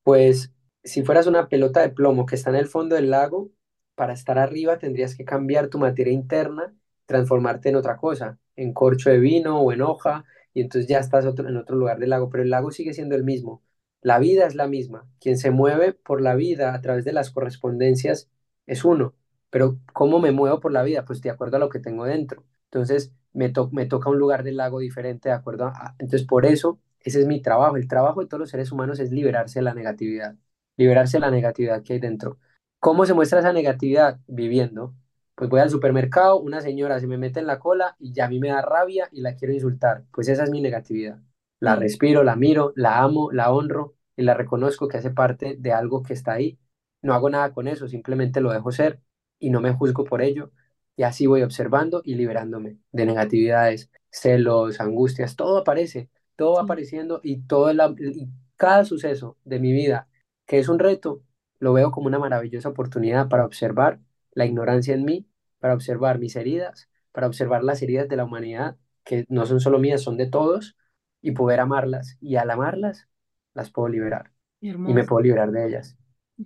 Pues 0.02 0.52
si 0.84 1.02
fueras 1.02 1.26
una 1.26 1.48
pelota 1.48 1.80
de 1.82 1.90
plomo 1.90 2.26
que 2.26 2.36
está 2.36 2.50
en 2.50 2.56
el 2.56 2.66
fondo 2.68 2.96
del 2.96 3.10
lago, 3.10 3.50
para 3.94 4.14
estar 4.14 4.38
arriba 4.38 4.78
tendrías 4.78 5.16
que 5.16 5.24
cambiar 5.24 5.68
tu 5.68 5.78
materia 5.78 6.12
interna, 6.12 6.74
transformarte 7.06 7.68
en 7.70 7.76
otra 7.76 7.96
cosa, 7.96 8.38
en 8.56 8.72
corcho 8.72 9.10
de 9.10 9.18
vino 9.18 9.60
o 9.60 9.72
en 9.72 9.82
hoja, 9.82 10.24
y 10.54 10.62
entonces 10.62 10.88
ya 10.88 10.98
estás 10.98 11.24
en 11.24 11.56
otro 11.56 11.76
lugar 11.76 11.98
del 11.98 12.10
lago, 12.10 12.30
pero 12.30 12.42
el 12.42 12.50
lago 12.50 12.70
sigue 12.70 12.94
siendo 12.94 13.14
el 13.16 13.24
mismo. 13.24 13.62
La 14.00 14.18
vida 14.18 14.46
es 14.46 14.54
la 14.54 14.66
misma. 14.66 15.06
Quien 15.20 15.36
se 15.38 15.50
mueve 15.50 15.92
por 15.92 16.20
la 16.22 16.34
vida 16.34 16.74
a 16.74 16.80
través 16.80 17.04
de 17.04 17.12
las 17.12 17.30
correspondencias 17.30 18.30
es 18.66 18.84
uno. 18.84 19.14
Pero 19.50 19.78
¿cómo 19.92 20.18
me 20.20 20.32
muevo 20.32 20.60
por 20.60 20.72
la 20.72 20.82
vida? 20.82 21.04
Pues 21.04 21.20
de 21.20 21.30
acuerdo 21.30 21.56
a 21.56 21.60
lo 21.60 21.68
que 21.68 21.80
tengo 21.80 22.04
dentro. 22.04 22.44
Entonces 22.70 23.12
me, 23.32 23.52
me 23.72 23.86
toca 23.86 24.10
un 24.10 24.18
lugar 24.18 24.42
del 24.44 24.56
lago 24.56 24.78
diferente 24.80 25.28
de 25.28 25.34
acuerdo 25.34 25.66
a... 25.66 25.94
Entonces 25.98 26.26
por 26.26 26.46
eso 26.46 26.80
ese 27.00 27.20
es 27.20 27.26
mi 27.26 27.40
trabajo. 27.42 27.76
El 27.76 27.88
trabajo 27.88 28.20
de 28.20 28.26
todos 28.26 28.40
los 28.40 28.50
seres 28.50 28.72
humanos 28.72 29.00
es 29.00 29.10
liberarse 29.12 29.58
de 29.60 29.64
la 29.64 29.74
negatividad. 29.74 30.36
Liberarse 30.76 31.16
de 31.18 31.20
la 31.20 31.30
negatividad 31.30 31.82
que 31.82 31.94
hay 31.94 31.98
dentro. 32.00 32.38
¿Cómo 32.78 33.04
se 33.06 33.14
muestra 33.14 33.40
esa 33.40 33.52
negatividad? 33.52 34.18
Viviendo. 34.26 34.94
Pues 35.34 35.48
voy 35.50 35.60
al 35.60 35.70
supermercado, 35.70 36.38
una 36.40 36.60
señora 36.60 37.00
se 37.00 37.06
me 37.06 37.16
mete 37.18 37.40
en 37.40 37.46
la 37.46 37.58
cola 37.58 37.96
y 37.98 38.12
ya 38.12 38.26
a 38.26 38.28
mí 38.28 38.38
me 38.40 38.48
da 38.48 38.62
rabia 38.62 39.08
y 39.12 39.20
la 39.22 39.34
quiero 39.36 39.54
insultar. 39.54 40.04
Pues 40.12 40.28
esa 40.28 40.44
es 40.44 40.50
mi 40.50 40.60
negatividad 40.60 41.18
la 41.58 41.76
respiro, 41.76 42.22
la 42.24 42.36
miro, 42.36 42.72
la 42.76 43.02
amo, 43.02 43.30
la 43.32 43.52
honro 43.52 43.94
y 44.16 44.22
la 44.22 44.34
reconozco 44.34 44.88
que 44.88 44.96
hace 44.98 45.10
parte 45.10 45.56
de 45.58 45.72
algo 45.72 46.02
que 46.02 46.14
está 46.14 46.32
ahí. 46.32 46.58
No 47.02 47.14
hago 47.14 47.30
nada 47.30 47.52
con 47.52 47.68
eso, 47.68 47.88
simplemente 47.88 48.40
lo 48.40 48.50
dejo 48.52 48.72
ser 48.72 49.00
y 49.38 49.50
no 49.50 49.60
me 49.60 49.72
juzgo 49.74 50.04
por 50.04 50.22
ello. 50.22 50.52
Y 50.96 51.02
así 51.02 51.26
voy 51.26 51.42
observando 51.42 52.02
y 52.04 52.14
liberándome 52.14 52.78
de 52.92 53.06
negatividades, 53.06 53.90
celos, 54.10 54.80
angustias, 54.80 55.36
todo 55.36 55.58
aparece, 55.58 56.10
todo 56.36 56.54
va 56.54 56.62
apareciendo 56.62 57.20
y, 57.22 57.42
todo 57.42 57.72
y 57.98 58.28
cada 58.56 58.84
suceso 58.84 59.38
de 59.44 59.60
mi 59.60 59.72
vida 59.72 60.08
que 60.50 60.58
es 60.58 60.68
un 60.68 60.80
reto, 60.80 61.22
lo 61.60 61.72
veo 61.72 61.92
como 61.92 62.08
una 62.08 62.18
maravillosa 62.18 62.70
oportunidad 62.70 63.28
para 63.28 63.44
observar 63.44 64.00
la 64.32 64.46
ignorancia 64.46 64.94
en 64.94 65.04
mí, 65.04 65.28
para 65.60 65.74
observar 65.74 66.18
mis 66.18 66.34
heridas, 66.34 66.90
para 67.12 67.28
observar 67.28 67.62
las 67.62 67.82
heridas 67.82 68.08
de 68.08 68.16
la 68.16 68.24
humanidad, 68.24 68.76
que 69.04 69.24
no 69.28 69.46
son 69.46 69.60
solo 69.60 69.78
mías, 69.78 70.02
son 70.02 70.16
de 70.16 70.26
todos, 70.26 70.76
y 71.22 71.30
poder 71.30 71.60
amarlas. 71.60 72.18
Y 72.20 72.34
al 72.34 72.50
amarlas, 72.50 73.08
las 73.54 73.70
puedo 73.70 73.86
liberar. 73.86 74.32
Y 74.60 74.72
me 74.74 75.04
puedo 75.04 75.22
liberar 75.22 75.52
de 75.52 75.68
ellas. 75.68 75.96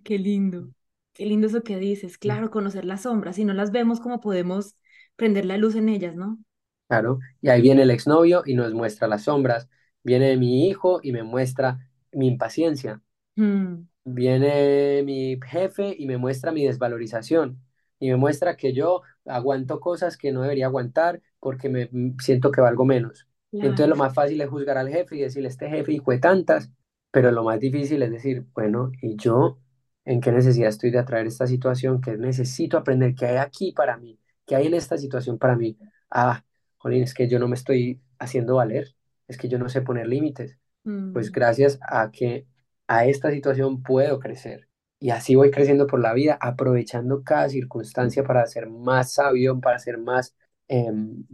Qué 0.02 0.18
lindo. 0.18 0.68
Qué 1.14 1.26
lindo 1.26 1.46
eso 1.46 1.62
que 1.62 1.78
dices. 1.78 2.18
Claro, 2.18 2.50
conocer 2.50 2.84
las 2.84 3.02
sombras. 3.02 3.36
Si 3.36 3.44
no 3.44 3.54
las 3.54 3.70
vemos, 3.70 4.00
¿cómo 4.00 4.20
podemos 4.20 4.76
prender 5.16 5.44
la 5.44 5.56
luz 5.56 5.76
en 5.76 5.88
ellas, 5.88 6.16
no? 6.16 6.38
Claro. 6.88 7.20
Y 7.40 7.48
ahí 7.48 7.62
viene 7.62 7.82
el 7.82 7.90
exnovio 7.90 8.42
y 8.44 8.54
nos 8.54 8.74
muestra 8.74 9.06
las 9.06 9.22
sombras. 9.22 9.68
Viene 10.02 10.36
mi 10.36 10.68
hijo 10.68 10.98
y 11.02 11.12
me 11.12 11.22
muestra 11.22 11.88
mi 12.12 12.26
impaciencia. 12.26 13.00
Mm. 13.36 13.86
Viene 14.04 15.02
mi 15.04 15.38
jefe 15.46 15.94
y 15.96 16.06
me 16.06 16.18
muestra 16.18 16.50
mi 16.50 16.66
desvalorización. 16.66 17.60
Y 18.00 18.10
me 18.10 18.16
muestra 18.16 18.56
que 18.56 18.72
yo 18.72 19.02
aguanto 19.24 19.78
cosas 19.78 20.16
que 20.16 20.32
no 20.32 20.42
debería 20.42 20.66
aguantar 20.66 21.22
porque 21.38 21.68
me 21.68 21.90
siento 22.20 22.50
que 22.50 22.60
valgo 22.60 22.84
menos. 22.84 23.28
Entonces 23.52 23.88
lo 23.88 23.94
más 23.94 24.12
fácil 24.12 24.40
es 24.40 24.48
juzgar 24.48 24.78
al 24.78 24.88
jefe 24.88 25.16
y 25.16 25.20
decirle, 25.20 25.48
este 25.48 25.68
jefe 25.68 25.92
hijo 25.92 26.10
de 26.10 26.18
tantas, 26.18 26.72
pero 27.12 27.30
lo 27.30 27.44
más 27.44 27.60
difícil 27.60 28.02
es 28.02 28.10
decir, 28.10 28.44
bueno, 28.52 28.90
¿y 29.00 29.14
yo 29.16 29.58
en 30.04 30.20
qué 30.20 30.32
necesidad 30.32 30.68
estoy 30.68 30.90
de 30.90 30.98
atraer 30.98 31.26
esta 31.26 31.46
situación? 31.46 32.00
¿Qué 32.00 32.16
necesito 32.16 32.76
aprender? 32.76 33.14
¿Qué 33.14 33.26
hay 33.26 33.36
aquí 33.36 33.72
para 33.72 33.96
mí? 33.96 34.18
¿Qué 34.46 34.56
hay 34.56 34.66
en 34.66 34.74
esta 34.74 34.98
situación 34.98 35.38
para 35.38 35.56
mí? 35.56 35.78
Ah, 36.10 36.44
Jolín, 36.78 37.02
es 37.02 37.14
que 37.14 37.28
yo 37.28 37.38
no 37.38 37.48
me 37.48 37.54
estoy 37.54 38.00
haciendo 38.18 38.56
valer, 38.56 38.94
es 39.26 39.38
que 39.38 39.48
yo 39.48 39.58
no 39.58 39.68
sé 39.68 39.82
poner 39.82 40.06
límites. 40.06 40.58
Pues 40.82 41.30
mm. 41.30 41.32
gracias 41.32 41.78
a 41.80 42.10
que 42.10 42.46
a 42.86 43.06
esta 43.06 43.30
situación 43.30 43.82
puedo 43.82 44.18
crecer. 44.18 44.68
Y 45.00 45.10
así 45.10 45.34
voy 45.34 45.50
creciendo 45.50 45.86
por 45.86 46.00
la 46.00 46.12
vida, 46.12 46.38
aprovechando 46.40 47.22
cada 47.22 47.48
circunstancia 47.48 48.24
para 48.24 48.46
ser 48.46 48.68
más 48.68 49.14
sabio, 49.14 49.60
para 49.60 49.78
ser 49.78 49.98
más, 49.98 50.34
em, 50.68 51.24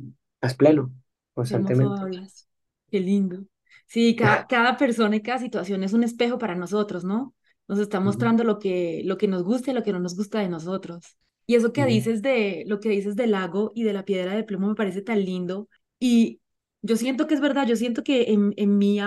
más 0.40 0.54
pleno 0.54 0.92
constantemente. 1.34 2.26
Qué 2.88 3.00
lindo. 3.00 3.44
Sí, 3.86 4.14
cada, 4.16 4.46
cada 4.48 4.76
persona 4.76 5.16
y 5.16 5.22
cada 5.22 5.38
situación 5.38 5.82
es 5.84 5.92
un 5.92 6.04
espejo 6.04 6.38
para 6.38 6.54
nosotros, 6.54 7.04
¿no? 7.04 7.34
Nos 7.70 7.78
está 7.78 8.00
mostrando 8.00 8.44
lo 8.44 8.58
que, 8.58 9.02
lo 9.04 9.16
que 9.16 9.28
nos 9.28 9.42
gusta 9.42 9.70
y 9.70 9.74
lo 9.74 9.82
que 9.82 9.92
no 9.92 10.00
nos 10.00 10.16
gusta 10.16 10.40
de 10.40 10.48
nosotros. 10.48 11.16
Y 11.46 11.54
eso 11.54 11.72
que 11.72 11.86
dices 11.86 12.20
de 12.22 12.64
lo 12.66 12.80
que 12.80 12.90
dices 12.90 13.16
del 13.16 13.30
lago 13.32 13.72
y 13.74 13.82
de 13.84 13.92
la 13.92 14.04
piedra 14.04 14.34
de 14.34 14.44
plomo 14.44 14.68
me 14.68 14.74
parece 14.74 15.02
tan 15.02 15.24
lindo. 15.24 15.68
Y 15.98 16.40
yo 16.82 16.96
siento 16.96 17.26
que 17.26 17.34
es 17.34 17.40
verdad, 17.40 17.66
yo 17.66 17.76
siento 17.76 18.02
que 18.02 18.32
en, 18.32 18.52
en 18.56 18.78
mí 18.78 19.00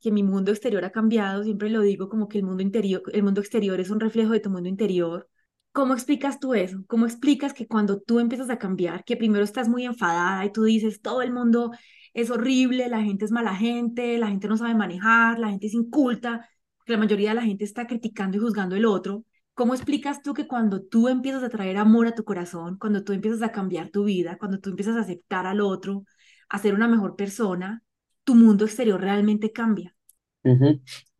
que 0.00 0.10
mi 0.10 0.22
mundo 0.22 0.50
exterior 0.50 0.84
ha 0.84 0.90
cambiado, 0.92 1.44
siempre 1.44 1.70
lo 1.70 1.80
digo 1.80 2.08
como 2.08 2.28
que 2.28 2.38
el 2.38 2.44
mundo 2.44 2.62
interior, 2.62 3.02
el 3.12 3.22
mundo 3.22 3.40
exterior 3.40 3.80
es 3.80 3.90
un 3.90 4.00
reflejo 4.00 4.32
de 4.32 4.40
tu 4.40 4.50
mundo 4.50 4.68
interior 4.68 5.28
¿Cómo 5.72 5.94
explicas 5.94 6.38
tú 6.38 6.52
eso? 6.54 6.84
¿Cómo 6.86 7.06
explicas 7.06 7.54
que 7.54 7.66
cuando 7.66 7.98
tú 8.00 8.20
empiezas 8.20 8.50
a 8.50 8.58
cambiar, 8.58 9.04
que 9.04 9.16
primero 9.16 9.42
estás 9.42 9.68
muy 9.70 9.86
enfadada 9.86 10.44
y 10.44 10.52
tú 10.52 10.64
dices, 10.64 11.00
todo 11.00 11.22
el 11.22 11.32
mundo 11.32 11.72
es 12.12 12.30
horrible, 12.30 12.88
la 12.88 13.02
gente 13.02 13.24
es 13.24 13.30
mala 13.30 13.54
gente, 13.56 14.18
la 14.18 14.28
gente 14.28 14.48
no 14.48 14.58
sabe 14.58 14.74
manejar, 14.74 15.38
la 15.38 15.48
gente 15.48 15.68
es 15.68 15.74
inculta, 15.74 16.46
que 16.84 16.92
la 16.92 16.98
mayoría 16.98 17.30
de 17.30 17.36
la 17.36 17.42
gente 17.42 17.64
está 17.64 17.86
criticando 17.86 18.36
y 18.36 18.40
juzgando 18.40 18.76
el 18.76 18.84
otro? 18.84 19.24
¿Cómo 19.54 19.74
explicas 19.74 20.22
tú 20.22 20.32
que 20.32 20.46
cuando 20.46 20.82
tú 20.82 21.08
empiezas 21.08 21.42
a 21.42 21.50
traer 21.50 21.76
amor 21.76 22.06
a 22.06 22.14
tu 22.14 22.24
corazón, 22.24 22.78
cuando 22.78 23.04
tú 23.04 23.12
empiezas 23.12 23.42
a 23.42 23.52
cambiar 23.52 23.90
tu 23.90 24.04
vida, 24.04 24.38
cuando 24.38 24.58
tú 24.60 24.70
empiezas 24.70 24.96
a 24.96 25.00
aceptar 25.00 25.46
al 25.46 25.60
otro, 25.60 26.04
a 26.48 26.58
ser 26.58 26.74
una 26.74 26.88
mejor 26.88 27.16
persona, 27.16 27.82
tu 28.24 28.34
mundo 28.34 28.64
exterior 28.64 29.00
realmente 29.00 29.52
cambia? 29.52 29.94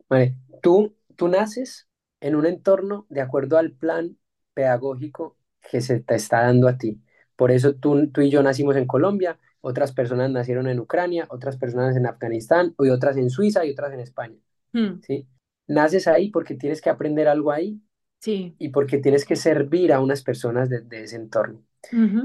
vale. 0.08 0.36
Tú, 0.62 0.96
tú 1.16 1.28
naces 1.28 1.88
en 2.20 2.36
un 2.36 2.46
entorno 2.46 3.06
de 3.10 3.20
acuerdo 3.20 3.58
al 3.58 3.72
plan 3.72 4.16
pedagógico 4.54 5.36
que 5.70 5.80
se 5.80 6.00
te 6.00 6.14
está 6.14 6.42
dando 6.42 6.68
a 6.68 6.78
ti. 6.78 7.02
Por 7.36 7.50
eso 7.50 7.74
tú, 7.74 8.08
tú 8.10 8.20
y 8.20 8.30
yo 8.30 8.42
nacimos 8.42 8.76
en 8.76 8.86
Colombia, 8.86 9.38
otras 9.60 9.92
personas 9.92 10.30
nacieron 10.30 10.68
en 10.68 10.80
Ucrania, 10.80 11.26
otras 11.30 11.56
personas 11.56 11.96
en 11.96 12.06
Afganistán, 12.06 12.74
y 12.78 12.88
otras 12.88 13.16
en 13.16 13.30
Suiza 13.30 13.64
y 13.64 13.70
otras 13.72 13.92
en 13.92 14.00
España. 14.00 14.36
Hmm. 14.72 15.00
¿sí? 15.02 15.26
Naces 15.72 16.06
ahí 16.06 16.30
porque 16.30 16.54
tienes 16.54 16.80
que 16.80 16.90
aprender 16.90 17.28
algo 17.28 17.50
ahí 17.50 17.80
sí. 18.18 18.54
y 18.58 18.68
porque 18.68 18.98
tienes 18.98 19.24
que 19.24 19.36
servir 19.36 19.92
a 19.92 20.00
unas 20.00 20.22
personas 20.22 20.68
de, 20.68 20.84
ese 20.90 21.16
entorno. 21.16 21.62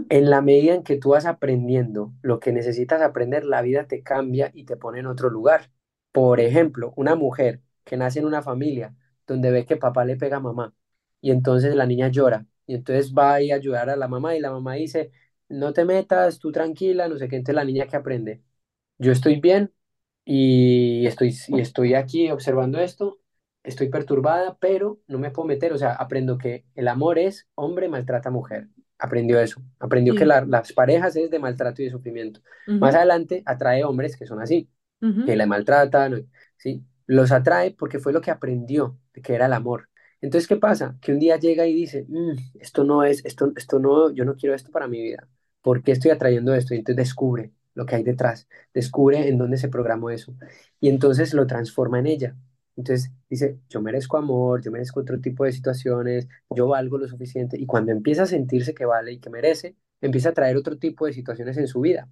En 0.09 0.29
la 0.29 0.41
medida 0.41 0.73
en 0.75 0.83
que 0.83 0.97
tú 0.97 1.09
vas 1.09 1.25
aprendiendo 1.25 2.13
lo 2.21 2.39
que 2.39 2.51
necesitas 2.51 3.01
aprender, 3.01 3.45
la 3.45 3.61
vida 3.61 3.87
te 3.87 4.03
cambia 4.03 4.51
y 4.53 4.65
te 4.65 4.77
pone 4.77 4.99
en 4.99 5.07
otro 5.07 5.29
lugar. 5.29 5.71
Por 6.11 6.39
ejemplo, 6.39 6.93
una 6.95 7.15
mujer 7.15 7.61
que 7.83 7.97
nace 7.97 8.19
en 8.19 8.25
una 8.25 8.41
familia 8.41 8.95
donde 9.25 9.51
ve 9.51 9.65
que 9.65 9.77
papá 9.77 10.05
le 10.05 10.17
pega 10.17 10.37
a 10.37 10.41
mamá 10.41 10.73
y 11.21 11.31
entonces 11.31 11.75
la 11.75 11.85
niña 11.85 12.09
llora 12.09 12.45
y 12.65 12.75
entonces 12.75 13.13
va 13.13 13.31
a 13.31 13.35
ayudar 13.35 13.89
a 13.89 13.95
la 13.95 14.07
mamá 14.07 14.35
y 14.35 14.39
la 14.39 14.51
mamá 14.51 14.73
dice, 14.75 15.11
no 15.49 15.73
te 15.73 15.85
metas, 15.85 16.39
tú 16.39 16.51
tranquila, 16.51 17.07
no 17.07 17.17
sé 17.17 17.27
qué, 17.27 17.37
entonces 17.37 17.55
la 17.55 17.65
niña 17.65 17.87
que 17.87 17.95
aprende, 17.95 18.41
yo 18.97 19.11
estoy 19.11 19.39
bien 19.39 19.73
y 20.25 21.05
estoy, 21.07 21.35
y 21.47 21.61
estoy 21.61 21.93
aquí 21.93 22.29
observando 22.31 22.79
esto, 22.79 23.19
estoy 23.67 23.89
perturbada, 23.89 24.57
pero 24.59 24.99
no 25.07 25.19
me 25.19 25.31
puedo 25.31 25.47
meter, 25.47 25.73
o 25.73 25.77
sea, 25.77 25.93
aprendo 25.93 26.37
que 26.37 26.65
el 26.75 26.87
amor 26.87 27.19
es 27.19 27.47
hombre 27.55 27.89
maltrata 27.89 28.31
mujer, 28.31 28.69
aprendió 28.99 29.39
eso, 29.39 29.61
aprendió 29.79 30.15
que 30.15 30.25
las 30.25 30.73
parejas 30.73 31.15
es 31.15 31.29
de 31.31 31.39
maltrato 31.39 31.81
y 31.81 31.85
de 31.85 31.91
sufrimiento. 31.91 32.41
Más 32.79 32.95
adelante 32.95 33.43
atrae 33.45 33.83
hombres 33.83 34.17
que 34.17 34.27
son 34.27 34.41
así, 34.41 34.69
que 35.25 35.35
la 35.35 35.45
maltratan, 35.45 36.29
¿sí? 36.57 36.85
Los 37.05 37.31
atrae 37.31 37.71
porque 37.71 37.99
fue 37.99 38.13
lo 38.13 38.21
que 38.21 38.31
aprendió 38.31 38.97
de 39.13 39.21
que 39.21 39.33
era 39.35 39.45
el 39.47 39.53
amor. 39.53 39.89
Entonces, 40.21 40.47
¿qué 40.47 40.55
pasa? 40.57 40.97
Que 41.01 41.11
un 41.13 41.19
día 41.19 41.37
llega 41.37 41.67
y 41.67 41.73
dice, 41.73 42.05
"Mm, 42.09 42.33
esto 42.59 42.83
no 42.83 43.03
es, 43.03 43.23
esto, 43.25 43.51
esto 43.55 43.79
no, 43.79 44.11
yo 44.11 44.25
no 44.25 44.35
quiero 44.35 44.55
esto 44.55 44.71
para 44.71 44.87
mi 44.87 45.01
vida. 45.01 45.27
¿Por 45.61 45.83
qué 45.83 45.91
estoy 45.91 46.11
atrayendo 46.11 46.53
esto? 46.55 46.73
Y 46.73 46.79
entonces 46.79 46.97
descubre 47.05 47.51
lo 47.75 47.85
que 47.85 47.95
hay 47.95 48.03
detrás, 48.03 48.47
descubre 48.73 49.27
en 49.27 49.37
dónde 49.37 49.57
se 49.57 49.69
programó 49.69 50.09
eso 50.09 50.35
y 50.79 50.89
entonces 50.89 51.33
lo 51.33 51.45
transforma 51.47 51.99
en 51.99 52.07
ella. 52.07 52.35
Entonces 52.77 53.11
dice, 53.29 53.59
yo 53.69 53.81
merezco 53.81 54.17
amor, 54.17 54.61
yo 54.63 54.71
merezco 54.71 54.99
otro 54.99 55.19
tipo 55.19 55.43
de 55.43 55.51
situaciones, 55.51 56.27
yo 56.55 56.67
valgo 56.67 56.97
lo 56.97 57.07
suficiente 57.07 57.59
y 57.59 57.65
cuando 57.65 57.91
empieza 57.91 58.23
a 58.23 58.27
sentirse 58.27 58.73
que 58.73 58.85
vale 58.85 59.13
y 59.13 59.19
que 59.19 59.31
merece, 59.31 59.75
empieza 59.99 60.29
a 60.29 60.33
traer 60.33 60.55
otro 60.55 60.77
tipo 60.77 61.07
de 61.07 61.13
situaciones 61.13 61.57
en 61.57 61.67
su 61.67 61.81
vida. 61.81 62.07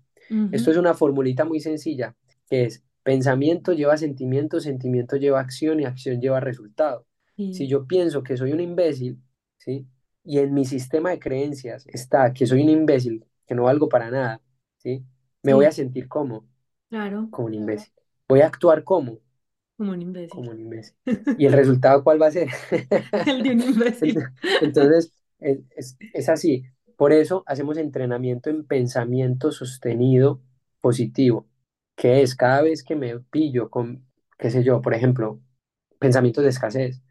Esto 0.52 0.72
es 0.72 0.78
una 0.78 0.96
formulita 0.96 1.46
muy 1.46 1.60
sencilla, 1.60 2.16
que 2.50 2.66
es 2.66 2.84
pensamiento 3.04 3.74
lleva 3.74 3.96
sentimiento, 3.96 4.60
sentimiento 4.60 5.18
lleva 5.18 5.40
acción 5.40 5.80
y 5.80 5.86
acción 5.86 6.20
lleva 6.20 6.40
resultado. 6.40 7.06
Si 7.38 7.68
yo 7.68 7.86
pienso 7.86 8.24
que 8.24 8.36
soy 8.36 8.52
un 8.52 8.60
imbécil, 8.60 9.22
¿sí? 9.58 9.86
Y 10.24 10.40
en 10.40 10.54
mi 10.54 10.66
sistema 10.66 11.12
de 11.12 11.20
creencias 11.20 11.86
está 11.88 12.34
que 12.34 12.48
soy 12.48 12.64
un 12.64 12.70
imbécil, 12.70 13.24
que 13.46 13.54
no 13.54 13.64
valgo 13.64 13.88
para 13.88 14.10
nada, 14.10 14.42
¿sí? 14.78 15.06
Me 15.44 15.54
voy 15.54 15.66
a 15.66 15.72
sentir 15.72 16.08
como, 16.08 16.48
claro, 16.90 17.28
como 17.30 17.48
un 17.48 17.54
imbécil. 17.54 17.94
Voy 18.28 18.42
a 18.42 18.48
actuar 18.48 18.84
como, 18.84 19.20
como 19.78 19.92
un 19.92 20.02
imbécil. 20.02 20.30
como 20.30 20.52
un 20.52 20.60
imbécil. 20.60 20.96
¿Y 21.38 21.46
el 21.46 21.54
resultado 21.54 22.04
cuál 22.04 22.22
va 22.22 22.28
a 22.28 22.32
ser? 22.32 22.50
El 23.26 23.44
de 23.44 23.52
un 23.52 23.62
imbécil. 23.62 24.18
Ent- 24.18 24.34
Entonces, 24.60 25.14
es, 25.40 25.60
es, 25.76 25.98
es 26.14 26.30
así. 26.30 26.64
Por 26.98 27.12
eso 27.14 27.44
hacemos 27.48 27.78
entrenamiento 27.78 28.50
en 28.50 28.66
pensamiento 28.66 29.52
sostenido 29.52 30.42
positivo, 30.82 31.48
que 31.96 32.22
es 32.22 32.36
cada 32.36 32.62
vez 32.62 32.84
que 32.84 32.96
me 32.96 33.20
pillo 33.20 33.70
con, 33.70 34.06
qué 34.38 34.50
sé 34.50 34.64
yo, 34.64 34.82
por 34.82 34.94
ejemplo, 34.94 35.42
pensamientos 36.00 36.44
de 36.44 36.50
escasez. 36.52 37.02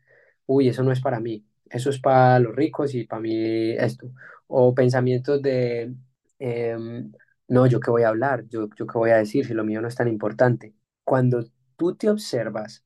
Uy, 0.46 0.68
eso 0.68 0.82
no 0.82 0.92
es 0.92 1.00
para 1.00 1.20
mí. 1.20 1.46
Eso 1.70 1.90
es 1.90 2.00
para 2.00 2.38
los 2.40 2.54
ricos 2.54 2.94
y 2.94 3.04
para 3.06 3.20
mí 3.22 3.72
esto. 3.72 4.10
O 4.46 4.74
pensamientos 4.74 5.42
de, 5.42 5.94
em, 6.38 7.12
no, 7.48 7.66
yo 7.66 7.80
qué 7.80 7.90
voy 7.90 8.02
a 8.02 8.08
hablar, 8.08 8.44
yo, 8.48 8.68
yo 8.76 8.86
qué 8.86 8.98
voy 8.98 9.10
a 9.10 9.16
decir 9.18 9.46
si 9.46 9.54
lo 9.54 9.64
mío 9.64 9.80
no 9.80 9.88
es 9.88 9.94
tan 9.96 10.08
importante. 10.08 10.74
Cuando 11.04 11.44
tú 11.76 11.94
te 11.96 12.10
observas 12.10 12.84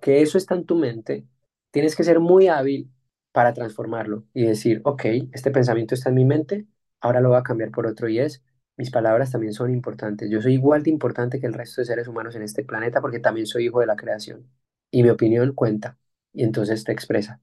que 0.00 0.22
eso 0.22 0.38
está 0.38 0.54
en 0.54 0.66
tu 0.66 0.76
mente, 0.76 1.26
tienes 1.70 1.96
que 1.96 2.04
ser 2.04 2.20
muy 2.20 2.48
hábil 2.48 2.90
para 3.32 3.52
transformarlo 3.52 4.24
y 4.32 4.44
decir, 4.46 4.80
ok, 4.84 5.04
este 5.32 5.50
pensamiento 5.50 5.94
está 5.94 6.10
en 6.10 6.14
mi 6.16 6.24
mente, 6.24 6.66
ahora 7.00 7.20
lo 7.20 7.30
voy 7.30 7.38
a 7.38 7.42
cambiar 7.42 7.70
por 7.70 7.86
otro 7.86 8.08
y 8.08 8.18
es, 8.20 8.42
mis 8.76 8.90
palabras 8.90 9.30
también 9.32 9.52
son 9.52 9.72
importantes. 9.72 10.30
Yo 10.30 10.40
soy 10.40 10.54
igual 10.54 10.82
de 10.82 10.90
importante 10.90 11.40
que 11.40 11.46
el 11.46 11.54
resto 11.54 11.80
de 11.80 11.86
seres 11.86 12.08
humanos 12.08 12.34
en 12.36 12.42
este 12.42 12.64
planeta 12.64 13.00
porque 13.00 13.20
también 13.20 13.46
soy 13.46 13.66
hijo 13.66 13.80
de 13.80 13.86
la 13.86 13.96
creación 13.96 14.48
y 14.90 15.02
mi 15.02 15.10
opinión 15.10 15.52
cuenta 15.54 15.98
y 16.32 16.44
entonces 16.44 16.84
te 16.84 16.92
expresa. 16.92 17.40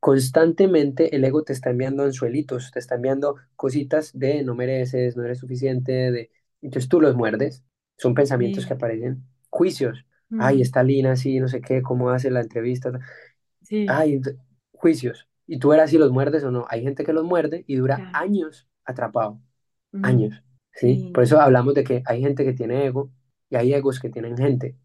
Constantemente 0.00 1.14
el 1.16 1.24
ego 1.24 1.44
te 1.44 1.52
está 1.52 1.70
enviando 1.70 2.02
anzuelitos, 2.04 2.70
te 2.72 2.78
está 2.78 2.96
enviando 2.96 3.36
cositas 3.56 4.12
de 4.18 4.42
no 4.44 4.54
mereces, 4.54 5.16
no 5.16 5.24
eres 5.24 5.38
suficiente, 5.38 6.10
de... 6.10 6.30
Entonces 6.60 6.88
tú 6.88 7.00
los 7.00 7.16
muerdes, 7.16 7.64
son 7.98 8.14
pensamientos 8.14 8.66
que 8.66 8.74
aparecen, 8.74 9.24
juicios. 9.52 10.06
Ay, 10.38 10.62
mm, 10.62 10.62
está 10.62 10.82
Lina 10.84 11.12
así, 11.14 11.40
no 11.40 11.48
sé 11.48 11.62
qué, 11.62 11.82
cómo 11.82 12.10
hace 12.10 12.32
la 12.32 12.42
entrevista. 12.42 12.92
sí, 13.62 13.86
Ay, 13.86 14.20
juicios. 14.72 15.28
Y 15.46 15.58
tú 15.58 15.68
verás 15.70 15.90
si 15.90 15.98
los 15.98 16.12
muerdes 16.12 16.44
o 16.44 16.50
no. 16.50 16.66
Hay 16.68 16.82
gente 16.82 17.04
que 17.04 17.12
los 17.12 17.24
muerde 17.24 17.64
y 17.66 17.76
dura 17.76 17.96
claro. 17.96 18.12
años 18.12 18.68
atrapado, 18.84 19.40
mm, 19.92 20.02
años, 20.02 20.42
¿sí? 20.72 21.10
Por 21.12 21.24
eso 21.24 21.40
hablamos 21.40 21.74
de 21.74 21.84
que 21.84 22.02
hay 22.06 22.20
gente 22.22 22.44
que 22.44 22.54
tiene 22.54 22.86
ego 22.86 23.12
y 23.50 23.56
hay 23.56 23.74
egos 23.74 24.00
que 24.00 24.10
tienen 24.10 24.36
gente, 24.38 24.78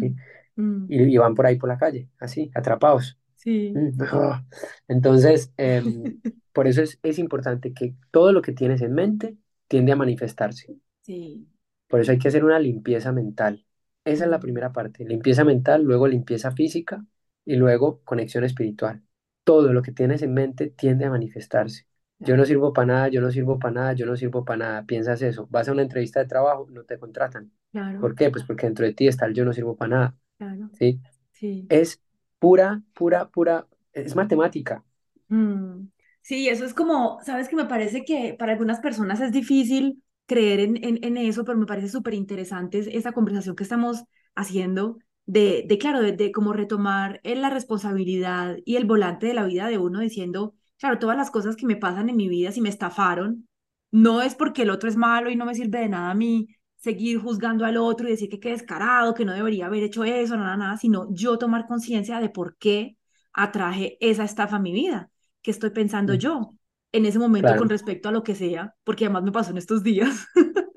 ¿sí? 0.00 0.14
mm, 0.16 0.20
mm, 0.56 0.88
Y, 0.88 1.02
y 1.14 1.18
van 1.18 1.34
por 1.34 1.46
ahí 1.46 1.56
por 1.58 1.68
la 1.70 1.78
calle, 1.78 2.10
así, 2.20 2.50
atrapados. 2.54 3.18
sí, 3.36 3.84
ah. 4.12 4.44
Entonces, 4.88 5.52
em, 5.56 6.16
por 6.52 6.66
eso 6.68 6.82
es, 6.82 6.98
es 7.02 7.18
importante 7.18 7.72
que 7.74 7.94
todo 8.10 8.32
lo 8.32 8.42
que 8.42 8.52
tienes 8.52 8.82
en 8.82 8.94
mente 8.94 9.36
tiende 9.68 9.92
a 9.92 9.96
manifestarse. 9.96 10.76
sí, 11.02 11.46
Por 11.88 12.00
eso 12.00 12.10
hay 12.10 12.18
que 12.18 12.26
hacer 12.26 12.44
una 12.44 12.58
limpieza 12.58 13.12
mental. 13.12 13.64
Esa 14.04 14.24
es 14.24 14.30
la 14.30 14.40
primera 14.40 14.72
parte. 14.72 15.04
Limpieza 15.04 15.44
mental, 15.44 15.82
luego 15.84 16.06
limpieza 16.08 16.50
física 16.52 17.04
y 17.44 17.56
luego 17.56 18.02
conexión 18.04 18.44
espiritual. 18.44 19.02
Todo 19.44 19.72
lo 19.72 19.82
que 19.82 19.92
tienes 19.92 20.22
en 20.22 20.34
mente 20.34 20.68
tiende 20.70 21.04
a 21.04 21.10
manifestarse. 21.10 21.86
Yo 22.18 22.36
no 22.36 22.44
sirvo 22.44 22.72
para 22.72 22.86
nada, 22.86 23.08
yo 23.08 23.20
no 23.20 23.30
sirvo 23.30 23.58
para 23.58 23.74
nada, 23.74 23.92
yo 23.94 24.06
no 24.06 24.16
sirvo 24.16 24.44
para 24.44 24.58
nada. 24.58 24.86
Piensas 24.86 25.22
eso. 25.22 25.46
Vas 25.50 25.68
a 25.68 25.72
una 25.72 25.82
entrevista 25.82 26.20
de 26.20 26.26
trabajo, 26.26 26.66
no 26.70 26.84
te 26.84 26.98
contratan. 26.98 27.52
claro, 27.70 28.00
¿Por 28.00 28.14
qué? 28.14 28.30
Pues 28.30 28.44
porque 28.44 28.66
dentro 28.66 28.86
de 28.86 28.94
ti 28.94 29.06
está 29.08 29.26
el 29.26 29.34
yo 29.34 29.44
no 29.44 29.52
sirvo 29.52 29.76
para 29.76 29.88
nada. 29.90 30.18
claro, 30.38 30.70
¿Sí? 30.72 31.00
sí. 31.32 31.70
Es 31.70 32.02
pura, 32.38 32.82
pura, 32.94 33.30
pura, 33.30 33.66
es 33.92 34.16
matemática. 34.16 34.84
Mm, 35.28 35.88
Sí, 36.24 36.48
eso 36.48 36.64
es 36.64 36.72
como, 36.74 37.18
sabes 37.24 37.48
que 37.48 37.56
me 37.56 37.64
parece 37.64 38.04
que 38.04 38.34
para 38.38 38.52
algunas 38.52 38.78
personas 38.80 39.20
es 39.20 39.32
difícil 39.32 40.02
creer 40.26 40.60
en, 40.60 40.82
en, 40.84 40.98
en 41.04 41.16
eso, 41.16 41.44
pero 41.44 41.58
me 41.58 41.66
parece 41.66 41.88
súper 41.88 42.14
interesante 42.14 42.78
es- 42.78 42.86
esa 42.88 43.12
conversación 43.12 43.56
que 43.56 43.62
estamos 43.64 44.04
haciendo 44.34 44.98
de, 45.26 45.64
de 45.68 45.78
claro, 45.78 46.00
de, 46.00 46.12
de 46.12 46.32
cómo 46.32 46.52
retomar 46.52 47.20
eh, 47.24 47.36
la 47.36 47.50
responsabilidad 47.50 48.56
y 48.64 48.76
el 48.76 48.84
volante 48.86 49.26
de 49.26 49.34
la 49.34 49.44
vida 49.46 49.68
de 49.68 49.78
uno 49.78 50.00
diciendo, 50.00 50.54
claro, 50.78 50.98
todas 50.98 51.16
las 51.16 51.30
cosas 51.30 51.56
que 51.56 51.66
me 51.66 51.76
pasan 51.76 52.08
en 52.08 52.16
mi 52.16 52.28
vida, 52.28 52.52
si 52.52 52.60
me 52.60 52.68
estafaron, 52.68 53.48
no 53.90 54.22
es 54.22 54.34
porque 54.34 54.62
el 54.62 54.70
otro 54.70 54.88
es 54.88 54.96
malo 54.96 55.30
y 55.30 55.36
no 55.36 55.44
me 55.46 55.54
sirve 55.54 55.80
de 55.80 55.88
nada 55.88 56.10
a 56.10 56.14
mí 56.14 56.48
seguir 56.76 57.18
juzgando 57.20 57.64
al 57.64 57.76
otro 57.76 58.08
y 58.08 58.10
decir 58.12 58.28
que 58.28 58.40
qué 58.40 58.50
descarado, 58.50 59.14
que 59.14 59.24
no 59.24 59.32
debería 59.34 59.66
haber 59.66 59.82
hecho 59.84 60.02
eso, 60.04 60.36
nada, 60.36 60.56
nada, 60.56 60.76
sino 60.78 61.06
yo 61.14 61.38
tomar 61.38 61.66
conciencia 61.68 62.18
de 62.20 62.28
por 62.30 62.56
qué 62.56 62.96
atraje 63.32 63.96
esa 64.00 64.24
estafa 64.24 64.56
a 64.56 64.58
mi 64.60 64.72
vida 64.72 65.10
qué 65.42 65.50
estoy 65.50 65.70
pensando 65.70 66.14
Mm, 66.14 66.14
yo 66.14 66.54
en 66.92 67.06
ese 67.06 67.18
momento 67.18 67.56
con 67.56 67.68
respecto 67.68 68.08
a 68.08 68.12
lo 68.12 68.22
que 68.22 68.34
sea, 68.34 68.74
porque 68.84 69.06
además 69.06 69.24
me 69.24 69.32
pasó 69.32 69.50
en 69.50 69.58
estos 69.58 69.82
días. 69.82 70.28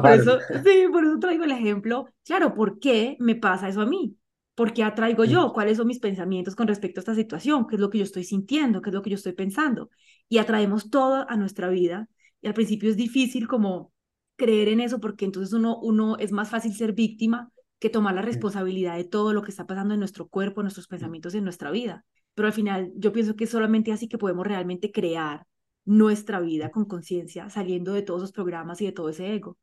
Por 0.00 0.12
eso, 0.12 0.38
sí, 0.64 0.86
por 0.90 1.04
eso 1.04 1.18
traigo 1.18 1.44
el 1.44 1.50
ejemplo. 1.50 2.06
Claro, 2.24 2.54
¿por 2.54 2.78
qué 2.78 3.16
me 3.18 3.34
pasa 3.34 3.68
eso 3.68 3.80
a 3.80 3.86
mí? 3.86 4.16
¿Por 4.54 4.72
qué 4.72 4.84
atraigo 4.84 5.24
Mm, 5.24 5.28
yo? 5.28 5.52
¿Cuáles 5.52 5.78
son 5.78 5.88
mis 5.88 5.98
pensamientos 5.98 6.54
con 6.54 6.68
respecto 6.68 7.00
a 7.00 7.02
esta 7.02 7.14
situación? 7.14 7.66
¿Qué 7.66 7.76
es 7.76 7.80
lo 7.80 7.90
que 7.90 7.98
yo 7.98 8.04
estoy 8.04 8.24
sintiendo? 8.24 8.80
¿Qué 8.80 8.90
es 8.90 8.94
lo 8.94 9.02
que 9.02 9.10
yo 9.10 9.16
estoy 9.16 9.32
pensando? 9.32 9.90
Y 10.28 10.38
atraemos 10.38 10.90
todo 10.90 11.28
a 11.28 11.36
nuestra 11.36 11.68
vida. 11.68 12.08
Y 12.40 12.46
al 12.46 12.54
principio 12.54 12.88
es 12.90 12.96
difícil 12.96 13.48
como 13.48 13.92
creer 14.36 14.68
en 14.68 14.80
eso 14.80 15.00
porque 15.00 15.24
entonces 15.24 15.52
uno, 15.52 15.78
uno 15.80 16.16
es 16.18 16.32
más 16.32 16.50
fácil 16.50 16.74
ser 16.74 16.92
víctima 16.92 17.50
que 17.78 17.90
tomar 17.90 18.14
la 18.14 18.22
mm, 18.22 18.26
responsabilidad 18.26 18.96
de 18.96 19.04
todo 19.04 19.32
lo 19.32 19.42
que 19.42 19.50
está 19.50 19.66
pasando 19.66 19.94
en 19.94 20.00
nuestro 20.00 20.28
cuerpo, 20.28 20.60
en 20.60 20.66
nuestros 20.66 20.88
mm. 20.90 20.90
pensamientos 20.90 21.34
y 21.34 21.38
en 21.38 21.44
nuestra 21.44 21.70
vida. 21.70 22.04
Pero 22.34 22.48
al 22.48 22.54
final 22.54 22.92
yo 22.96 23.12
pienso 23.12 23.36
que 23.36 23.44
es 23.44 23.50
solamente 23.50 23.92
así 23.92 24.08
que 24.08 24.18
podemos 24.18 24.46
realmente 24.46 24.92
crear 24.92 25.46
nuestra 25.84 26.40
vida 26.40 26.70
con 26.70 26.84
conciencia, 26.86 27.48
saliendo 27.50 27.92
de 27.92 28.02
todos 28.02 28.22
esos 28.22 28.32
programas 28.32 28.80
y 28.80 28.86
de 28.86 28.92
todo 28.92 29.08
ese 29.10 29.34
ego. 29.34 29.56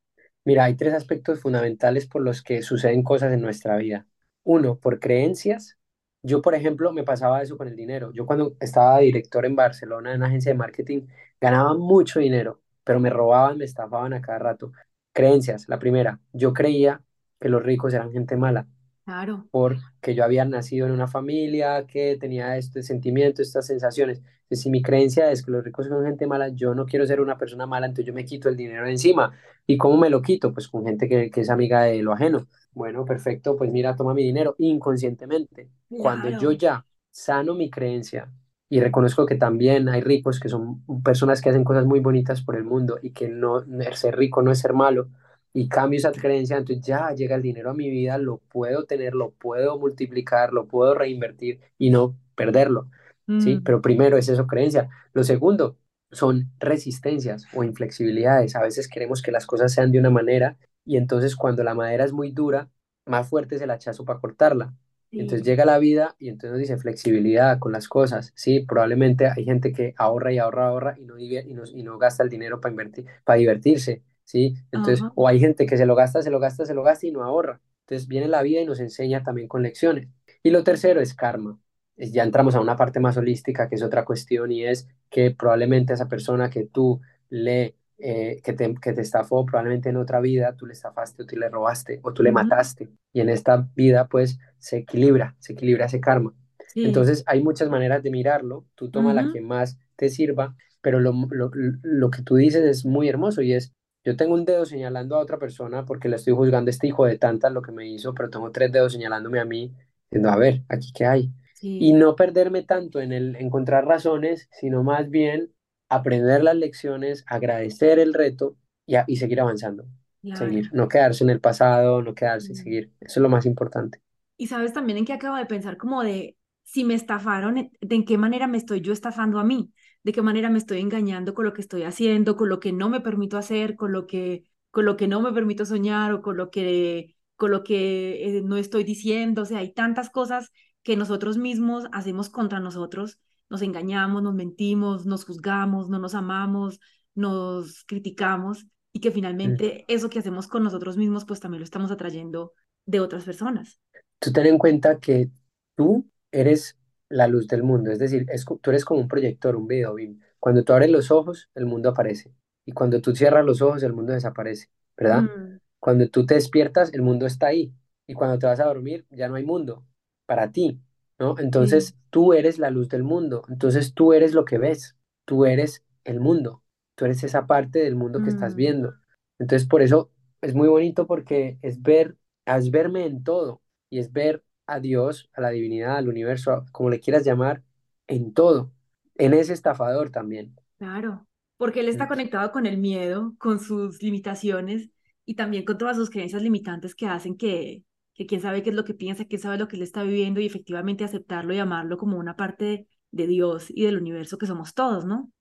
Mira, 0.43 0.63
hay 0.65 0.75
tres 0.75 0.93
aspectos 0.93 1.39
fundamentales 1.41 2.07
por 2.07 2.21
los 2.21 2.41
que 2.41 2.61
suceden 2.63 3.03
cosas 3.03 3.31
en 3.33 3.41
nuestra 3.41 3.77
vida. 3.77 4.07
Uno, 4.43 4.77
por 4.79 4.99
creencias. 4.99 5.77
Yo, 6.23 6.41
por 6.41 6.55
ejemplo, 6.55 6.91
me 6.93 7.03
pasaba 7.03 7.41
eso 7.41 7.57
con 7.57 7.67
el 7.67 7.75
dinero. 7.75 8.11
Yo 8.13 8.25
cuando 8.25 8.55
estaba 8.59 8.99
director 8.99 9.45
en 9.45 9.55
Barcelona 9.55 10.11
en 10.11 10.17
una 10.17 10.27
agencia 10.27 10.51
de 10.51 10.57
marketing, 10.57 11.07
ganaba 11.39 11.73
mucho 11.75 12.19
dinero, 12.19 12.61
pero 12.83 12.99
me 12.99 13.09
robaban, 13.09 13.57
me 13.57 13.65
estafaban 13.65 14.13
a 14.13 14.21
cada 14.21 14.39
rato. 14.39 14.71
Creencias. 15.13 15.67
La 15.67 15.79
primera, 15.79 16.19
yo 16.33 16.53
creía 16.53 17.03
que 17.39 17.49
los 17.49 17.63
ricos 17.63 17.93
eran 17.93 18.11
gente 18.11 18.35
mala 18.37 18.67
Claro. 19.11 19.45
porque 19.51 20.15
yo 20.15 20.23
había 20.23 20.45
nacido 20.45 20.87
en 20.87 20.93
una 20.93 21.07
familia 21.07 21.85
que 21.85 22.17
tenía 22.17 22.55
este 22.57 22.81
sentimiento, 22.81 23.41
estas 23.41 23.67
sensaciones. 23.67 24.19
Entonces, 24.19 24.61
si 24.61 24.69
mi 24.69 24.81
creencia 24.81 25.31
es 25.31 25.43
que 25.43 25.51
los 25.51 25.63
ricos 25.63 25.87
son 25.87 26.05
gente 26.05 26.27
mala, 26.27 26.47
yo 26.49 26.73
no 26.73 26.85
quiero 26.85 27.05
ser 27.05 27.19
una 27.19 27.37
persona 27.37 27.65
mala, 27.65 27.87
entonces 27.87 28.05
yo 28.05 28.13
me 28.13 28.23
quito 28.23 28.47
el 28.47 28.55
dinero 28.55 28.85
de 28.85 28.91
encima. 28.91 29.33
¿Y 29.67 29.77
cómo 29.77 29.97
me 29.97 30.09
lo 30.09 30.21
quito? 30.21 30.53
Pues 30.53 30.69
con 30.69 30.85
gente 30.85 31.09
que, 31.09 31.29
que 31.29 31.41
es 31.41 31.49
amiga 31.49 31.83
de 31.83 32.01
lo 32.01 32.13
ajeno. 32.13 32.47
Bueno, 32.73 33.03
perfecto, 33.03 33.57
pues 33.57 33.71
mira, 33.71 33.95
toma 33.95 34.13
mi 34.13 34.23
dinero 34.23 34.55
inconscientemente. 34.59 35.69
Cuando 35.89 36.29
yo 36.29 36.53
ya 36.53 36.85
sano 37.09 37.53
mi 37.53 37.69
creencia 37.69 38.31
y 38.69 38.79
reconozco 38.79 39.25
que 39.25 39.35
también 39.35 39.89
hay 39.89 39.99
ricos 40.01 40.39
que 40.39 40.47
son 40.47 40.85
personas 41.03 41.41
que 41.41 41.49
hacen 41.49 41.65
cosas 41.65 41.85
muy 41.85 41.99
bonitas 41.99 42.41
por 42.41 42.55
el 42.55 42.63
mundo 42.63 42.97
y 43.01 43.11
que 43.11 43.27
no 43.27 43.65
ser 43.93 44.15
rico 44.15 44.41
no 44.41 44.51
es 44.51 44.59
ser 44.59 44.73
malo, 44.73 45.09
y 45.53 45.67
cambio 45.69 45.97
esa 45.99 46.11
creencia, 46.11 46.57
entonces 46.57 46.85
ya 46.85 47.11
llega 47.13 47.35
el 47.35 47.41
dinero 47.41 47.71
a 47.71 47.73
mi 47.73 47.89
vida, 47.89 48.17
lo 48.17 48.37
puedo 48.37 48.85
tener, 48.85 49.13
lo 49.15 49.31
puedo 49.31 49.77
multiplicar, 49.79 50.53
lo 50.53 50.67
puedo 50.67 50.93
reinvertir 50.95 51.59
y 51.77 51.89
no 51.89 52.17
perderlo, 52.35 52.89
¿sí? 53.37 53.57
Mm, 53.57 53.63
Pero 53.63 53.81
primero 53.81 54.17
es 54.17 54.29
eso, 54.29 54.47
creencia. 54.47 54.89
Lo 55.13 55.23
segundo 55.23 55.77
son 56.11 56.51
resistencias 56.59 57.45
o 57.53 57.63
inflexibilidades. 57.63 58.55
A 58.55 58.61
veces 58.63 58.87
queremos 58.87 59.21
que 59.21 59.31
las 59.31 59.45
cosas 59.47 59.73
sean 59.73 59.91
de 59.91 59.99
una 59.99 60.09
manera 60.09 60.57
y 60.85 60.97
entonces 60.97 61.35
cuando 61.35 61.63
la 61.63 61.73
madera 61.75 62.05
es 62.05 62.13
muy 62.13 62.31
dura, 62.31 62.69
más 63.05 63.29
fuerte 63.29 63.55
es 63.55 63.61
el 63.61 63.71
hachazo 63.71 64.05
para 64.05 64.19
cortarla. 64.19 64.73
Entonces 65.17 65.45
sí. 65.45 65.45
llega 65.45 65.65
la 65.65 65.77
vida 65.77 66.15
y 66.19 66.29
entonces 66.29 66.51
nos 66.51 66.59
dice 66.59 66.77
flexibilidad 66.77 67.59
con 67.59 67.71
las 67.73 67.87
cosas. 67.87 68.31
Sí, 68.35 68.61
probablemente 68.61 69.27
hay 69.27 69.43
gente 69.45 69.71
que 69.73 69.93
ahorra 69.97 70.33
y 70.33 70.39
ahorra, 70.39 70.67
ahorra 70.69 70.95
y 70.99 71.05
no, 71.05 71.17
y 71.19 71.53
no, 71.53 71.63
y 71.65 71.83
no 71.83 71.97
gasta 71.97 72.23
el 72.23 72.29
dinero 72.29 72.59
para 72.61 72.71
invertir, 72.71 73.05
para 73.23 73.37
divertirse 73.39 74.03
¿sí? 74.31 74.55
Entonces, 74.71 75.03
Ajá. 75.03 75.15
o 75.15 75.27
hay 75.27 75.39
gente 75.39 75.65
que 75.65 75.77
se 75.77 75.85
lo 75.85 75.95
gasta, 75.95 76.21
se 76.21 76.31
lo 76.31 76.39
gasta, 76.39 76.65
se 76.65 76.73
lo 76.73 76.83
gasta 76.83 77.07
y 77.07 77.11
no 77.11 77.23
ahorra. 77.23 77.61
Entonces 77.81 78.07
viene 78.07 78.27
la 78.27 78.41
vida 78.41 78.61
y 78.61 78.65
nos 78.65 78.79
enseña 78.79 79.23
también 79.23 79.47
con 79.47 79.63
lecciones. 79.63 80.07
Y 80.43 80.51
lo 80.51 80.63
tercero 80.63 81.01
es 81.01 81.13
karma. 81.13 81.59
Ya 81.97 82.23
entramos 82.23 82.55
a 82.55 82.61
una 82.61 82.75
parte 82.77 82.99
más 82.99 83.17
holística, 83.17 83.69
que 83.69 83.75
es 83.75 83.83
otra 83.83 84.05
cuestión, 84.05 84.51
y 84.51 84.63
es 84.65 84.87
que 85.09 85.31
probablemente 85.31 85.93
esa 85.93 86.07
persona 86.07 86.49
que 86.49 86.65
tú 86.65 86.99
le, 87.29 87.75
eh, 87.99 88.41
que 88.43 88.53
te, 88.53 88.73
que 88.81 88.93
te 88.93 89.01
estafó, 89.01 89.45
probablemente 89.45 89.89
en 89.89 89.97
otra 89.97 90.19
vida 90.19 90.55
tú 90.55 90.65
le 90.65 90.73
estafaste 90.73 91.23
o 91.23 91.25
tú 91.25 91.35
le 91.35 91.49
robaste 91.49 91.99
o 92.03 92.13
tú 92.13 92.23
le 92.23 92.31
Ujú. 92.31 92.31
mataste. 92.31 92.89
Y 93.13 93.21
en 93.21 93.29
esta 93.29 93.67
vida, 93.75 94.07
pues, 94.07 94.39
se 94.57 94.77
equilibra, 94.77 95.35
se 95.39 95.53
equilibra 95.53 95.85
ese 95.85 95.99
karma. 95.99 96.33
Sí. 96.67 96.83
Entonces, 96.83 97.23
hay 97.27 97.43
muchas 97.43 97.69
maneras 97.69 98.01
de 98.03 98.11
mirarlo. 98.11 98.65
Tú 98.75 98.89
toma 98.89 99.13
la 99.13 99.27
Ujú. 99.27 99.27
que 99.27 99.41
más 99.41 99.77
te 99.95 100.09
sirva, 100.09 100.55
pero 100.81 100.99
lo, 100.99 101.11
lo, 101.29 101.51
lo 101.83 102.09
que 102.09 102.23
tú 102.23 102.35
dices 102.35 102.63
es 102.65 102.85
muy 102.85 103.07
hermoso 103.09 103.41
y 103.41 103.53
es 103.53 103.73
yo 104.03 104.15
tengo 104.17 104.33
un 104.33 104.45
dedo 104.45 104.65
señalando 104.65 105.15
a 105.15 105.19
otra 105.19 105.37
persona 105.37 105.85
porque 105.85 106.09
le 106.09 106.15
estoy 106.17 106.33
juzgando 106.33 106.69
a 106.69 106.71
este 106.71 106.87
hijo 106.87 107.05
de 107.05 107.17
tantas 107.17 107.51
lo 107.51 107.61
que 107.61 107.71
me 107.71 107.87
hizo, 107.87 108.13
pero 108.13 108.29
tengo 108.29 108.51
tres 108.51 108.71
dedos 108.71 108.93
señalándome 108.93 109.39
a 109.39 109.45
mí, 109.45 109.73
diciendo, 110.09 110.29
a 110.31 110.35
ver, 110.37 110.63
aquí 110.69 110.91
qué 110.93 111.05
hay. 111.05 111.31
Y 111.77 111.93
Sí, 111.93 111.93
no 111.93 112.15
perderme 112.15 112.63
tanto 112.63 112.99
en 113.01 113.11
el 113.13 113.35
encontrar 113.37 113.85
razones, 113.85 114.47
sino 114.51 114.83
más 114.83 115.09
bien 115.09 115.53
aprender 115.89 116.43
las 116.43 116.55
lecciones, 116.55 117.23
agradecer 117.27 117.99
el 117.99 118.13
reto 118.13 118.57
y, 118.85 118.95
a- 118.95 119.05
y 119.07 119.17
seguir 119.17 119.41
avanzando. 119.41 119.85
claro. 120.21 120.61
Seguir, 120.61 120.69
no 120.73 120.87
quedarse 120.87 121.23
en 121.23 121.29
el 121.31 121.41
pasado, 121.41 122.01
no 122.01 122.13
quedarse, 122.15 122.53
Mm. 122.53 122.55
seguir. 122.55 122.91
Eso 123.01 123.19
es 123.19 123.23
lo 123.23 123.29
más 123.29 123.45
importante. 123.45 124.01
Y 124.37 124.47
sabes 124.47 124.73
también 124.73 124.97
en 124.97 125.05
qué 125.05 125.13
acabo 125.13 125.35
de 125.37 125.45
pensar, 125.45 125.77
como 125.77 126.03
de 126.03 126.37
si 126.63 126.83
me 126.83 126.95
estafaron, 126.95 127.55
de 127.55 127.95
en 127.95 128.05
qué 128.05 128.17
manera 128.17 128.47
me 128.47 128.57
estoy 128.57 128.81
yo 128.81 128.93
estafando 128.93 129.39
a 129.39 129.43
mí, 129.43 129.71
de 130.03 130.11
qué 130.13 130.21
manera 130.21 130.49
me 130.49 130.57
estoy 130.57 130.79
engañando 130.79 131.33
con 131.33 131.45
lo 131.45 131.53
que 131.53 131.61
estoy 131.61 131.83
haciendo, 131.83 132.35
con 132.35 132.49
lo 132.49 132.59
que 132.59 132.71
no 132.73 132.89
me 132.89 133.01
permito 133.01 133.37
hacer, 133.37 133.75
con 133.75 133.91
lo 133.91 134.07
que, 134.07 134.43
con 134.71 134.85
lo 134.85 134.97
que 134.97 135.07
no 135.07 135.21
me 135.21 135.31
permito 135.33 135.65
soñar 135.65 136.13
o 136.13 136.21
con 136.21 136.37
lo 136.37 136.49
que, 136.51 137.15
con 137.35 137.51
lo 137.51 137.63
que 137.63 138.37
eh, 138.37 138.41
no 138.43 138.57
estoy 138.57 138.83
diciendo. 138.83 139.43
O 139.43 139.45
sea, 139.45 139.59
hay 139.59 139.73
tantas 139.73 140.09
cosas 140.09 140.51
que 140.83 140.95
nosotros 140.97 141.37
mismos 141.37 141.85
hacemos 141.91 142.29
contra 142.29 142.59
nosotros. 142.59 143.19
Nos 143.49 143.61
engañamos, 143.61 144.23
nos 144.23 144.33
mentimos, 144.33 145.05
nos 145.05 145.25
juzgamos, 145.25 145.89
no 145.89 145.99
nos 145.99 146.15
amamos, 146.15 146.79
nos 147.15 147.83
criticamos 147.85 148.65
y 148.93 148.99
que 148.99 149.11
Mm. 149.11 149.13
finalmente 149.13 149.85
eso 149.87 150.09
que 150.09 150.19
hacemos 150.19 150.47
con 150.47 150.63
nosotros 150.63 150.97
mismos, 150.97 151.25
pues 151.25 151.39
también 151.39 151.59
lo 151.59 151.65
estamos 151.65 151.91
atrayendo 151.91 152.53
de 152.85 152.99
otras 152.99 153.23
personas. 153.25 153.79
Tú 154.19 154.31
ten 154.31 154.45
en 154.45 154.57
cuenta 154.57 154.99
que 154.99 155.29
tú 155.75 156.07
eres 156.31 156.77
la 157.11 157.27
luz 157.27 157.47
del 157.47 157.63
mundo, 157.63 157.91
es 157.91 157.99
decir, 157.99 158.25
es 158.29 158.45
tú 158.45 158.69
eres 158.71 158.85
como 158.85 159.01
un 159.01 159.07
proyector, 159.07 159.55
un 159.55 159.67
video 159.67 159.93
beam. 159.95 160.19
Cuando 160.39 160.63
tú 160.63 160.73
abres 160.73 160.89
los 160.91 161.11
ojos, 161.11 161.49
el 161.55 161.65
mundo 161.65 161.89
aparece. 161.89 162.33
Y 162.65 162.71
cuando 162.73 163.01
tú 163.01 163.15
cierras 163.15 163.45
los 163.45 163.61
ojos, 163.61 163.83
el 163.83 163.93
mundo 163.93 164.13
desaparece, 164.13 164.69
¿verdad? 164.97 165.27
Mm, 165.27 165.59
Cuando 165.79 166.07
tú 166.09 166.25
te 166.25 166.35
despiertas, 166.35 166.93
el 166.93 167.01
mundo 167.01 167.25
está 167.25 167.47
ahí. 167.47 167.73
Y 168.07 168.13
cuando 168.13 168.37
te 168.39 168.45
vas 168.47 168.59
a 168.59 168.65
dormir, 168.65 169.05
ya 169.09 169.27
no 169.29 169.35
hay 169.35 169.45
mundo 169.45 169.85
para 170.25 170.51
ti, 170.51 170.79
¿no? 171.19 171.35
sí. 171.57 171.65
Entonces, 171.65 171.95
tú 172.09 172.33
eres 172.33 172.59
la 172.59 172.69
luz 172.69 172.89
del 172.89 173.03
mundo. 173.03 173.43
Entonces, 173.49 173.93
tú 173.93 174.13
eres 174.13 174.33
lo 174.33 174.45
que 174.45 174.57
ves. 174.57 174.95
Tú 175.25 175.45
eres 175.45 175.83
el 176.03 176.19
mundo. 176.19 176.63
Tú 176.95 177.05
eres 177.05 177.23
esa 177.23 177.47
parte 177.47 177.79
del 177.79 177.95
mundo 177.95 178.21
que 178.21 178.29
estás 178.29 178.55
Mm, 178.55 178.55
viendo. 178.55 178.95
Entonces, 179.39 179.67
por 179.67 179.81
eso 179.81 180.11
es 180.41 180.53
muy 180.55 180.67
bonito 180.67 181.07
porque 181.07 181.57
es 181.61 181.81
ver, 181.81 182.15
es 182.45 182.71
verme 182.71 183.05
en 183.05 183.23
todo 183.23 183.61
y 183.89 183.99
es 183.99 184.11
ver 184.11 184.43
a 184.71 184.79
Dios, 184.79 185.29
a 185.33 185.41
la 185.41 185.49
divinidad, 185.49 185.97
al 185.97 186.09
universo, 186.09 186.65
como 186.71 186.89
le 186.89 186.99
quieras 186.99 187.23
llamar, 187.25 187.63
en 188.07 188.33
todo, 188.33 188.71
en 189.17 189.33
ese 189.33 189.53
estafador 189.53 190.11
también. 190.11 190.55
claro, 190.77 191.27
porque 191.57 191.81
él 191.81 191.89
está 191.89 192.07
conectado 192.07 192.51
con 192.51 192.65
el 192.65 192.77
miedo, 192.77 193.35
con 193.37 193.59
sus 193.59 194.01
limitaciones 194.01 194.89
y 195.25 195.35
también 195.35 195.63
con 195.63 195.77
todas 195.77 195.95
sus 195.95 196.09
creencias 196.09 196.41
limitantes 196.41 196.95
que 196.95 197.05
hacen 197.05 197.37
que, 197.37 197.83
que 198.13 198.25
quién 198.25 198.41
sabe 198.41 198.63
qué 198.63 198.71
es 198.71 198.75
lo 198.75 198.83
que 198.83 198.93
piensa, 198.93 199.25
quién 199.25 199.41
sabe 199.41 199.57
lo 199.57 199.67
que 199.67 199.75
él 199.75 199.83
está 199.83 200.03
viviendo 200.03 200.39
y 200.39 200.45
efectivamente 200.45 201.03
aceptarlo 201.03 201.53
y 201.53 201.59
amarlo 201.59 201.97
como 201.97 202.17
una 202.17 202.35
parte 202.35 202.87
de, 203.11 203.27
Dios 203.27 203.67
y 203.69 203.85
del 203.85 203.97
universo 203.97 204.37
que 204.37 204.47
somos 204.47 204.73
todos, 204.73 205.05
¿no? 205.05 205.31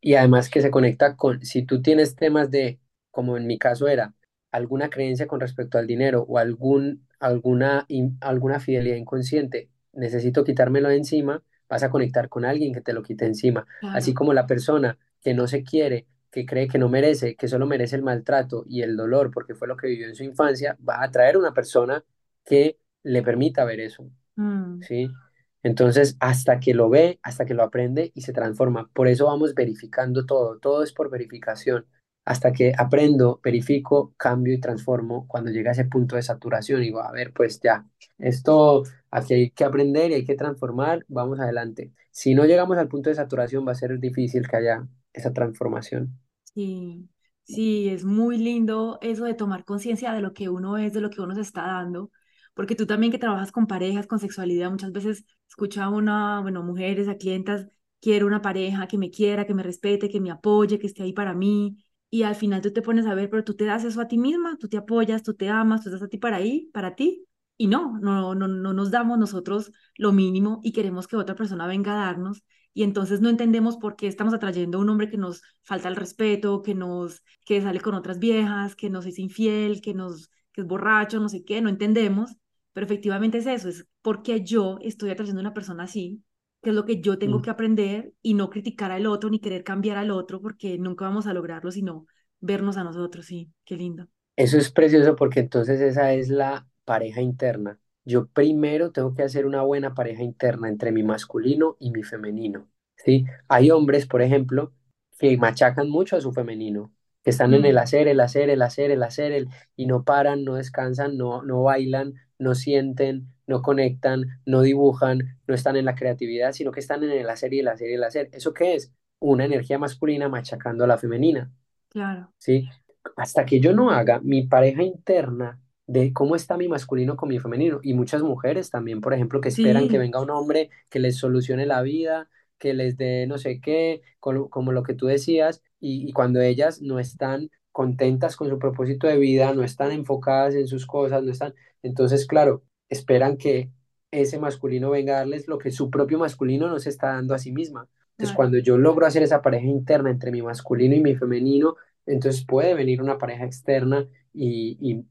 Y 0.00 0.14
además 0.14 0.50
que 0.50 0.60
se 0.60 0.70
conecta 0.70 1.16
con, 1.16 1.40
si 1.42 1.64
tú 1.64 1.80
tienes 1.80 2.14
temas 2.14 2.50
de, 2.50 2.78
como 3.10 3.36
en 3.36 3.46
mi 3.46 3.58
caso 3.58 3.88
era, 3.88 4.14
alguna 4.50 4.90
creencia 4.90 5.26
con 5.26 5.40
respecto 5.40 5.78
al 5.78 5.86
dinero 5.86 6.24
o 6.28 6.38
algún, 6.38 7.06
alguna, 7.24 7.84
in- 7.88 8.18
alguna 8.20 8.60
fidelidad 8.60 8.96
inconsciente, 8.96 9.70
necesito 9.92 10.44
quitármelo 10.44 10.88
de 10.88 10.96
encima, 10.96 11.42
vas 11.68 11.82
a 11.82 11.90
conectar 11.90 12.28
con 12.28 12.44
alguien 12.44 12.72
que 12.74 12.80
te 12.80 12.92
lo 12.92 13.02
quite 13.02 13.26
encima. 13.26 13.66
Así 13.92 14.14
como 14.14 14.32
la 14.34 14.46
persona 14.46 14.98
que 15.22 15.34
no 15.34 15.46
se 15.46 15.62
quiere, 15.64 16.06
que 16.30 16.46
cree 16.46 16.68
que 16.68 16.78
no 16.78 16.88
merece, 16.88 17.36
que 17.36 17.48
solo 17.48 17.66
merece 17.66 17.96
el 17.96 18.02
maltrato 18.02 18.64
y 18.68 18.82
el 18.82 18.96
dolor 18.96 19.30
porque 19.32 19.54
fue 19.54 19.68
lo 19.68 19.76
que 19.76 19.86
vivió 19.88 20.06
en 20.08 20.14
su 20.14 20.24
infancia, 20.24 20.76
va 20.86 20.96
a 20.96 21.04
atraer 21.04 21.36
una 21.36 21.54
persona 21.54 22.04
que 22.44 22.78
le 23.02 23.22
permita 23.22 23.64
ver 23.64 23.80
eso, 23.80 24.10
Mm, 24.38 24.80
¿sí? 24.80 25.18
Entonces, 25.62 26.16
hasta 26.20 26.60
que 26.60 26.74
lo 26.74 26.90
ve, 26.90 27.18
hasta 27.22 27.46
que 27.46 27.54
lo 27.54 27.62
aprende 27.62 28.12
y 28.14 28.20
se 28.22 28.32
transforma. 28.32 28.90
Por 28.92 29.08
eso 29.08 29.26
vamos 29.26 29.54
verificando 29.54 30.26
todo, 30.26 30.58
todo 30.58 30.82
es 30.82 30.92
por 30.92 31.10
verificación. 31.10 31.86
Hasta 32.24 32.52
que 32.52 32.72
aprendo, 32.76 33.40
verifico, 33.42 34.14
cambio 34.16 34.54
y 34.54 34.60
transformo. 34.60 35.26
Cuando 35.28 35.50
llega 35.50 35.70
a 35.70 35.72
ese 35.72 35.84
punto 35.86 36.16
de 36.16 36.22
saturación, 36.22 36.80
digo, 36.80 37.00
a 37.02 37.12
ver, 37.12 37.32
pues 37.32 37.60
ya, 37.60 37.86
esto 38.18 38.82
aquí 39.10 39.34
hay 39.34 39.50
que 39.50 39.64
aprender 39.64 40.10
y 40.10 40.14
hay 40.14 40.24
que 40.24 40.34
transformar, 40.36 41.04
vamos 41.08 41.38
adelante. 41.40 41.92
Si 42.10 42.34
no 42.34 42.44
llegamos 42.46 42.78
al 42.78 42.88
punto 42.88 43.10
de 43.10 43.16
saturación, 43.16 43.66
va 43.66 43.72
a 43.72 43.74
ser 43.74 43.98
difícil 44.00 44.48
que 44.48 44.56
haya 44.56 44.86
esa 45.12 45.32
transformación. 45.32 46.18
sí, 46.54 47.08
sí, 47.44 47.88
es 47.88 48.04
muy 48.04 48.38
lindo 48.38 48.98
eso 49.02 49.24
de 49.24 49.34
tomar 49.34 49.64
conciencia 49.64 50.12
de 50.12 50.20
lo 50.22 50.32
que 50.34 50.48
uno 50.48 50.76
es, 50.78 50.92
de 50.92 51.00
lo 51.00 51.10
que 51.10 51.20
uno 51.20 51.34
se 51.34 51.40
está 51.42 51.62
dando, 51.62 52.10
porque 52.54 52.74
tú 52.76 52.86
también 52.86 53.12
que 53.12 53.18
trabajas 53.18 53.52
con 53.52 53.66
parejas, 53.66 54.06
con 54.06 54.18
sexualidad, 54.18 54.70
muchas 54.70 54.92
veces 54.92 55.24
escucha 55.48 55.84
a 55.84 55.90
una, 55.90 56.40
bueno, 56.40 56.62
mujeres, 56.62 57.08
a 57.08 57.16
clientas, 57.16 57.66
quiero 58.00 58.26
una 58.26 58.42
pareja 58.42 58.86
que 58.86 58.98
me 58.98 59.10
quiera, 59.10 59.46
que 59.46 59.54
me 59.54 59.62
respete, 59.62 60.08
que 60.08 60.20
me 60.20 60.30
apoye, 60.30 60.78
que 60.78 60.86
esté 60.86 61.02
ahí 61.02 61.12
para 61.12 61.34
mí, 61.34 61.83
y 62.14 62.22
al 62.22 62.36
final 62.36 62.60
tú 62.62 62.72
te 62.72 62.80
pones 62.80 63.06
a 63.06 63.14
ver, 63.14 63.28
pero 63.28 63.42
tú 63.42 63.54
te 63.56 63.64
das 63.64 63.82
eso 63.84 64.00
a 64.00 64.06
ti 64.06 64.18
misma, 64.18 64.56
tú 64.56 64.68
te 64.68 64.76
apoyas, 64.76 65.24
tú 65.24 65.34
te 65.34 65.48
amas, 65.48 65.82
tú 65.82 65.88
estás 65.88 66.02
a 66.02 66.08
ti 66.08 66.16
para 66.16 66.36
ahí, 66.36 66.70
para 66.72 66.94
ti, 66.94 67.26
y 67.56 67.66
no, 67.66 67.98
no, 67.98 68.36
no, 68.36 68.46
no 68.46 68.72
nos 68.72 68.92
damos 68.92 69.18
nosotros 69.18 69.72
lo 69.96 70.12
mínimo 70.12 70.60
y 70.62 70.72
queremos 70.72 71.08
que 71.08 71.16
otra 71.16 71.34
persona 71.34 71.66
venga 71.66 71.92
a 71.92 72.06
darnos 72.06 72.44
y 72.72 72.84
entonces 72.84 73.20
no 73.20 73.28
entendemos 73.30 73.76
por 73.78 73.96
qué 73.96 74.06
estamos 74.06 74.32
atrayendo 74.32 74.78
a 74.78 74.80
un 74.82 74.90
hombre 74.90 75.10
que 75.10 75.16
nos 75.16 75.42
falta 75.64 75.88
el 75.88 75.96
respeto, 75.96 76.62
que 76.62 76.74
nos, 76.76 77.20
que 77.44 77.60
sale 77.60 77.80
con 77.80 77.94
otras 77.94 78.20
viejas, 78.20 78.76
que 78.76 78.90
nos 78.90 79.06
es 79.06 79.18
infiel, 79.18 79.80
que 79.80 79.92
nos, 79.92 80.30
que 80.52 80.60
es 80.60 80.66
borracho, 80.68 81.18
no 81.18 81.28
sé 81.28 81.44
qué, 81.44 81.60
no 81.60 81.68
entendemos, 81.68 82.36
pero 82.72 82.86
efectivamente 82.86 83.38
es 83.38 83.46
eso, 83.46 83.68
es 83.68 83.88
porque 84.02 84.44
yo 84.44 84.78
estoy 84.82 85.10
atrayendo 85.10 85.40
a 85.40 85.42
una 85.42 85.54
persona 85.54 85.82
así, 85.84 86.22
que 86.64 86.70
es 86.70 86.76
lo 86.76 86.86
que 86.86 87.00
yo 87.02 87.18
tengo 87.20 87.40
Mm. 87.40 87.42
que 87.42 87.50
aprender 87.50 88.14
y 88.22 88.34
no 88.34 88.50
criticar 88.50 88.92
al 88.92 89.06
otro 89.06 89.30
ni 89.30 89.40
querer 89.40 89.64
cambiar 89.64 89.98
al 89.98 90.12
otro, 90.12 90.42
porque 90.42 90.78
nunca 90.78 91.06
vamos 91.06 91.28
a 91.28 91.34
lograrlo, 91.34 91.72
sino 91.72 92.08
vernos 92.40 92.78
a 92.78 92.84
nosotros, 92.84 93.26
sí, 93.26 93.52
qué 93.66 93.76
lindo. 93.78 94.08
Eso 94.36 94.58
es 94.58 94.70
precioso 94.70 95.14
porque 95.16 95.40
entonces 95.40 95.80
esa 95.80 96.12
es 96.12 96.28
la 96.28 96.66
pareja 96.84 97.20
interna. 97.20 97.78
Yo 98.04 98.26
primero 98.28 98.90
tengo 98.92 99.14
que 99.14 99.22
hacer 99.22 99.46
una 99.46 99.62
buena 99.62 99.94
pareja 99.94 100.22
interna 100.22 100.68
entre 100.68 100.92
mi 100.92 101.02
masculino 101.02 101.76
y 101.80 101.90
mi 101.92 102.02
femenino, 102.02 102.68
¿sí? 102.96 103.24
Hay 103.48 103.70
hombres, 103.70 104.06
por 104.06 104.22
ejemplo, 104.22 104.72
que 105.18 105.36
machacan 105.38 105.88
mucho 105.88 106.16
a 106.16 106.20
su 106.20 106.32
femenino, 106.32 106.92
que 107.22 107.30
están 107.30 107.54
en 107.54 107.64
el 107.64 107.78
Mm, 107.78 107.78
hacer, 107.78 108.08
el 108.08 108.20
hacer, 108.20 108.50
el 108.50 108.60
hacer, 108.62 108.90
el 108.90 109.02
hacer, 109.02 109.32
el, 109.32 109.48
y 109.76 109.86
no 109.86 110.04
paran, 110.04 110.44
no 110.44 110.56
descansan, 110.56 111.16
no, 111.16 111.42
no 111.42 111.62
bailan, 111.62 112.14
no 112.38 112.54
sienten, 112.54 113.32
no 113.46 113.62
conectan, 113.62 114.24
no 114.46 114.62
dibujan, 114.62 115.38
no 115.46 115.54
están 115.54 115.76
en 115.76 115.84
la 115.86 115.94
creatividad, 115.94 116.52
sino 116.52 116.72
que 116.72 116.80
están 116.80 117.02
en 117.04 117.10
el 117.10 117.28
hacer 117.30 117.52
y 117.54 117.60
el 117.60 117.68
hacer 117.68 117.90
y 117.90 117.94
el 117.94 118.04
hacer. 118.04 118.28
¿Eso 118.32 118.52
qué 118.54 118.74
es? 118.74 118.92
Una 119.20 119.44
energía 119.44 119.78
masculina 119.78 120.28
machacando 120.28 120.84
a 120.84 120.86
la 120.86 120.98
femenina. 120.98 121.50
claro, 121.88 122.32
¿sí? 122.38 122.68
Hasta 123.16 123.44
que 123.46 123.60
yo 123.60 123.72
no 123.74 123.90
haga 123.90 124.20
mi 124.20 124.46
pareja 124.46 124.82
interna 124.82 125.60
de 125.86 126.12
cómo 126.12 126.36
está 126.36 126.56
mi 126.56 126.68
masculino 126.68 127.16
con 127.16 127.28
mi 127.28 127.38
femenino. 127.38 127.80
Y 127.82 127.94
muchas 127.94 128.22
mujeres 128.22 128.70
también, 128.70 129.00
por 129.00 129.14
ejemplo, 129.14 129.40
que 129.40 129.48
esperan 129.50 129.88
que 129.88 129.98
venga 129.98 130.20
un 130.20 130.30
hombre 130.30 130.70
que 130.88 130.98
les 130.98 131.16
solucione 131.18 131.66
la 131.66 131.82
vida, 131.82 132.28
que 132.58 132.74
les 132.74 132.96
dé 132.96 133.26
no 133.26 133.38
sé 133.38 133.60
qué, 133.60 134.02
como, 134.20 134.48
como 134.50 134.72
lo 134.72 134.82
que 134.82 134.94
tú 134.94 135.06
decías, 135.06 135.62
y, 135.80 136.08
y 136.08 136.12
cuando 136.12 136.40
ellas 136.40 136.80
no 136.82 136.98
están 136.98 137.50
contentas 137.72 138.36
con 138.36 138.48
su 138.48 138.58
propósito 138.58 139.06
de 139.06 139.18
vida, 139.18 139.52
no 139.54 139.62
están 139.64 139.90
enfocadas 139.92 140.54
en 140.54 140.66
sus 140.68 140.86
cosas, 140.86 141.22
no 141.22 141.32
están, 141.32 141.54
entonces, 141.82 142.26
claro, 142.26 142.62
esperan 142.88 143.36
que 143.36 143.70
ese 144.10 144.38
masculino 144.38 144.90
venga 144.90 145.14
a 145.14 145.18
darles 145.18 145.48
lo 145.48 145.58
que 145.58 145.70
su 145.72 145.90
propio 145.90 146.18
masculino 146.18 146.68
no 146.68 146.78
se 146.78 146.90
está 146.90 147.08
dando 147.14 147.34
a 147.34 147.38
sí 147.38 147.52
misma. 147.52 147.88
Entonces, 148.12 148.34
cuando 148.34 148.58
yo 148.58 148.78
logro 148.78 149.06
hacer 149.06 149.22
esa 149.22 149.42
pareja 149.42 149.66
interna 149.66 150.10
entre 150.10 150.30
mi 150.30 150.42
masculino 150.42 150.94
y 150.94 151.00
mi 151.00 151.16
femenino, 151.16 151.74
entonces 152.06 152.44
puede 152.46 152.74
venir 152.74 153.02
una 153.02 153.18
pareja 153.18 153.44
externa 153.44 154.06
y, 154.32 154.78
y, 154.80 155.04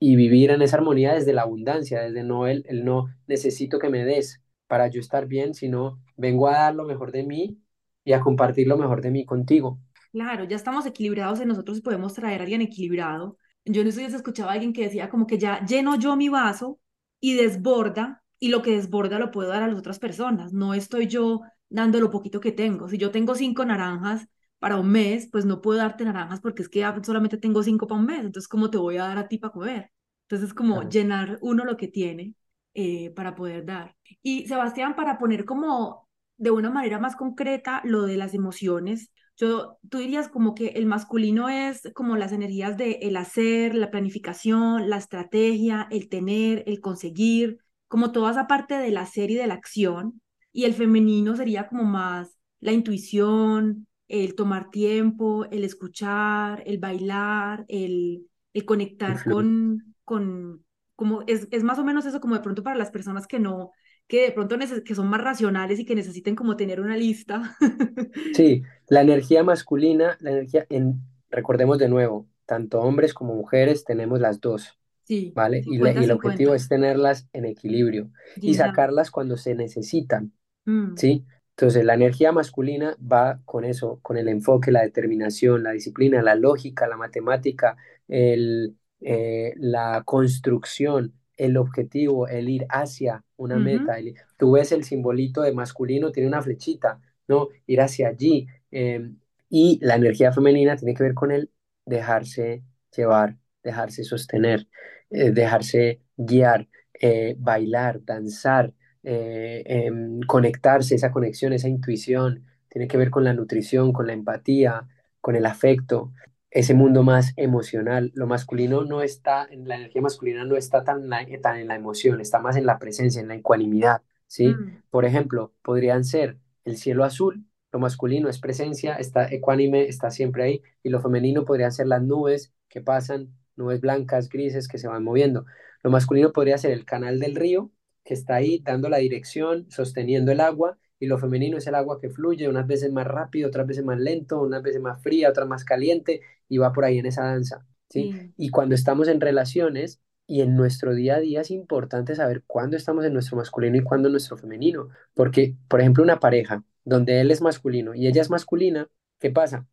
y 0.00 0.16
vivir 0.16 0.50
en 0.50 0.62
esa 0.62 0.76
armonía 0.78 1.14
desde 1.14 1.32
la 1.32 1.42
abundancia, 1.42 2.00
desde 2.02 2.24
no 2.24 2.46
el, 2.46 2.64
el 2.68 2.84
no 2.84 3.06
necesito 3.26 3.78
que 3.78 3.88
me 3.90 4.04
des 4.04 4.42
para 4.66 4.88
yo 4.88 5.00
estar 5.00 5.26
bien, 5.26 5.54
sino 5.54 6.00
vengo 6.16 6.48
a 6.48 6.52
dar 6.52 6.74
lo 6.74 6.84
mejor 6.84 7.12
de 7.12 7.22
mí 7.24 7.58
y 8.04 8.12
a 8.12 8.20
compartir 8.20 8.66
lo 8.66 8.76
mejor 8.78 9.02
de 9.02 9.10
mí 9.10 9.24
contigo. 9.24 9.78
Claro, 10.12 10.44
ya 10.44 10.56
estamos 10.56 10.86
equilibrados 10.86 11.40
en 11.40 11.48
nosotros 11.48 11.80
podemos 11.82 12.14
traer 12.14 12.40
a 12.40 12.44
alguien 12.44 12.62
equilibrado. 12.62 13.36
Yo 13.64 13.82
en 13.82 13.88
estos 13.88 14.00
días 14.00 14.14
escuchaba 14.14 14.50
a 14.52 14.54
alguien 14.54 14.72
que 14.72 14.82
decía 14.84 15.08
como 15.10 15.26
que 15.26 15.38
ya 15.38 15.64
lleno 15.66 15.96
yo 15.98 16.16
mi 16.16 16.28
vaso 16.30 16.80
y 17.20 17.34
desborda 17.34 18.22
y 18.38 18.48
lo 18.48 18.62
que 18.62 18.72
desborda 18.72 19.18
lo 19.18 19.30
puedo 19.30 19.48
dar 19.50 19.62
a 19.62 19.68
las 19.68 19.78
otras 19.78 19.98
personas. 19.98 20.52
No 20.52 20.74
estoy 20.74 21.06
yo 21.08 21.42
dando 21.68 22.00
lo 22.00 22.10
poquito 22.10 22.40
que 22.40 22.52
tengo. 22.52 22.88
Si 22.88 22.98
yo 22.98 23.10
tengo 23.10 23.34
cinco 23.34 23.64
naranjas 23.64 24.26
para 24.58 24.76
un 24.76 24.90
mes, 24.90 25.28
pues 25.30 25.44
no 25.44 25.60
puedo 25.60 25.78
darte 25.78 26.04
naranjas 26.04 26.40
porque 26.40 26.62
es 26.62 26.68
que 26.68 26.84
solamente 27.02 27.38
tengo 27.38 27.62
cinco 27.62 27.86
para 27.86 28.00
un 28.00 28.06
mes. 28.06 28.20
Entonces, 28.20 28.48
¿cómo 28.48 28.70
te 28.70 28.78
voy 28.78 28.96
a 28.96 29.04
dar 29.04 29.18
a 29.18 29.28
ti 29.28 29.38
para 29.38 29.52
comer? 29.52 29.92
Entonces, 30.22 30.48
es 30.48 30.54
como 30.54 30.88
llenar 30.88 31.38
uno 31.42 31.64
lo 31.64 31.76
que 31.76 31.88
tiene 31.88 32.34
eh, 32.74 33.10
para 33.10 33.34
poder 33.34 33.64
dar. 33.64 33.96
Y 34.22 34.46
Sebastián, 34.46 34.94
para 34.96 35.18
poner 35.18 35.44
como 35.44 36.08
de 36.36 36.50
una 36.50 36.70
manera 36.70 36.98
más 36.98 37.16
concreta 37.16 37.82
lo 37.84 38.02
de 38.02 38.16
las 38.16 38.34
emociones, 38.34 39.12
yo, 39.38 39.78
tú 39.88 39.98
dirías 39.98 40.28
como 40.28 40.54
que 40.54 40.68
el 40.68 40.86
masculino 40.86 41.48
es 41.48 41.82
como 41.94 42.16
las 42.16 42.32
energías 42.32 42.76
de 42.76 42.98
el 43.02 43.16
hacer, 43.16 43.74
la 43.74 43.90
planificación, 43.90 44.90
la 44.90 44.96
estrategia, 44.98 45.86
el 45.90 46.08
tener, 46.08 46.64
el 46.66 46.80
conseguir, 46.80 47.58
como 47.86 48.10
toda 48.12 48.32
esa 48.32 48.46
parte 48.48 48.74
del 48.74 48.96
hacer 48.96 49.30
y 49.30 49.36
de 49.36 49.46
la 49.46 49.54
acción, 49.54 50.20
y 50.52 50.64
el 50.64 50.74
femenino 50.74 51.36
sería 51.36 51.68
como 51.68 51.84
más 51.84 52.36
la 52.60 52.72
intuición, 52.72 53.86
el 54.08 54.34
tomar 54.34 54.70
tiempo, 54.70 55.44
el 55.50 55.64
escuchar, 55.64 56.62
el 56.66 56.78
bailar, 56.78 57.64
el, 57.68 58.26
el 58.52 58.64
conectar 58.64 59.22
con, 59.24 59.94
con, 60.04 60.64
como 60.96 61.22
es, 61.28 61.46
es 61.52 61.62
más 61.62 61.78
o 61.78 61.84
menos 61.84 62.06
eso 62.06 62.20
como 62.20 62.34
de 62.34 62.40
pronto 62.40 62.64
para 62.64 62.76
las 62.76 62.90
personas 62.90 63.28
que 63.28 63.38
no, 63.38 63.70
que 64.08 64.22
de 64.22 64.32
pronto 64.32 64.56
que 64.84 64.94
son 64.94 65.08
más 65.08 65.20
racionales 65.20 65.78
y 65.78 65.84
que 65.84 65.94
necesiten 65.94 66.34
como 66.34 66.56
tener 66.56 66.80
una 66.80 66.96
lista. 66.96 67.56
Sí, 68.34 68.62
la 68.88 69.02
energía 69.02 69.44
masculina, 69.44 70.16
la 70.20 70.30
energía, 70.30 70.66
en, 70.70 71.00
recordemos 71.30 71.78
de 71.78 71.88
nuevo, 71.88 72.26
tanto 72.46 72.80
hombres 72.80 73.14
como 73.14 73.34
mujeres 73.34 73.84
tenemos 73.84 74.20
las 74.20 74.40
dos, 74.40 74.78
Sí, 75.04 75.32
¿vale? 75.34 75.58
Y, 75.60 75.76
50, 75.76 76.00
y 76.00 76.04
el 76.04 76.10
objetivo 76.10 76.52
50. 76.52 76.56
es 76.56 76.68
tenerlas 76.68 77.28
en 77.32 77.44
equilibrio 77.46 78.10
y 78.36 78.54
sacarlas 78.54 79.10
cuando 79.10 79.36
se 79.36 79.54
necesitan. 79.54 80.32
Mm, 80.64 80.96
¿sí? 80.96 81.24
Entonces, 81.50 81.84
la 81.84 81.94
energía 81.94 82.30
masculina 82.30 82.96
va 83.00 83.40
con 83.44 83.64
eso, 83.64 83.98
con 84.02 84.16
el 84.16 84.28
enfoque, 84.28 84.70
la 84.70 84.82
determinación, 84.82 85.62
la 85.62 85.72
disciplina, 85.72 86.22
la 86.22 86.34
lógica, 86.34 86.86
la 86.86 86.96
matemática, 86.96 87.76
el, 88.06 88.76
eh, 89.00 89.54
la 89.56 90.02
construcción, 90.04 91.14
el 91.38 91.56
objetivo, 91.56 92.28
el 92.28 92.48
ir 92.50 92.66
hacia 92.70 93.24
una 93.36 93.60
meta. 93.60 93.98
el- 93.98 94.14
tú 94.38 94.52
ves 94.52 94.72
el 94.72 94.84
simbolito 94.84 95.42
de 95.42 95.52
masculino, 95.54 96.12
tiene 96.12 96.28
una 96.28 96.42
flechita, 96.42 97.00
¿no? 97.28 97.48
Ir 97.66 97.80
hacia 97.82 98.08
allí. 98.10 98.48
eh, 98.72 99.10
y 99.50 99.78
la 99.82 99.96
energía 99.96 100.32
femenina 100.32 100.76
tiene 100.76 100.94
que 100.94 101.02
ver 101.04 101.14
con 101.14 101.32
el 101.32 101.50
dejarse 101.86 102.62
llevar, 102.96 103.36
dejarse 103.62 104.04
sostener, 104.04 104.68
eh, 105.10 105.30
dejarse 105.32 106.02
guiar, 106.16 106.68
eh, 107.00 107.34
bailar, 107.38 108.04
danzar 108.04 108.72
eh, 109.04 109.62
em, 109.66 110.20
conectarse, 110.26 110.94
esa 110.96 111.10
conexión, 111.12 111.52
esa 111.52 111.68
intuición, 111.68 112.44
tiene 112.68 112.88
que 112.88 112.98
ver 112.98 113.10
con 113.10 113.24
la 113.24 113.32
nutrición, 113.32 113.92
con 113.92 114.06
la 114.06 114.12
empatía, 114.12 114.86
con 115.20 115.36
el 115.36 115.46
afecto, 115.46 116.12
ese 116.50 116.74
mundo 116.74 117.02
más 117.02 117.32
emocional. 117.36 118.10
Lo 118.14 118.26
masculino 118.26 118.84
no 118.84 119.02
está, 119.02 119.46
en 119.50 119.68
la 119.68 119.76
energía 119.76 120.02
masculina 120.02 120.44
no 120.44 120.56
está 120.56 120.84
tan, 120.84 121.02
en 121.04 121.10
la- 121.10 121.26
tan 121.42 121.58
en 121.58 121.68
la 121.68 121.76
emoción, 121.76 122.20
está 122.20 122.38
más 122.40 122.56
en 122.56 122.66
la 122.66 122.78
presencia, 122.78 123.20
en 123.20 123.28
la 123.28 123.34
ecuanimidad, 123.36 124.02
¿sí? 124.26 124.60
mm, 124.60 124.82
Por 124.90 125.04
ejemplo, 125.04 125.54
podrían 125.62 126.04
ser 126.04 126.38
el 126.64 126.76
cielo 126.76 127.04
azul, 127.04 127.44
lo 127.72 127.78
masculino 127.78 128.28
es 128.28 128.38
presencia, 128.40 128.94
está 128.96 129.28
ecuánime, 129.30 129.86
está 129.88 130.10
siempre 130.10 130.42
ahí, 130.44 130.62
y 130.82 130.88
lo 130.90 131.00
femenino 131.00 131.44
podrían 131.44 131.72
ser 131.72 131.86
las 131.86 132.02
nubes 132.02 132.52
que 132.68 132.80
pasan, 132.80 133.34
nubes 133.56 133.80
blancas, 133.80 134.28
grises, 134.28 134.68
que 134.68 134.78
se 134.78 134.88
van 134.88 135.04
moviendo. 135.04 135.44
Lo 135.82 135.90
masculino 135.90 136.32
podría 136.32 136.58
ser 136.58 136.72
el 136.72 136.84
canal 136.84 137.20
del 137.20 137.36
río, 137.36 137.70
que 138.04 138.14
está 138.14 138.36
ahí 138.36 138.60
dando 138.64 138.88
la 138.88 138.98
dirección, 138.98 139.66
sosteniendo 139.70 140.32
el 140.32 140.40
agua, 140.40 140.78
y 140.98 141.06
lo 141.06 141.18
femenino 141.18 141.58
es 141.58 141.66
el 141.66 141.74
agua 141.74 142.00
que 142.00 142.08
fluye, 142.10 142.48
unas 142.48 142.66
veces 142.66 142.90
más 142.92 143.06
rápido, 143.06 143.48
otras 143.48 143.66
veces 143.66 143.84
más 143.84 143.98
lento, 144.00 144.40
unas 144.42 144.62
veces 144.62 144.80
más 144.80 145.00
fría, 145.02 145.28
otras 145.30 145.46
más 145.48 145.64
caliente, 145.64 146.22
y 146.48 146.58
va 146.58 146.72
por 146.72 146.84
ahí 146.84 146.98
en 146.98 147.06
esa 147.06 147.24
danza, 147.24 147.66
¿sí? 147.88 148.32
Y 148.36 148.50
cuando 148.50 148.74
estamos 148.74 149.08
en 149.08 149.20
relaciones 149.20 150.00
y 150.26 150.42
en 150.42 150.56
nuestro 150.56 150.94
día 150.94 151.16
a 151.16 151.20
día 151.20 151.40
es 151.40 151.50
importante 151.50 152.14
saber 152.14 152.44
cuándo 152.46 152.76
estamos 152.76 153.04
en 153.04 153.14
nuestro 153.14 153.36
masculino 153.36 153.76
y 153.76 153.82
cuándo 153.82 154.08
en 154.08 154.12
nuestro 154.12 154.36
femenino, 154.36 154.88
porque, 155.14 155.54
por 155.68 155.80
ejemplo, 155.80 156.02
una 156.02 156.20
pareja 156.20 156.62
donde 156.84 157.20
él 157.20 157.30
es 157.30 157.40
masculino 157.40 157.94
y 157.94 158.06
ella 158.06 158.22
es 158.22 158.30
masculina, 158.30 158.88
¿qué 159.18 159.30
pasa? 159.30 159.66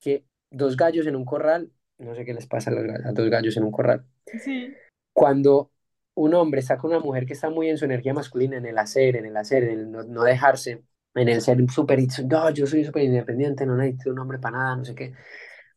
Que 0.00 0.24
dos 0.50 0.76
gallos 0.76 1.06
en 1.06 1.16
un 1.16 1.24
corral, 1.24 1.70
no 1.98 2.14
sé 2.14 2.24
qué 2.24 2.34
les 2.34 2.46
pasa 2.46 2.70
a 2.70 2.74
los 2.74 2.84
a 3.04 3.12
dos 3.12 3.30
gallos 3.30 3.56
en 3.56 3.64
un 3.64 3.72
corral, 3.72 4.04
sí, 4.42 4.74
cuando 5.12 5.70
un 6.14 6.34
hombre 6.34 6.60
está 6.60 6.76
con 6.76 6.90
una 6.90 7.00
mujer 7.00 7.26
que 7.26 7.32
está 7.32 7.50
muy 7.50 7.68
en 7.68 7.78
su 7.78 7.84
energía 7.84 8.14
masculina, 8.14 8.56
en 8.56 8.66
el 8.66 8.78
hacer, 8.78 9.16
en 9.16 9.26
el 9.26 9.36
hacer, 9.36 9.64
en 9.64 9.78
el 9.78 9.90
no, 9.90 10.02
no 10.02 10.24
dejarse, 10.24 10.82
en 11.14 11.28
el 11.28 11.40
ser 11.40 11.58
súper, 11.70 12.00
no, 12.28 12.50
yo 12.50 12.66
soy 12.66 12.84
súper 12.84 13.04
independiente, 13.04 13.66
no 13.66 13.76
necesito 13.76 14.10
un 14.10 14.18
hombre 14.18 14.38
para 14.38 14.58
nada, 14.58 14.76
no 14.76 14.84
sé 14.84 14.94
qué, 14.94 15.14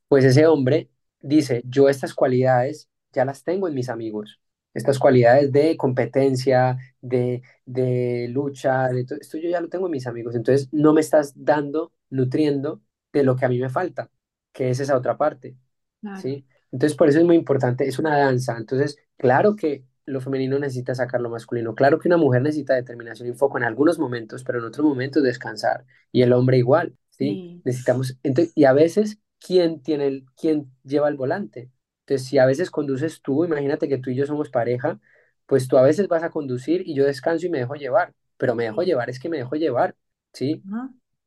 pues 0.07 0.25
ese 0.25 0.47
hombre 0.47 0.89
dice, 1.21 1.61
yo 1.65 1.89
estas 1.89 2.13
cualidades 2.13 2.89
ya 3.13 3.25
las 3.25 3.43
tengo 3.43 3.67
en 3.67 3.73
mis 3.75 3.89
amigos, 3.89 4.39
estas 4.73 4.99
cualidades 4.99 5.51
de 5.51 5.77
competencia, 5.77 6.77
de, 7.01 7.41
de 7.65 8.27
lucha, 8.29 8.89
de 8.89 9.05
to- 9.05 9.15
esto 9.15 9.37
yo 9.37 9.49
ya 9.49 9.61
lo 9.61 9.69
tengo 9.69 9.85
en 9.87 9.91
mis 9.91 10.07
amigos, 10.07 10.35
entonces 10.35 10.69
no 10.71 10.93
me 10.93 11.01
estás 11.01 11.33
dando, 11.35 11.93
nutriendo 12.09 12.81
de 13.13 13.23
lo 13.23 13.35
que 13.35 13.45
a 13.45 13.49
mí 13.49 13.59
me 13.59 13.69
falta, 13.69 14.11
que 14.53 14.69
es 14.69 14.79
esa 14.79 14.97
otra 14.97 15.17
parte. 15.17 15.55
claro, 16.01 16.21
¿sí? 16.21 16.45
Entonces, 16.71 16.97
por 16.97 17.09
eso 17.09 17.19
es 17.19 17.25
muy 17.25 17.35
importante, 17.35 17.87
es 17.87 17.99
una 17.99 18.17
danza. 18.17 18.57
Entonces, 18.57 18.97
claro 19.17 19.55
que 19.55 19.85
lo 20.05 20.21
femenino 20.21 20.59
necesita 20.59 20.93
sacar 20.95 21.21
lo 21.21 21.29
masculino, 21.29 21.73
claro 21.75 21.99
que 21.99 22.07
una 22.07 22.17
mujer 22.17 22.41
necesita 22.43 22.75
determinación 22.75 23.27
y 23.29 23.33
foco 23.33 23.57
en 23.57 23.63
algunos 23.63 23.97
momentos, 23.99 24.43
pero 24.43 24.59
en 24.59 24.65
otros 24.65 24.85
momentos 24.85 25.23
descansar. 25.23 25.85
Y 26.11 26.21
el 26.21 26.33
hombre 26.33 26.57
igual, 26.57 26.95
¿sí? 27.09 27.41
sí, 27.41 27.63
Necesitamos, 27.63 28.17
ento- 28.23 28.51
y 28.53 28.65
a 28.65 28.73
veces, 28.73 29.19
¿quién 29.45 29.81
tiene 29.81 30.07
el, 30.07 30.25
quién 30.39 30.71
lleva 30.83 31.09
el 31.09 31.15
volante? 31.15 31.69
Entonces, 32.01 32.27
si 32.27 32.37
a 32.37 32.45
veces 32.45 32.71
conduces 32.71 33.21
tú, 33.21 33.45
imagínate 33.45 33.87
que 33.87 33.97
tú 33.97 34.09
y 34.09 34.15
yo 34.15 34.25
somos 34.25 34.49
pareja, 34.49 34.99
pues 35.45 35.67
tú 35.67 35.77
a 35.77 35.83
veces 35.83 36.07
vas 36.07 36.23
a 36.23 36.29
conducir 36.29 36.81
y 36.85 36.95
yo 36.95 37.05
descanso 37.05 37.45
y 37.45 37.49
me 37.49 37.59
dejo 37.59 37.75
llevar, 37.75 38.13
pero 38.37 38.55
me 38.55 38.63
dejo 38.63 38.81
llevar, 38.83 39.09
es 39.09 39.19
que 39.19 39.29
me 39.29 39.37
dejo 39.37 39.55
llevar, 39.55 39.95
¿sí? 40.33 40.63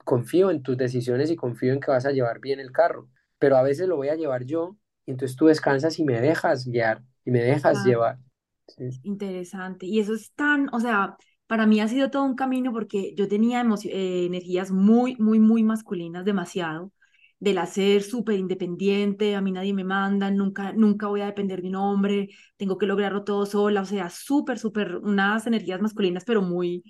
confío 0.04 0.50
en 0.50 0.62
tus 0.62 0.76
decisiones 0.76 1.30
y 1.30 1.36
confío 1.36 1.72
en 1.72 1.80
que 1.80 1.90
vas 1.90 2.06
a 2.06 2.12
llevar 2.12 2.40
bien 2.40 2.60
el 2.60 2.72
carro, 2.72 3.08
pero 3.38 3.56
a 3.56 3.62
veces 3.62 3.86
lo 3.86 3.96
voy 3.96 4.08
a 4.08 4.16
llevar 4.16 4.44
yo 4.44 4.76
y 5.06 5.12
entonces 5.12 5.36
tú 5.36 5.46
descansas 5.46 5.98
y 5.98 6.04
me 6.04 6.20
dejas 6.20 6.66
guiar 6.66 7.02
y 7.24 7.30
me 7.30 7.40
dejas 7.40 7.74
claro. 7.74 7.88
llevar. 7.88 8.18
¿sí? 8.66 8.88
Interesante. 9.02 9.86
Y 9.86 10.00
eso 10.00 10.14
es 10.14 10.32
tan, 10.32 10.68
o 10.72 10.80
sea, 10.80 11.16
para 11.46 11.66
mí 11.66 11.80
ha 11.80 11.88
sido 11.88 12.10
todo 12.10 12.24
un 12.24 12.34
camino 12.34 12.72
porque 12.72 13.14
yo 13.14 13.28
tenía 13.28 13.62
eh, 13.84 14.26
energías 14.26 14.70
muy, 14.70 15.16
muy, 15.16 15.38
muy 15.38 15.62
masculinas, 15.62 16.24
demasiado, 16.24 16.92
del 17.40 17.58
hacer 17.58 18.02
súper 18.02 18.38
independiente, 18.38 19.36
a 19.36 19.40
mí 19.40 19.52
nadie 19.52 19.72
me 19.74 19.84
manda, 19.84 20.30
nunca, 20.30 20.72
nunca 20.72 21.06
voy 21.06 21.20
a 21.20 21.26
depender 21.26 21.62
de 21.62 21.68
un 21.68 21.76
hombre, 21.76 22.28
tengo 22.56 22.78
que 22.78 22.86
lograrlo 22.86 23.24
todo 23.24 23.46
sola, 23.46 23.82
o 23.82 23.84
sea, 23.84 24.10
súper, 24.10 24.58
súper, 24.58 24.96
unas 24.96 25.46
energías 25.46 25.80
masculinas, 25.80 26.24
pero 26.24 26.42
muy, 26.42 26.82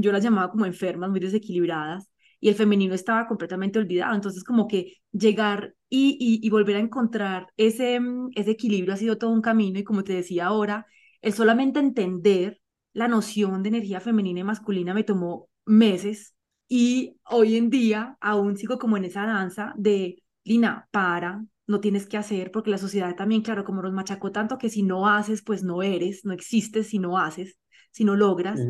yo 0.00 0.12
las 0.12 0.22
llamaba 0.22 0.50
como 0.50 0.66
enfermas, 0.66 1.10
muy 1.10 1.20
desequilibradas, 1.20 2.10
y 2.40 2.48
el 2.48 2.54
femenino 2.54 2.94
estaba 2.94 3.26
completamente 3.26 3.78
olvidado, 3.78 4.14
entonces 4.14 4.44
como 4.44 4.68
que 4.68 4.98
llegar 5.12 5.74
y, 5.88 6.16
y, 6.20 6.46
y 6.46 6.50
volver 6.50 6.76
a 6.76 6.80
encontrar 6.80 7.48
ese, 7.56 7.98
mm, 7.98 8.30
ese 8.34 8.50
equilibrio 8.52 8.94
ha 8.94 8.96
sido 8.98 9.16
todo 9.18 9.30
un 9.30 9.40
camino, 9.42 9.78
y 9.78 9.84
como 9.84 10.04
te 10.04 10.12
decía 10.12 10.46
ahora, 10.46 10.86
el 11.22 11.32
solamente 11.32 11.80
entender 11.80 12.60
la 12.92 13.08
noción 13.08 13.62
de 13.62 13.70
energía 13.70 14.00
femenina 14.00 14.40
y 14.40 14.44
masculina 14.44 14.94
me 14.94 15.04
tomó 15.04 15.48
meses 15.64 16.35
y 16.68 17.16
hoy 17.24 17.56
en 17.56 17.70
día 17.70 18.16
aún 18.20 18.56
sigo 18.56 18.78
como 18.78 18.96
en 18.96 19.04
esa 19.04 19.26
danza 19.26 19.72
de, 19.76 20.22
Lina, 20.44 20.88
para, 20.90 21.44
no 21.66 21.80
tienes 21.80 22.06
que 22.06 22.16
hacer, 22.16 22.50
porque 22.50 22.70
la 22.70 22.78
sociedad 22.78 23.14
también, 23.16 23.42
claro, 23.42 23.64
como 23.64 23.82
nos 23.82 23.92
machacó 23.92 24.32
tanto 24.32 24.58
que 24.58 24.70
si 24.70 24.82
no 24.82 25.08
haces, 25.08 25.42
pues 25.42 25.62
no 25.62 25.82
eres, 25.82 26.24
no 26.24 26.32
existes 26.32 26.88
si 26.88 26.98
no 26.98 27.18
haces, 27.18 27.58
si 27.90 28.04
no 28.04 28.16
logras. 28.16 28.60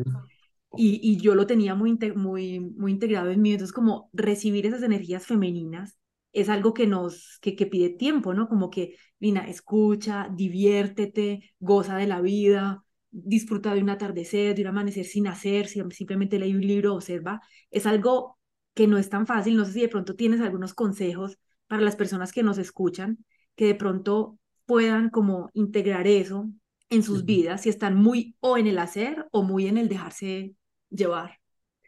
Y, 0.75 0.99
y 1.01 1.17
yo 1.17 1.33
lo 1.33 1.47
tenía 1.47 1.75
muy, 1.75 1.97
muy, 2.15 2.59
muy 2.59 2.91
integrado 2.91 3.29
en 3.31 3.41
mí, 3.41 3.51
entonces 3.51 3.73
como 3.73 4.09
recibir 4.13 4.65
esas 4.65 4.83
energías 4.83 5.25
femeninas 5.25 5.97
es 6.33 6.49
algo 6.49 6.73
que 6.73 6.85
nos, 6.85 7.39
que, 7.41 7.55
que 7.55 7.65
pide 7.65 7.89
tiempo, 7.89 8.33
¿no? 8.33 8.47
Como 8.47 8.69
que, 8.69 8.95
Lina, 9.19 9.47
escucha, 9.47 10.29
diviértete, 10.35 11.53
goza 11.59 11.97
de 11.97 12.05
la 12.05 12.21
vida, 12.21 12.83
disfruta 13.11 13.73
de 13.73 13.81
un 13.81 13.89
atardecer, 13.89 14.55
de 14.55 14.61
un 14.63 14.67
amanecer 14.69 15.05
sin 15.05 15.27
hacer, 15.27 15.67
si- 15.67 15.81
simplemente 15.91 16.39
lee 16.39 16.53
un 16.55 16.61
libro, 16.61 16.95
observa. 16.95 17.41
Es 17.71 17.85
algo 17.85 18.37
que 18.73 18.87
no 18.87 18.97
es 18.97 19.09
tan 19.09 19.27
fácil. 19.27 19.55
No 19.57 19.65
sé 19.65 19.73
si 19.73 19.81
de 19.81 19.89
pronto 19.89 20.15
tienes 20.15 20.41
algunos 20.41 20.73
consejos 20.73 21.37
para 21.67 21.81
las 21.81 21.95
personas 21.95 22.31
que 22.31 22.43
nos 22.43 22.57
escuchan, 22.57 23.17
que 23.55 23.65
de 23.67 23.75
pronto 23.75 24.39
puedan 24.65 25.09
como 25.09 25.49
integrar 25.53 26.07
eso 26.07 26.49
en 26.89 27.03
sus 27.03 27.25
vidas, 27.25 27.61
si 27.61 27.69
están 27.69 27.95
muy 27.95 28.35
o 28.39 28.57
en 28.57 28.67
el 28.67 28.77
hacer 28.79 29.25
o 29.31 29.43
muy 29.43 29.67
en 29.67 29.77
el 29.77 29.89
dejarse 29.89 30.53
llevar. 30.89 31.39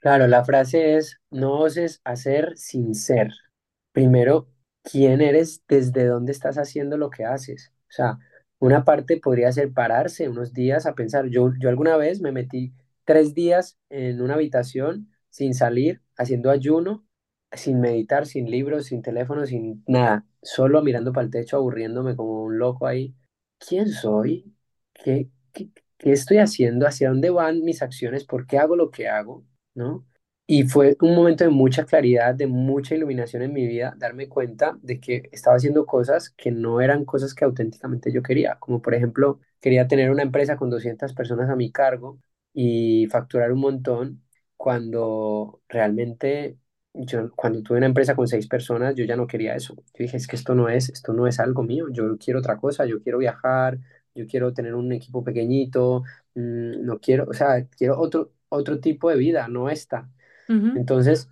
Claro, 0.02 0.28
la 0.28 0.46
frase 0.46 0.96
es, 0.98 1.18
no 1.30 1.60
oses 1.60 2.00
hacer 2.06 2.54
sin 2.58 2.96
ser. 2.96 3.32
Primero, 3.92 4.48
quién 4.84 5.22
eres, 5.22 5.64
desde 5.68 6.06
dónde 6.06 6.32
estás 6.32 6.58
haciendo 6.58 6.98
lo 6.98 7.10
que 7.10 7.26
haces. 7.26 7.74
O 7.90 7.92
sea, 7.92 8.18
una 8.60 8.86
parte 8.86 9.18
podría 9.18 9.52
ser 9.52 9.74
pararse 9.74 10.30
unos 10.30 10.54
días 10.54 10.86
a 10.86 10.96
pensar. 10.96 11.28
Yo, 11.28 11.54
yo 11.60 11.70
alguna 11.70 11.98
vez 11.98 12.22
me 12.22 12.32
metí 12.32 12.74
tres 13.06 13.34
días 13.34 13.78
en 13.90 14.22
una 14.22 14.36
habitación 14.36 15.10
sin 15.30 15.54
salir, 15.54 16.02
haciendo 16.18 16.50
ayuno, 16.52 17.06
sin 17.52 17.80
meditar, 17.82 18.26
sin 18.26 18.50
libros, 18.52 18.88
sin 18.88 19.02
teléfono, 19.02 19.46
sin 19.46 19.84
nada, 19.88 20.26
solo 20.42 20.82
mirando 20.84 21.14
para 21.14 21.26
el 21.26 21.32
techo, 21.32 21.58
aburriéndome 21.58 22.16
como 22.16 22.44
un 22.44 22.60
loco 22.60 22.88
ahí. 22.88 23.16
¿Quién 23.60 23.90
soy? 23.90 24.54
¿Qué, 24.94 25.30
qué, 25.54 25.70
qué 25.98 26.12
estoy 26.12 26.38
haciendo? 26.38 26.88
¿Hacia 26.88 27.10
dónde 27.10 27.30
van 27.30 27.62
mis 27.64 27.82
acciones? 27.82 28.26
¿Por 28.26 28.48
qué 28.48 28.58
hago 28.60 28.76
lo 28.76 28.92
que 28.92 29.08
hago? 29.10 29.46
¿No? 29.76 30.06
Y 30.52 30.64
fue 30.64 30.98
un 31.02 31.16
momento 31.16 31.44
de 31.44 31.52
mucha 31.52 31.86
claridad, 31.86 32.34
de 32.34 32.48
mucha 32.48 32.96
iluminación 32.96 33.44
en 33.44 33.54
mi 33.54 33.68
vida, 33.68 33.94
darme 33.98 34.28
cuenta 34.28 34.80
de 34.82 35.00
que 35.00 35.30
estaba 35.32 35.56
haciendo 35.58 35.86
cosas 35.86 36.32
que 36.32 36.50
no 36.52 36.82
eran 36.82 37.06
cosas 37.06 37.36
que 37.36 37.46
auténticamente 37.46 38.12
yo 38.12 38.24
quería, 38.24 38.56
como 38.60 38.82
por 38.82 38.96
ejemplo, 38.96 39.40
quería 39.62 39.88
tener 39.88 40.10
una 40.10 40.24
empresa 40.24 40.58
con 40.58 40.72
200 40.72 41.14
personas 41.14 41.50
a 41.52 41.56
mi 41.56 41.72
cargo 41.72 42.20
y 42.52 43.06
facturar 43.12 43.52
un 43.52 43.60
montón, 43.60 44.24
cuando 44.58 45.62
realmente 45.70 46.58
yo, 46.94 47.32
cuando 47.36 47.62
tuve 47.62 47.78
una 47.78 47.86
empresa 47.88 48.16
con 48.16 48.28
seis 48.28 48.48
personas, 48.48 48.96
yo 48.96 49.06
ya 49.06 49.16
no 49.16 49.28
quería 49.28 49.54
eso. 49.56 49.76
Yo 49.76 49.84
dije, 50.00 50.18
es 50.18 50.26
que 50.28 50.36
esto 50.36 50.56
no 50.56 50.68
es, 50.68 50.90
esto 50.90 51.14
no 51.14 51.28
es 51.28 51.40
algo 51.40 51.62
mío, 51.64 51.86
yo 51.92 52.18
quiero 52.18 52.40
otra 52.40 52.58
cosa, 52.58 52.86
yo 52.88 53.02
quiero 53.04 53.20
viajar, 53.20 53.78
yo 54.16 54.26
quiero 54.28 54.52
tener 54.54 54.74
un 54.76 54.92
equipo 54.94 55.24
pequeñito, 55.24 56.02
mm, 56.36 56.84
no 56.86 57.00
quiero, 57.00 57.26
o 57.30 57.34
sea, 57.34 57.68
quiero 57.78 58.00
otro, 58.00 58.32
otro 58.50 58.80
tipo 58.80 59.10
de 59.12 59.18
vida, 59.18 59.48
no 59.48 59.70
esta. 59.70 60.10
Entonces, 60.74 61.30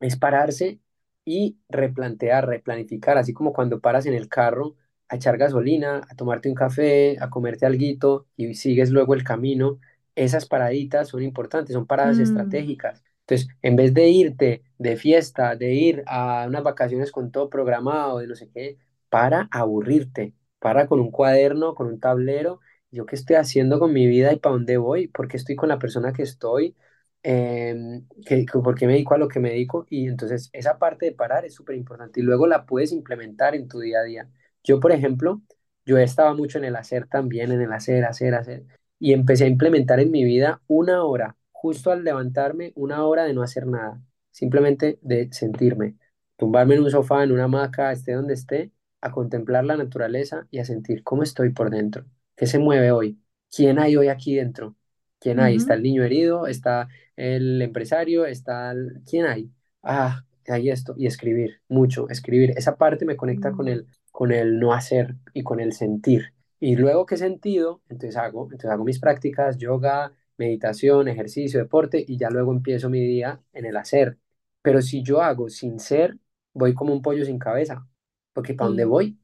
es 0.00 0.16
pararse 0.16 0.80
y 1.24 1.58
replantear, 1.68 2.46
replanificar, 2.48 3.18
así 3.18 3.32
como 3.32 3.52
cuando 3.52 3.80
paras 3.80 4.06
en 4.06 4.14
el 4.14 4.28
carro 4.28 4.76
a 5.08 5.16
echar 5.16 5.38
gasolina, 5.38 6.02
a 6.08 6.14
tomarte 6.16 6.48
un 6.48 6.54
café, 6.54 7.16
a 7.20 7.30
comerte 7.30 7.66
alguito 7.66 8.26
y 8.36 8.54
sigues 8.54 8.90
luego 8.90 9.14
el 9.14 9.24
camino. 9.24 9.78
Esas 10.14 10.46
paraditas 10.46 11.08
son 11.08 11.22
importantes, 11.22 11.74
son 11.74 11.86
paradas 11.86 12.18
mm, 12.18 12.22
estratégicas. 12.22 13.02
Entonces, 13.20 13.48
en 13.62 13.76
vez 13.76 13.94
de 13.94 14.08
irte 14.08 14.62
de 14.78 14.96
fiesta, 14.96 15.56
de 15.56 15.74
ir 15.74 16.02
a 16.06 16.46
unas 16.48 16.62
vacaciones 16.64 17.12
con 17.12 17.30
todo 17.30 17.48
programado, 17.50 18.18
de 18.18 18.26
no 18.26 18.34
sé 18.34 18.48
qué, 18.52 18.76
para 19.08 19.48
aburrirte, 19.52 20.34
para 20.58 20.86
con 20.86 21.00
un 21.00 21.10
cuaderno, 21.10 21.74
con 21.74 21.86
un 21.88 22.00
tablero, 22.00 22.60
yo 22.90 23.06
qué 23.06 23.16
estoy 23.16 23.36
haciendo 23.36 23.78
con 23.78 23.92
mi 23.92 24.06
vida 24.06 24.32
y 24.32 24.36
para 24.38 24.54
dónde 24.54 24.76
voy, 24.78 25.08
por 25.08 25.28
qué 25.28 25.36
estoy 25.36 25.56
con 25.56 25.68
la 25.68 25.78
persona 25.78 26.12
que 26.12 26.22
estoy 26.22 26.74
que, 27.22 28.46
que 28.46 28.58
por 28.60 28.74
qué 28.74 28.86
me 28.86 28.94
dedico 28.94 29.14
a 29.14 29.18
lo 29.18 29.28
que 29.28 29.40
me 29.40 29.50
dedico 29.50 29.86
y 29.90 30.06
entonces 30.08 30.50
esa 30.52 30.78
parte 30.78 31.06
de 31.06 31.12
parar 31.12 31.44
es 31.44 31.54
súper 31.54 31.76
importante 31.76 32.20
y 32.20 32.22
luego 32.22 32.46
la 32.46 32.66
puedes 32.66 32.92
implementar 32.92 33.54
en 33.54 33.68
tu 33.68 33.80
día 33.80 34.00
a 34.00 34.04
día. 34.04 34.28
Yo, 34.64 34.80
por 34.80 34.92
ejemplo, 34.92 35.40
yo 35.84 35.98
estaba 35.98 36.34
mucho 36.34 36.58
en 36.58 36.64
el 36.64 36.76
hacer 36.76 37.06
también, 37.08 37.52
en 37.52 37.60
el 37.60 37.72
hacer, 37.72 38.04
hacer, 38.04 38.34
hacer 38.34 38.64
y 38.98 39.12
empecé 39.12 39.44
a 39.44 39.48
implementar 39.48 40.00
en 40.00 40.10
mi 40.10 40.24
vida 40.24 40.62
una 40.66 41.04
hora, 41.04 41.36
justo 41.52 41.90
al 41.90 42.04
levantarme, 42.04 42.72
una 42.76 43.04
hora 43.06 43.24
de 43.24 43.32
no 43.34 43.42
hacer 43.42 43.66
nada, 43.66 44.00
simplemente 44.30 44.98
de 45.02 45.28
sentirme, 45.32 45.96
tumbarme 46.36 46.74
en 46.74 46.82
un 46.82 46.90
sofá, 46.90 47.22
en 47.24 47.32
una 47.32 47.44
hamaca, 47.44 47.92
esté 47.92 48.12
donde 48.12 48.34
esté, 48.34 48.72
a 49.00 49.10
contemplar 49.12 49.64
la 49.64 49.76
naturaleza 49.76 50.46
y 50.50 50.58
a 50.58 50.64
sentir 50.66 51.02
cómo 51.02 51.22
estoy 51.22 51.50
por 51.50 51.70
dentro, 51.70 52.04
qué 52.36 52.46
se 52.46 52.58
mueve 52.58 52.92
hoy, 52.92 53.18
quién 53.54 53.78
hay 53.78 53.96
hoy 53.96 54.08
aquí 54.08 54.36
dentro. 54.36 54.76
¿Quién 55.20 55.40
hay? 55.40 55.56
Está 55.56 55.74
el 55.74 55.82
niño 55.82 56.04
herido, 56.04 56.46
está 56.48 56.88
el 57.16 57.62
empresario, 57.62 58.26
está 58.26 58.72
el... 58.72 59.02
¿Quién 59.08 59.26
hay? 59.26 59.50
Ah, 59.82 60.24
hay 60.48 60.70
esto. 60.70 60.94
Y 60.96 61.06
escribir, 61.06 61.62
mucho, 61.68 62.08
escribir. 62.08 62.52
Esa 62.56 62.76
parte 62.76 63.04
me 63.06 63.16
conecta 63.16 63.52
con 63.52 63.68
mm, 63.68 63.70
el, 63.70 63.86
con 64.12 64.32
el 64.32 64.58
no 64.58 64.72
hacer 64.74 65.16
y 65.34 65.42
con 65.42 65.60
el 65.60 65.72
sentir. 65.72 66.34
Y 66.60 66.76
luego 66.76 67.06
que 67.06 67.14
he 67.16 67.18
sentido, 67.18 67.82
entonces 67.88 68.16
hago, 68.16 68.44
entonces 68.44 68.70
hago 68.70 68.84
mis 68.84 68.98
prácticas, 69.00 69.58
yoga, 69.58 70.12
meditación, 70.38 71.08
ejercicio, 71.08 71.60
deporte, 71.60 72.04
y 72.06 72.16
ya 72.18 72.30
luego 72.30 72.52
empiezo 72.52 72.90
mi 72.90 73.00
día 73.06 73.42
en 73.52 73.66
el 73.66 73.76
hacer. 73.76 74.18
Pero 74.62 74.82
si 74.82 75.02
yo 75.02 75.22
hago 75.22 75.48
sin 75.48 75.78
ser, 75.80 76.18
voy 76.52 76.74
como 76.74 76.92
un 76.92 77.02
pollo 77.02 77.24
sin 77.24 77.38
cabeza, 77.38 77.86
porque 78.32 78.54
¿para 78.54 78.68
dónde 78.68 78.84
voy? 78.84 79.18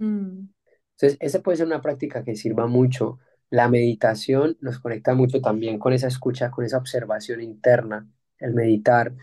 mm, 0.00 0.48
Entonces, 0.96 1.18
esa 1.20 1.42
puede 1.42 1.56
ser 1.58 1.66
una 1.66 1.80
práctica 1.82 2.24
que 2.24 2.36
sirva 2.36 2.66
mucho. 2.66 3.18
La 3.50 3.68
meditación 3.68 4.56
nos 4.60 4.78
conecta 4.78 5.14
mucho 5.14 5.40
también 5.40 5.78
con 5.78 5.92
esa 5.92 6.08
escucha, 6.08 6.50
con 6.50 6.64
esa 6.64 6.78
observación 6.78 7.40
interna, 7.40 8.06
el 8.38 8.54
meditar. 8.54 9.14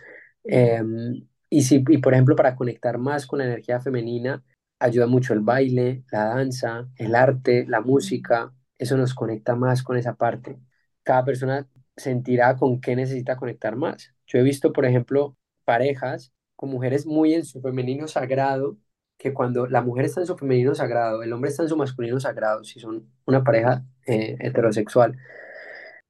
Em, 0.43 1.27
y, 1.49 1.61
si, 1.63 1.83
y, 1.87 1.97
por 1.99 2.13
ejemplo, 2.13 2.35
para 2.35 2.55
conectar 2.55 2.97
más 2.97 3.27
con 3.27 3.39
la 3.39 3.45
energía 3.45 3.79
femenina, 3.81 4.43
ayuda 4.79 5.07
mucho 5.07 5.33
el 5.33 5.41
baile, 5.41 6.03
la 6.11 6.25
danza, 6.25 6.87
el 6.97 7.15
arte, 7.15 7.65
la 7.67 7.81
música. 7.81 8.53
Eso 8.77 8.97
nos 8.97 9.13
conecta 9.13 9.55
más 9.55 9.83
con 9.83 9.97
esa 9.97 10.15
parte. 10.15 10.59
Cada 11.03 11.23
persona 11.25 11.67
sentirá 11.95 12.55
con 12.57 12.81
qué 12.81 12.95
necesita 12.95 13.37
conectar 13.37 13.75
más. 13.75 14.13
Yo 14.27 14.39
he 14.39 14.43
visto, 14.43 14.73
por 14.73 14.85
ejemplo, 14.85 15.37
parejas 15.65 16.33
con 16.55 16.69
mujeres 16.69 17.05
muy 17.05 17.33
en 17.33 17.45
su 17.45 17.61
femenino 17.61 18.07
sagrado 18.07 18.77
que 19.17 19.33
cuando 19.33 19.67
la 19.67 19.81
mujer 19.81 20.05
está 20.05 20.21
en 20.21 20.27
su 20.27 20.37
femenino 20.37 20.75
sagrado, 20.75 21.23
el 21.23 21.31
hombre 21.33 21.49
está 21.49 21.63
en 21.63 21.69
su 21.69 21.77
masculino 21.77 22.19
sagrado, 22.19 22.63
si 22.63 22.79
son 22.79 23.09
una 23.25 23.43
pareja 23.43 23.85
eh, 24.05 24.37
heterosexual, 24.39 25.17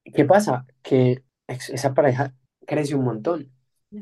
¿qué 0.04 0.24
pasa? 0.24 0.66
Que 0.82 1.22
esa 1.48 1.94
pareja 1.94 2.34
crece 2.66 2.94
un 2.94 3.04
montón, 3.04 3.52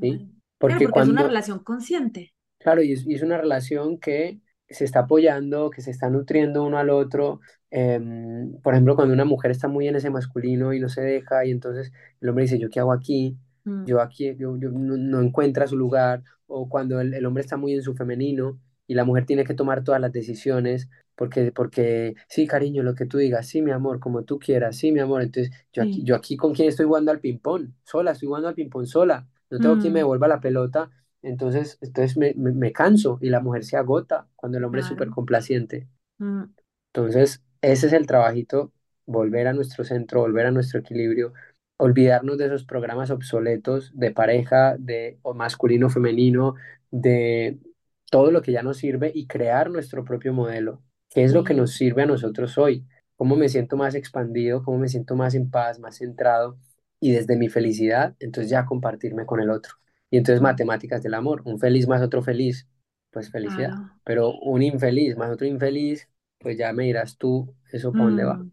¿sí? 0.00 0.10
claro, 0.10 0.30
Claro, 0.64 0.80
Porque 0.82 1.00
es 1.00 1.08
una 1.08 1.22
relación 1.22 1.58
consciente. 1.60 2.34
Claro, 2.58 2.82
y 2.82 2.92
es, 2.92 3.06
y 3.06 3.14
es 3.14 3.22
una 3.22 3.36
relación 3.38 3.98
que 3.98 4.40
se 4.68 4.84
está 4.84 5.00
apoyando, 5.00 5.70
que 5.70 5.82
se 5.82 5.90
está 5.90 6.08
nutriendo 6.08 6.64
uno 6.64 6.78
al 6.78 6.88
otro. 6.90 7.40
Em, 7.70 8.60
por 8.62 8.72
ejemplo, 8.74 8.96
cuando 8.96 9.12
una 9.14 9.24
mujer 9.26 9.50
está 9.50 9.68
muy 9.68 9.86
en 9.88 9.96
ese 9.96 10.10
masculino 10.10 10.72
y 10.72 10.80
no 10.80 10.88
se 10.88 11.02
deja, 11.02 11.44
y 11.44 11.50
entonces 11.50 11.92
el 12.20 12.28
hombre 12.28 12.44
dice, 12.44 12.58
¿yo 12.58 12.70
qué 12.70 12.80
hago 12.80 12.92
aquí? 12.92 13.36
Mm, 13.64 13.84
Yo 13.84 14.00
aquí, 14.00 14.34
yo, 14.36 14.56
yo 14.58 14.70
no, 14.70 14.96
no 14.96 15.20
encuentra 15.20 15.66
su 15.66 15.76
lugar. 15.76 16.22
O 16.46 16.68
cuando 16.68 17.00
el, 17.00 17.12
el 17.14 17.26
hombre 17.26 17.42
está 17.42 17.56
muy 17.56 17.74
en 17.74 17.82
su 17.82 17.94
femenino 17.94 18.58
y 18.86 18.94
la 18.94 19.04
mujer 19.04 19.26
tiene 19.26 19.44
que 19.44 19.54
tomar 19.54 19.84
todas 19.84 20.00
las 20.00 20.12
decisiones, 20.12 20.88
porque, 21.16 21.52
porque, 21.52 22.14
sí, 22.28 22.46
cariño, 22.46 22.82
lo 22.82 22.94
que 22.94 23.06
tú 23.06 23.18
digas, 23.18 23.46
sí, 23.48 23.62
mi 23.62 23.70
amor, 23.70 24.00
como 24.00 24.24
tú 24.24 24.38
quieras, 24.38 24.76
sí, 24.76 24.92
mi 24.92 25.00
amor. 25.00 25.22
Entonces, 25.22 25.52
yo 25.72 25.82
aquí, 25.82 26.02
sí, 26.02 26.04
yo 26.04 26.16
aquí 26.16 26.36
con 26.36 26.54
quién 26.54 26.68
estoy 26.68 26.86
jugando 26.86 27.10
al 27.12 27.20
ping-pong, 27.20 27.70
sola, 27.84 28.12
estoy 28.12 28.28
jugando 28.28 28.48
al 28.48 28.54
ping-pong 28.54 28.86
sola. 28.86 29.28
No 29.50 29.60
tengo 29.60 29.78
quien 29.78 29.92
me 29.92 30.00
mm, 30.00 30.00
devuelva 30.00 30.28
la 30.28 30.40
pelota 30.40 30.90
entonces, 31.22 31.78
entonces 31.80 32.16
me, 32.18 32.34
me, 32.36 32.52
me 32.52 32.72
canso 32.72 33.18
y 33.20 33.30
la 33.30 33.40
mujer 33.40 33.64
se 33.64 33.76
agota 33.78 34.28
cuando 34.36 34.58
el 34.58 34.64
hombre 34.64 34.80
es 34.82 34.86
súper 34.86 35.08
complaciente. 35.10 35.88
mm, 36.18 36.54
Entonces, 36.92 37.42
ese 37.60 37.86
es 37.88 37.92
el 37.92 38.06
trabajito, 38.06 38.72
volver 39.06 39.48
a 39.48 39.52
nuestro 39.52 39.84
centro, 39.84 40.20
volver 40.20 40.46
a 40.46 40.50
nuestro 40.50 40.80
equilibrio, 40.80 41.32
olvidarnos 41.76 42.38
de 42.38 42.46
esos 42.46 42.64
programas 42.64 43.10
obsoletos 43.10 43.90
de 43.94 44.12
pareja, 44.12 44.76
de 44.78 45.18
o 45.22 45.34
masculino, 45.34 45.90
femenino, 45.90 46.54
de 46.90 47.58
todo 48.14 48.30
lo 48.30 48.42
que 48.42 48.52
ya 48.52 48.62
nos 48.62 48.76
sirve 48.76 49.10
y 49.12 49.26
crear 49.26 49.70
nuestro 49.70 50.04
propio 50.04 50.32
modelo. 50.32 50.80
¿Qué 51.10 51.24
es 51.24 51.32
lo 51.34 51.42
que 51.42 51.52
nos 51.52 51.72
sirve 51.72 52.02
a 52.02 52.06
nosotros 52.06 52.56
hoy? 52.58 52.86
¿Cómo 53.16 53.34
me 53.34 53.48
siento 53.48 53.76
más 53.76 53.96
expandido? 53.96 54.62
¿Cómo 54.62 54.78
me 54.78 54.86
siento 54.86 55.16
más 55.16 55.34
en 55.34 55.50
paz, 55.50 55.80
más 55.80 55.96
centrado? 55.98 56.56
Y 57.00 57.10
desde 57.10 57.36
mi 57.36 57.48
felicidad, 57.48 58.14
entonces 58.20 58.52
ya 58.52 58.66
compartirme 58.66 59.26
con 59.26 59.40
el 59.40 59.50
otro. 59.50 59.74
Y 60.10 60.18
entonces 60.18 60.40
mm, 60.40 60.44
matemáticas 60.44 61.02
del 61.02 61.14
amor, 61.14 61.42
un 61.44 61.58
feliz 61.58 61.88
más 61.88 62.02
otro 62.02 62.22
feliz, 62.22 62.68
pues 63.10 63.32
felicidad. 63.32 63.70
claro. 63.70 63.90
Pero 64.04 64.38
un 64.38 64.62
infeliz 64.62 65.16
más 65.16 65.32
otro 65.32 65.48
infeliz, 65.48 66.08
pues 66.38 66.56
ya 66.56 66.72
me 66.72 66.84
dirás 66.84 67.18
tú, 67.18 67.52
¿eso 67.72 67.90
para 67.90 68.04
dónde 68.04 68.22
va? 68.22 68.44
mm. 68.44 68.52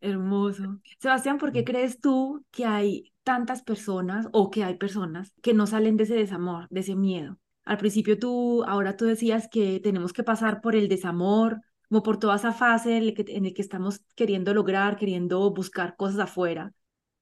Hermoso. 0.00 0.80
Sebastián, 1.00 1.38
¿por 1.38 1.50
qué 1.50 1.64
crees 1.64 2.00
tú 2.00 2.44
que 2.52 2.66
hay 2.66 3.12
tantas 3.24 3.62
personas 3.64 4.28
o 4.30 4.48
que 4.50 4.62
hay 4.62 4.76
personas 4.76 5.32
que 5.42 5.54
no 5.54 5.66
salen 5.66 5.96
de 5.96 6.04
ese 6.04 6.14
desamor, 6.14 6.68
de 6.70 6.80
ese 6.80 6.94
miedo? 6.94 7.40
Al 7.66 7.78
principio 7.78 8.18
tú, 8.20 8.64
ahora 8.66 8.96
tú 8.96 9.06
decías 9.06 9.48
que 9.50 9.80
tenemos 9.80 10.14
que 10.14 10.24
pasar 10.24 10.62
por 10.62 10.76
el 10.76 10.88
desamor, 10.88 11.62
como 11.90 12.04
por 12.04 12.18
toda 12.20 12.36
esa 12.36 12.52
fase 12.54 12.98
en 12.98 13.04
el 13.04 13.14
que, 13.14 13.22
el 13.28 13.54
que 13.54 13.62
estamos 13.62 14.00
queriendo 14.16 14.54
lograr, 14.54 14.98
queriendo 14.98 15.52
buscar 15.54 15.96
cosas 15.96 16.20
afuera 16.20 16.74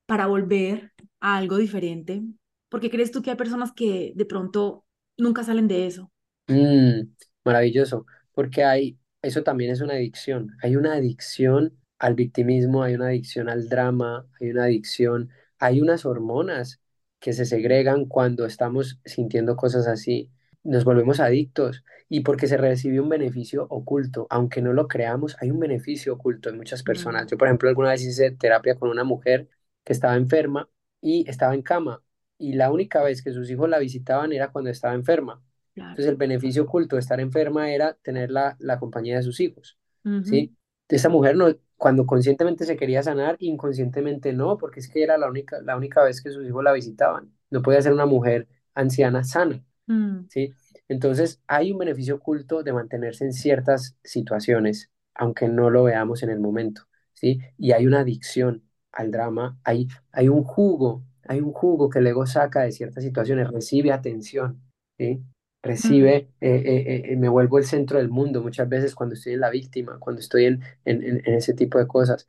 para 0.06 0.26
volver 0.26 0.92
a 1.20 1.36
algo 1.38 1.58
diferente. 1.58 2.22
¿Por 2.70 2.80
qué 2.80 2.90
crees 2.90 3.12
tú 3.12 3.22
que 3.22 3.30
hay 3.30 3.36
personas 3.36 3.72
que 3.72 4.12
de 4.16 4.26
pronto 4.26 4.86
nunca 5.18 5.44
salen 5.44 5.68
de 5.68 5.86
eso? 5.88 6.12
Mm, 6.46 7.14
maravilloso, 7.44 8.06
porque 8.32 8.64
hay, 8.64 8.98
eso 9.22 9.42
también 9.42 9.70
es 9.70 9.80
una 9.80 9.94
adicción. 9.94 10.56
Hay 10.62 10.76
una 10.76 10.94
adicción 10.94 11.78
al 11.98 12.14
victimismo, 12.14 12.82
hay 12.82 12.94
una 12.94 13.06
adicción 13.08 13.48
al 13.48 13.68
drama, 13.68 14.26
hay 14.40 14.50
una 14.50 14.64
adicción, 14.64 15.30
hay 15.58 15.80
unas 15.80 16.04
hormonas 16.04 16.80
que 17.20 17.32
se 17.32 17.46
segregan 17.46 18.04
cuando 18.06 18.44
estamos 18.46 19.00
sintiendo 19.04 19.56
cosas 19.56 19.86
así. 19.86 20.30
Nos 20.64 20.84
volvemos 20.84 21.20
adictos 21.20 21.84
y 22.08 22.20
porque 22.20 22.46
se 22.48 22.56
recibe 22.56 23.00
un 23.00 23.08
beneficio 23.10 23.66
oculto, 23.70 24.26
aunque 24.30 24.62
no 24.62 24.72
lo 24.72 24.88
creamos, 24.88 25.36
hay 25.40 25.50
un 25.50 25.60
beneficio 25.60 26.14
oculto 26.14 26.50
en 26.50 26.56
muchas 26.56 26.82
personas. 26.82 27.26
Yo, 27.30 27.38
por 27.38 27.48
ejemplo, 27.48 27.68
alguna 27.68 27.90
vez 27.90 28.02
hice 28.04 28.30
terapia 28.32 28.76
con 28.76 28.90
una 28.90 29.04
mujer 29.04 29.48
que 29.84 29.92
estaba 29.92 30.16
enferma 30.16 30.68
y 31.00 31.28
estaba 31.28 31.54
en 31.54 31.62
cama 31.62 32.02
y 32.38 32.54
la 32.54 32.72
única 32.72 33.02
vez 33.02 33.22
que 33.22 33.32
sus 33.32 33.50
hijos 33.50 33.68
la 33.68 33.78
visitaban 33.78 34.32
era 34.32 34.50
cuando 34.52 34.70
estaba 34.70 34.94
enferma 34.94 35.42
Entonces 35.90 36.10
el 36.10 36.16
beneficio 36.16 36.64
oculto 36.64 36.96
de 36.96 37.00
estar 37.00 37.20
enferma 37.20 37.70
era 37.72 37.94
tener 38.02 38.30
la, 38.30 38.56
la 38.58 38.78
compañía 38.80 39.16
de 39.16 39.22
sus 39.22 39.40
hijos, 39.40 39.78
¿sí? 40.22 40.56
Esa 40.88 41.08
mujer 41.08 41.36
no, 41.36 41.48
cuando 41.76 42.06
conscientemente 42.06 42.64
se 42.66 42.76
quería 42.76 43.02
sanar, 43.02 43.36
inconscientemente 43.40 44.32
no, 44.32 44.58
porque 44.58 44.80
es 44.80 44.88
que 44.88 45.02
era 45.02 45.18
la 45.18 45.28
única, 45.28 45.60
la 45.62 45.76
única 45.76 46.02
vez 46.04 46.22
que 46.22 46.30
sus 46.30 46.46
hijos 46.46 46.62
la 46.64 46.72
visitaban. 46.72 47.32
No 47.50 47.62
podía 47.62 47.80
ser 47.82 47.92
una 47.92 48.06
mujer 48.06 48.48
anciana 48.74 49.24
sana, 49.24 49.64
mm. 49.86 50.26
¿sí? 50.28 50.52
Entonces 50.88 51.40
hay 51.46 51.72
un 51.72 51.78
beneficio 51.78 52.16
oculto 52.16 52.62
de 52.62 52.72
mantenerse 52.72 53.24
en 53.24 53.32
ciertas 53.32 53.96
situaciones, 54.02 54.90
aunque 55.14 55.48
no 55.48 55.70
lo 55.70 55.84
veamos 55.84 56.22
en 56.22 56.30
el 56.30 56.40
momento, 56.40 56.82
¿sí? 57.14 57.40
Y 57.58 57.72
hay 57.72 57.86
una 57.86 58.00
adicción 58.00 58.62
al 58.92 59.10
drama, 59.10 59.58
hay, 59.64 59.88
hay 60.12 60.28
un 60.28 60.44
jugo, 60.44 61.04
hay 61.26 61.40
un 61.40 61.52
jugo 61.52 61.88
que 61.90 61.98
el 62.00 62.06
ego 62.06 62.26
saca 62.26 62.62
de 62.62 62.72
ciertas 62.72 63.04
situaciones, 63.04 63.48
recibe 63.50 63.92
atención, 63.92 64.62
¿sí? 64.98 65.24
recibe, 65.64 66.28
eh, 66.40 66.62
eh, 66.64 67.02
eh, 67.12 67.16
me 67.16 67.28
vuelvo 67.28 67.58
el 67.58 67.64
centro 67.64 67.98
del 67.98 68.10
mundo 68.10 68.42
muchas 68.42 68.68
veces 68.68 68.94
cuando 68.94 69.14
estoy 69.14 69.32
en 69.34 69.40
la 69.40 69.50
víctima, 69.50 69.98
cuando 69.98 70.20
estoy 70.20 70.44
en, 70.44 70.62
en, 70.84 71.02
en, 71.02 71.34
ese 71.34 71.54
tipo 71.54 71.78
de 71.78 71.86
cosas. 71.86 72.26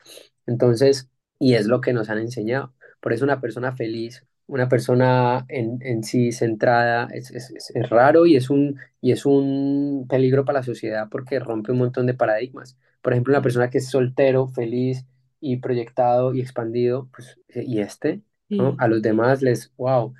Entonces, 0.47 1.09
y 1.37 1.55
es 1.55 1.67
lo 1.67 1.81
que 1.81 1.93
nos 1.93 2.09
han 2.09 2.19
enseñado. 2.19 2.73
Por 3.01 3.13
eso 3.13 3.25
una 3.25 3.41
persona 3.41 3.75
feliz, 3.75 4.25
una 4.47 4.69
persona 4.69 5.45
en, 5.49 5.79
en 5.81 6.03
sí 6.03 6.31
centrada, 6.31 7.07
es, 7.11 7.31
es, 7.31 7.51
es, 7.51 7.89
raro 7.89 8.25
y 8.25 8.35
es, 8.35 8.49
un, 8.49 8.77
y 9.01 9.11
es 9.11 9.25
un 9.25 10.05
peligro 10.07 10.45
para 10.45 10.59
la 10.59 10.63
sociedad 10.63 11.07
porque 11.09 11.39
rompe 11.39 11.71
un 11.71 11.79
montón 11.79 12.05
de 12.05 12.13
paradigmas. 12.13 12.77
Por 13.01 13.13
ejemplo, 13.13 13.33
una 13.33 13.41
persona 13.41 13.69
que 13.69 13.79
es 13.79 13.89
soltero, 13.89 14.47
feliz 14.47 15.05
y 15.39 15.57
proyectado 15.57 16.33
y 16.33 16.41
expandido, 16.41 17.09
pues, 17.11 17.39
y 17.49 17.79
este, 17.79 18.21
¿no? 18.49 18.75
A 18.79 18.87
los 18.87 19.01
demás 19.01 19.41
les, 19.41 19.73
wow. 19.77 20.13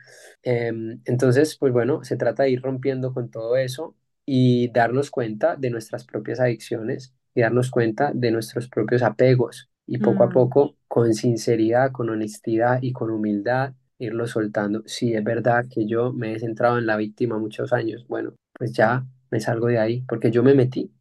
Em, 0.44 1.02
entonces, 1.06 1.56
pues 1.58 1.72
bueno, 1.72 2.04
se 2.04 2.18
trata 2.18 2.44
de 2.44 2.52
ir 2.52 2.62
rompiendo 2.62 3.14
con 3.14 3.30
todo 3.30 3.58
eso 3.58 3.96
y 4.26 4.70
darnos 4.70 5.12
cuenta 5.12 5.56
de 5.56 5.70
nuestras 5.70 6.06
propias 6.06 6.40
adicciones 6.40 7.14
y 7.36 7.42
darnos 7.42 7.70
cuenta 7.70 8.12
de 8.14 8.32
nuestros 8.32 8.70
propios 8.70 9.04
apegos 9.04 9.70
y 9.86 10.00
poco 10.00 10.24
a 10.24 10.28
mm. 10.28 10.34
poco, 10.34 10.76
con 10.88 11.14
sinceridad, 11.14 11.92
con 11.92 12.10
honestidad 12.10 12.80
y 12.82 12.92
con 12.92 13.12
humildad, 13.12 13.74
irlo 14.06 14.28
soltando. 14.28 14.84
Si 14.86 15.14
es 15.14 15.24
verdad 15.24 15.66
que 15.70 15.86
yo 15.86 16.14
me 16.14 16.34
he 16.34 16.40
centrado 16.40 16.78
en 16.78 16.86
la 16.86 16.98
víctima 16.98 17.38
muchos 17.38 17.74
años, 17.74 18.06
bueno, 18.08 18.34
pues 18.54 18.74
ya 18.74 19.06
me 19.32 19.40
salgo 19.40 19.68
de 19.68 19.80
ahí, 19.80 20.02
porque 20.08 20.32
yo 20.32 20.44
me 20.44 20.54
metí 20.54 20.92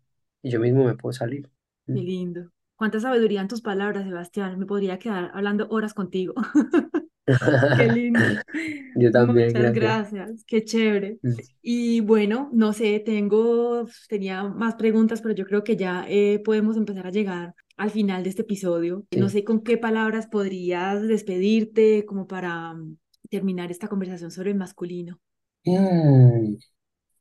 y 0.42 0.50
yo 0.50 0.60
mismo 0.60 0.84
me 0.84 0.96
puedo 0.96 1.12
salir. 1.12 1.48
Qué 1.86 1.92
lindo. 1.94 2.50
Cuánta 2.76 2.98
sabiduría 3.00 3.40
en 3.40 3.48
tus 3.48 3.60
palabras, 3.60 4.04
Sebastián. 4.04 4.58
Me 4.58 4.66
podría 4.66 4.98
quedar 4.98 5.30
hablando 5.34 5.68
horas 5.68 5.94
contigo. 5.94 6.34
Qué 7.26 7.88
lindo. 7.92 8.20
Yo 8.96 9.10
también, 9.10 9.48
Muchas 9.48 9.72
gracias. 9.72 10.44
Qué 10.46 10.64
chévere. 10.64 11.18
Mm. 11.22 11.32
Y 11.62 12.00
bueno, 12.00 12.50
no 12.52 12.72
sé, 12.72 13.00
tengo, 13.00 13.86
tenía 14.08 14.44
más 14.44 14.74
preguntas, 14.74 15.22
pero 15.22 15.34
yo 15.34 15.46
creo 15.46 15.64
que 15.64 15.76
ya 15.76 16.04
eh, 16.08 16.42
podemos 16.44 16.76
empezar 16.76 17.06
a 17.06 17.10
llegar 17.10 17.54
al 17.76 17.90
final 17.90 18.22
de 18.22 18.30
este 18.30 18.42
episodio. 18.42 19.06
No 19.16 19.28
sé 19.28 19.44
con 19.44 19.62
qué 19.62 19.78
palabras 19.78 20.26
podrías 20.26 21.02
despedirte 21.02 22.04
como 22.06 22.26
para 22.26 22.74
mm, 22.74 22.96
terminar 23.30 23.70
esta 23.70 23.88
conversación 23.88 24.30
sobre 24.30 24.50
el 24.50 24.56
masculino. 24.56 25.20
Mm. 25.64 26.56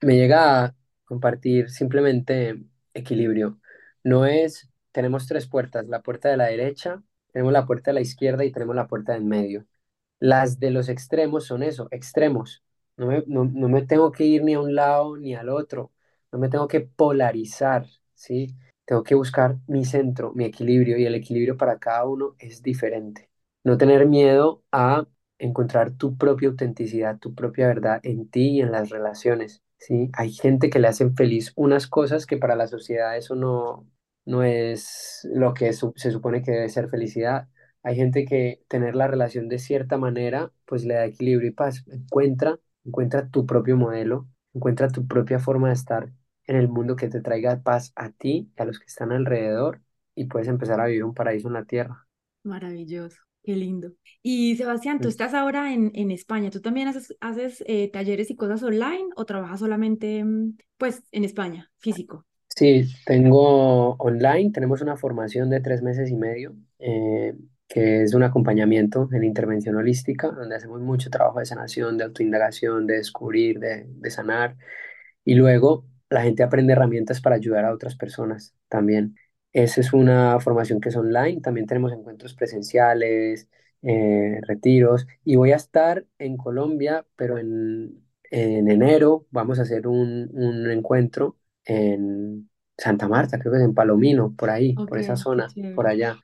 Me 0.01 0.15
llega 0.15 0.65
a 0.65 0.75
compartir 1.05 1.69
simplemente 1.69 2.63
equilibrio. 2.93 3.59
No 4.03 4.25
es, 4.25 4.69
tenemos 4.91 5.27
tres 5.27 5.47
puertas, 5.47 5.87
la 5.87 6.01
puerta 6.01 6.29
de 6.29 6.37
la 6.37 6.45
derecha, 6.45 7.01
tenemos 7.31 7.53
la 7.53 7.65
puerta 7.65 7.91
de 7.91 7.95
la 7.95 8.01
izquierda 8.01 8.45
y 8.45 8.51
tenemos 8.51 8.75
la 8.75 8.87
puerta 8.87 9.15
en 9.15 9.27
medio. 9.27 9.65
Las 10.19 10.59
de 10.59 10.71
los 10.71 10.89
extremos 10.89 11.45
son 11.45 11.63
eso, 11.63 11.87
extremos. 11.91 12.63
No 12.97 13.07
me, 13.07 13.23
no, 13.27 13.45
me 13.45 13.81
tengo 13.83 14.11
que 14.11 14.25
ir 14.25 14.43
ni 14.43 14.53
a 14.53 14.59
un 14.61 14.75
lado 14.75 15.17
ni 15.17 15.35
al 15.35 15.49
otro. 15.49 15.91
No 16.31 16.39
me 16.39 16.49
tengo 16.49 16.67
que 16.67 16.81
polarizar, 16.81 17.87
¿sí? 18.13 18.55
Tengo 18.85 19.03
que 19.03 19.15
buscar 19.15 19.57
mi 19.67 19.85
centro, 19.85 20.33
mi 20.33 20.45
equilibrio 20.45 20.97
y 20.97 21.05
el 21.05 21.15
equilibrio 21.15 21.57
para 21.57 21.79
cada 21.79 22.05
uno 22.05 22.35
es 22.39 22.61
diferente. 22.61 23.29
No 23.63 23.77
tener 23.77 24.05
miedo 24.07 24.63
a 24.71 25.07
encontrar 25.37 25.91
tu 25.91 26.17
propia 26.17 26.49
autenticidad, 26.49 27.17
tu 27.19 27.33
propia 27.33 27.67
verdad 27.67 27.99
en 28.03 28.29
ti 28.29 28.57
y 28.57 28.61
en 28.61 28.71
las 28.71 28.89
relaciones, 28.89 29.63
¿sí? 29.77 30.09
Hay 30.13 30.31
gente 30.33 30.69
que 30.69 30.79
le 30.79 30.87
hacen 30.89 31.15
feliz 31.15 31.53
unas 31.55 31.87
cosas 31.87 32.25
que 32.25 32.37
para 32.37 32.55
la 32.55 32.67
sociedad 32.67 33.17
eso 33.17 33.35
no, 33.35 33.87
no 34.25 34.43
es 34.43 35.27
lo 35.33 35.53
que 35.53 35.71
se 35.73 36.11
supone 36.11 36.41
que 36.41 36.51
debe 36.51 36.69
ser 36.69 36.89
felicidad. 36.89 37.47
Hay 37.83 37.95
gente 37.95 38.25
que 38.25 38.63
tener 38.67 38.95
la 38.95 39.07
relación 39.07 39.49
de 39.49 39.59
cierta 39.59 39.97
manera, 39.97 40.51
pues 40.65 40.85
le 40.85 40.95
da 40.95 41.05
equilibrio 41.05 41.49
y 41.49 41.51
paz. 41.51 41.83
Encuentra, 41.91 42.59
encuentra 42.85 43.29
tu 43.29 43.45
propio 43.45 43.75
modelo, 43.77 44.27
encuentra 44.53 44.87
tu 44.89 45.05
propia 45.07 45.39
forma 45.39 45.67
de 45.69 45.73
estar 45.75 46.09
en 46.47 46.55
el 46.57 46.67
mundo 46.69 46.95
que 46.95 47.09
te 47.09 47.21
traiga 47.21 47.61
paz 47.61 47.91
a 47.95 48.11
ti 48.11 48.51
y 48.57 48.61
a 48.61 48.65
los 48.65 48.79
que 48.79 48.85
están 48.87 49.11
alrededor 49.11 49.81
y 50.15 50.25
puedes 50.25 50.47
empezar 50.47 50.79
a 50.81 50.85
vivir 50.87 51.03
un 51.03 51.13
paraíso 51.15 51.47
en 51.47 51.53
la 51.55 51.65
tierra. 51.65 52.07
Maravilloso, 52.43 53.17
qué 53.43 53.55
lindo. 53.55 53.93
Y 54.21 54.55
Sebastián, 54.57 54.99
tú 54.99 55.07
estás 55.07 55.33
ahora 55.33 55.73
en, 55.73 55.91
en 55.95 56.11
España, 56.11 56.49
¿tú 56.49 56.61
también 56.61 56.87
haces, 56.89 57.15
haces 57.21 57.63
eh, 57.67 57.89
talleres 57.91 58.29
y 58.29 58.35
cosas 58.35 58.63
online 58.63 59.05
o 59.15 59.25
trabajas 59.25 59.59
solamente 59.61 60.23
mm, 60.23 60.57
pues 60.77 61.03
en 61.11 61.23
España, 61.23 61.71
físico? 61.77 62.25
Sí, 62.49 62.85
tengo 63.05 63.95
online, 63.95 64.51
tenemos 64.51 64.81
una 64.81 64.95
formación 64.95 65.49
de 65.49 65.59
tres 65.61 65.81
meses 65.81 66.09
y 66.11 66.15
medio. 66.15 66.55
Eh, 66.79 67.33
que 67.67 68.03
es 68.03 68.13
un 68.13 68.21
acompañamiento 68.21 69.09
en 69.11 69.23
intervención 69.23 69.75
holística, 69.75 70.27
donde 70.29 70.55
hacemos 70.55 70.79
mucho 70.81 71.09
trabajo 71.09 71.39
de 71.39 71.45
sanación, 71.47 71.97
de 71.97 72.03
autoindagación, 72.03 72.85
de 72.85 72.97
descubrir, 72.97 73.59
de, 73.59 73.85
de 73.87 74.11
sanar. 74.11 74.57
Y 75.25 75.35
luego 75.35 75.85
la 76.13 76.21
gente 76.21 76.43
aprende 76.43 76.73
herramientas 76.73 77.21
para 77.21 77.37
ayudar 77.37 77.65
a 77.65 77.73
otras 77.73 77.95
personas 77.95 78.53
también. 78.69 79.15
Esa 79.51 79.81
es 79.81 79.93
una 79.93 80.39
formación 80.39 80.79
que 80.79 80.89
es 80.89 80.95
online. 80.95 81.41
También 81.41 81.65
tenemos 81.65 81.91
encuentros 81.91 82.35
presenciales, 82.35 83.49
eh, 83.81 84.39
retiros. 84.47 85.07
Y 85.25 85.37
voy 85.37 85.53
a 85.53 85.55
estar 85.55 86.05
en 86.19 86.37
Colombia, 86.37 87.03
pero 87.15 87.39
en, 87.39 88.05
en 88.29 88.69
enero 88.69 89.25
vamos 89.31 89.57
a 89.57 89.63
hacer 89.63 89.87
un, 89.87 90.29
un, 90.33 90.69
encuentro 90.69 91.37
en 91.65 92.47
Santa 92.77 93.07
Marta, 93.07 93.39
creo 93.39 93.51
que 93.51 93.57
es 93.57 93.65
en 93.65 93.73
Palomino, 93.73 94.35
por 94.35 94.51
ahí, 94.51 94.75
por 94.75 94.99
esa 94.99 95.15
zona, 95.15 95.47
por 95.73 95.87
allá. 95.87 96.19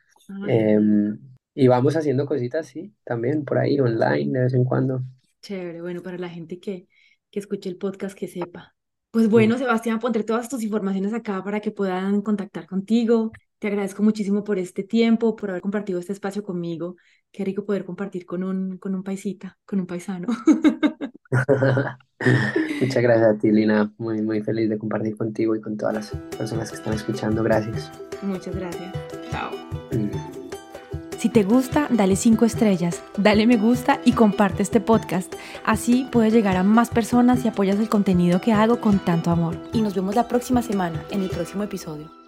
Em, 0.48 1.18
y 1.56 1.68
vamos 1.68 1.96
haciendo 1.96 2.28
cositas, 2.28 2.68
sí, 2.68 2.94
también 3.04 3.44
por 3.44 3.58
ahí, 3.58 3.80
online, 3.80 4.38
de 4.38 4.46
vez 4.46 4.54
en 4.54 4.66
cuando. 4.66 5.02
Chévere, 5.42 5.82
bueno, 5.82 6.04
para 6.04 6.20
la 6.20 6.30
gente 6.30 6.60
que, 6.60 6.88
que 7.32 7.40
escuche 7.40 7.70
el 7.70 7.78
podcast, 7.78 8.16
que 8.16 8.28
sepa. 8.28 8.76
Pues 9.12 9.28
bueno, 9.28 9.58
Sebastián, 9.58 10.00
pondré 10.00 10.24
todas 10.24 10.50
tus 10.50 10.62
informaciones 10.62 11.14
acá 11.14 11.44
para 11.44 11.60
que 11.62 11.72
puedan 11.72 12.22
contactar 12.22 12.68
contigo. 12.68 13.32
Te 13.58 13.68
agradezco 13.68 14.04
muchísimo 14.04 14.44
por 14.44 14.60
este 14.60 14.84
tiempo, 14.84 15.36
por 15.36 15.50
haber 15.50 15.62
compartido 15.62 16.00
este 16.00 16.14
espacio 16.14 16.44
conmigo. 16.44 16.96
Qué 17.32 17.44
rico 17.44 17.66
poder 17.66 17.86
compartir 17.86 18.26
con 18.26 18.44
un, 18.44 18.78
con 18.78 18.94
un 18.94 19.04
paisita, 19.04 19.58
con 19.66 19.80
un 19.80 19.88
paisano. 19.88 20.28
Muchas 22.82 23.04
gracias 23.04 23.36
a 23.36 23.38
ti, 23.38 23.52
Lina. 23.52 23.92
Muy, 23.98 24.22
muy 24.22 24.42
feliz 24.42 24.70
de 24.70 24.78
compartir 24.78 25.18
contigo 25.18 25.56
y 25.56 25.62
con 25.62 25.76
todas 25.76 25.96
las 25.96 26.12
personas 26.38 26.70
que 26.70 26.78
están 26.78 26.94
escuchando. 26.94 27.44
Gracias. 27.44 27.92
Muchas 28.22 28.56
gracias. 28.56 28.94
Chao. 29.32 29.69
Si 31.20 31.28
te 31.28 31.44
gusta, 31.44 31.88
dale 31.90 32.16
5 32.16 32.46
estrellas, 32.46 33.04
dale 33.18 33.46
me 33.46 33.58
gusta 33.58 34.00
y 34.06 34.14
comparte 34.14 34.64
este 34.64 34.80
podcast. 34.80 35.36
Así 35.66 36.08
puedes 36.10 36.32
llegar 36.32 36.56
a 36.56 36.64
más 36.64 36.92
personas 36.92 37.44
y 37.44 37.50
apoyas 37.50 37.78
el 37.78 37.90
contenido 37.90 38.40
que 38.40 38.54
hago 38.54 38.80
con 38.80 39.00
tanto 39.00 39.30
amor. 39.30 39.58
Y 39.74 39.82
nos 39.82 39.96
vemos 39.96 40.16
la 40.16 40.30
próxima 40.30 40.62
semana 40.62 41.04
en 41.12 41.22
el 41.22 41.30
próximo 41.30 41.64
episodio. 41.64 42.19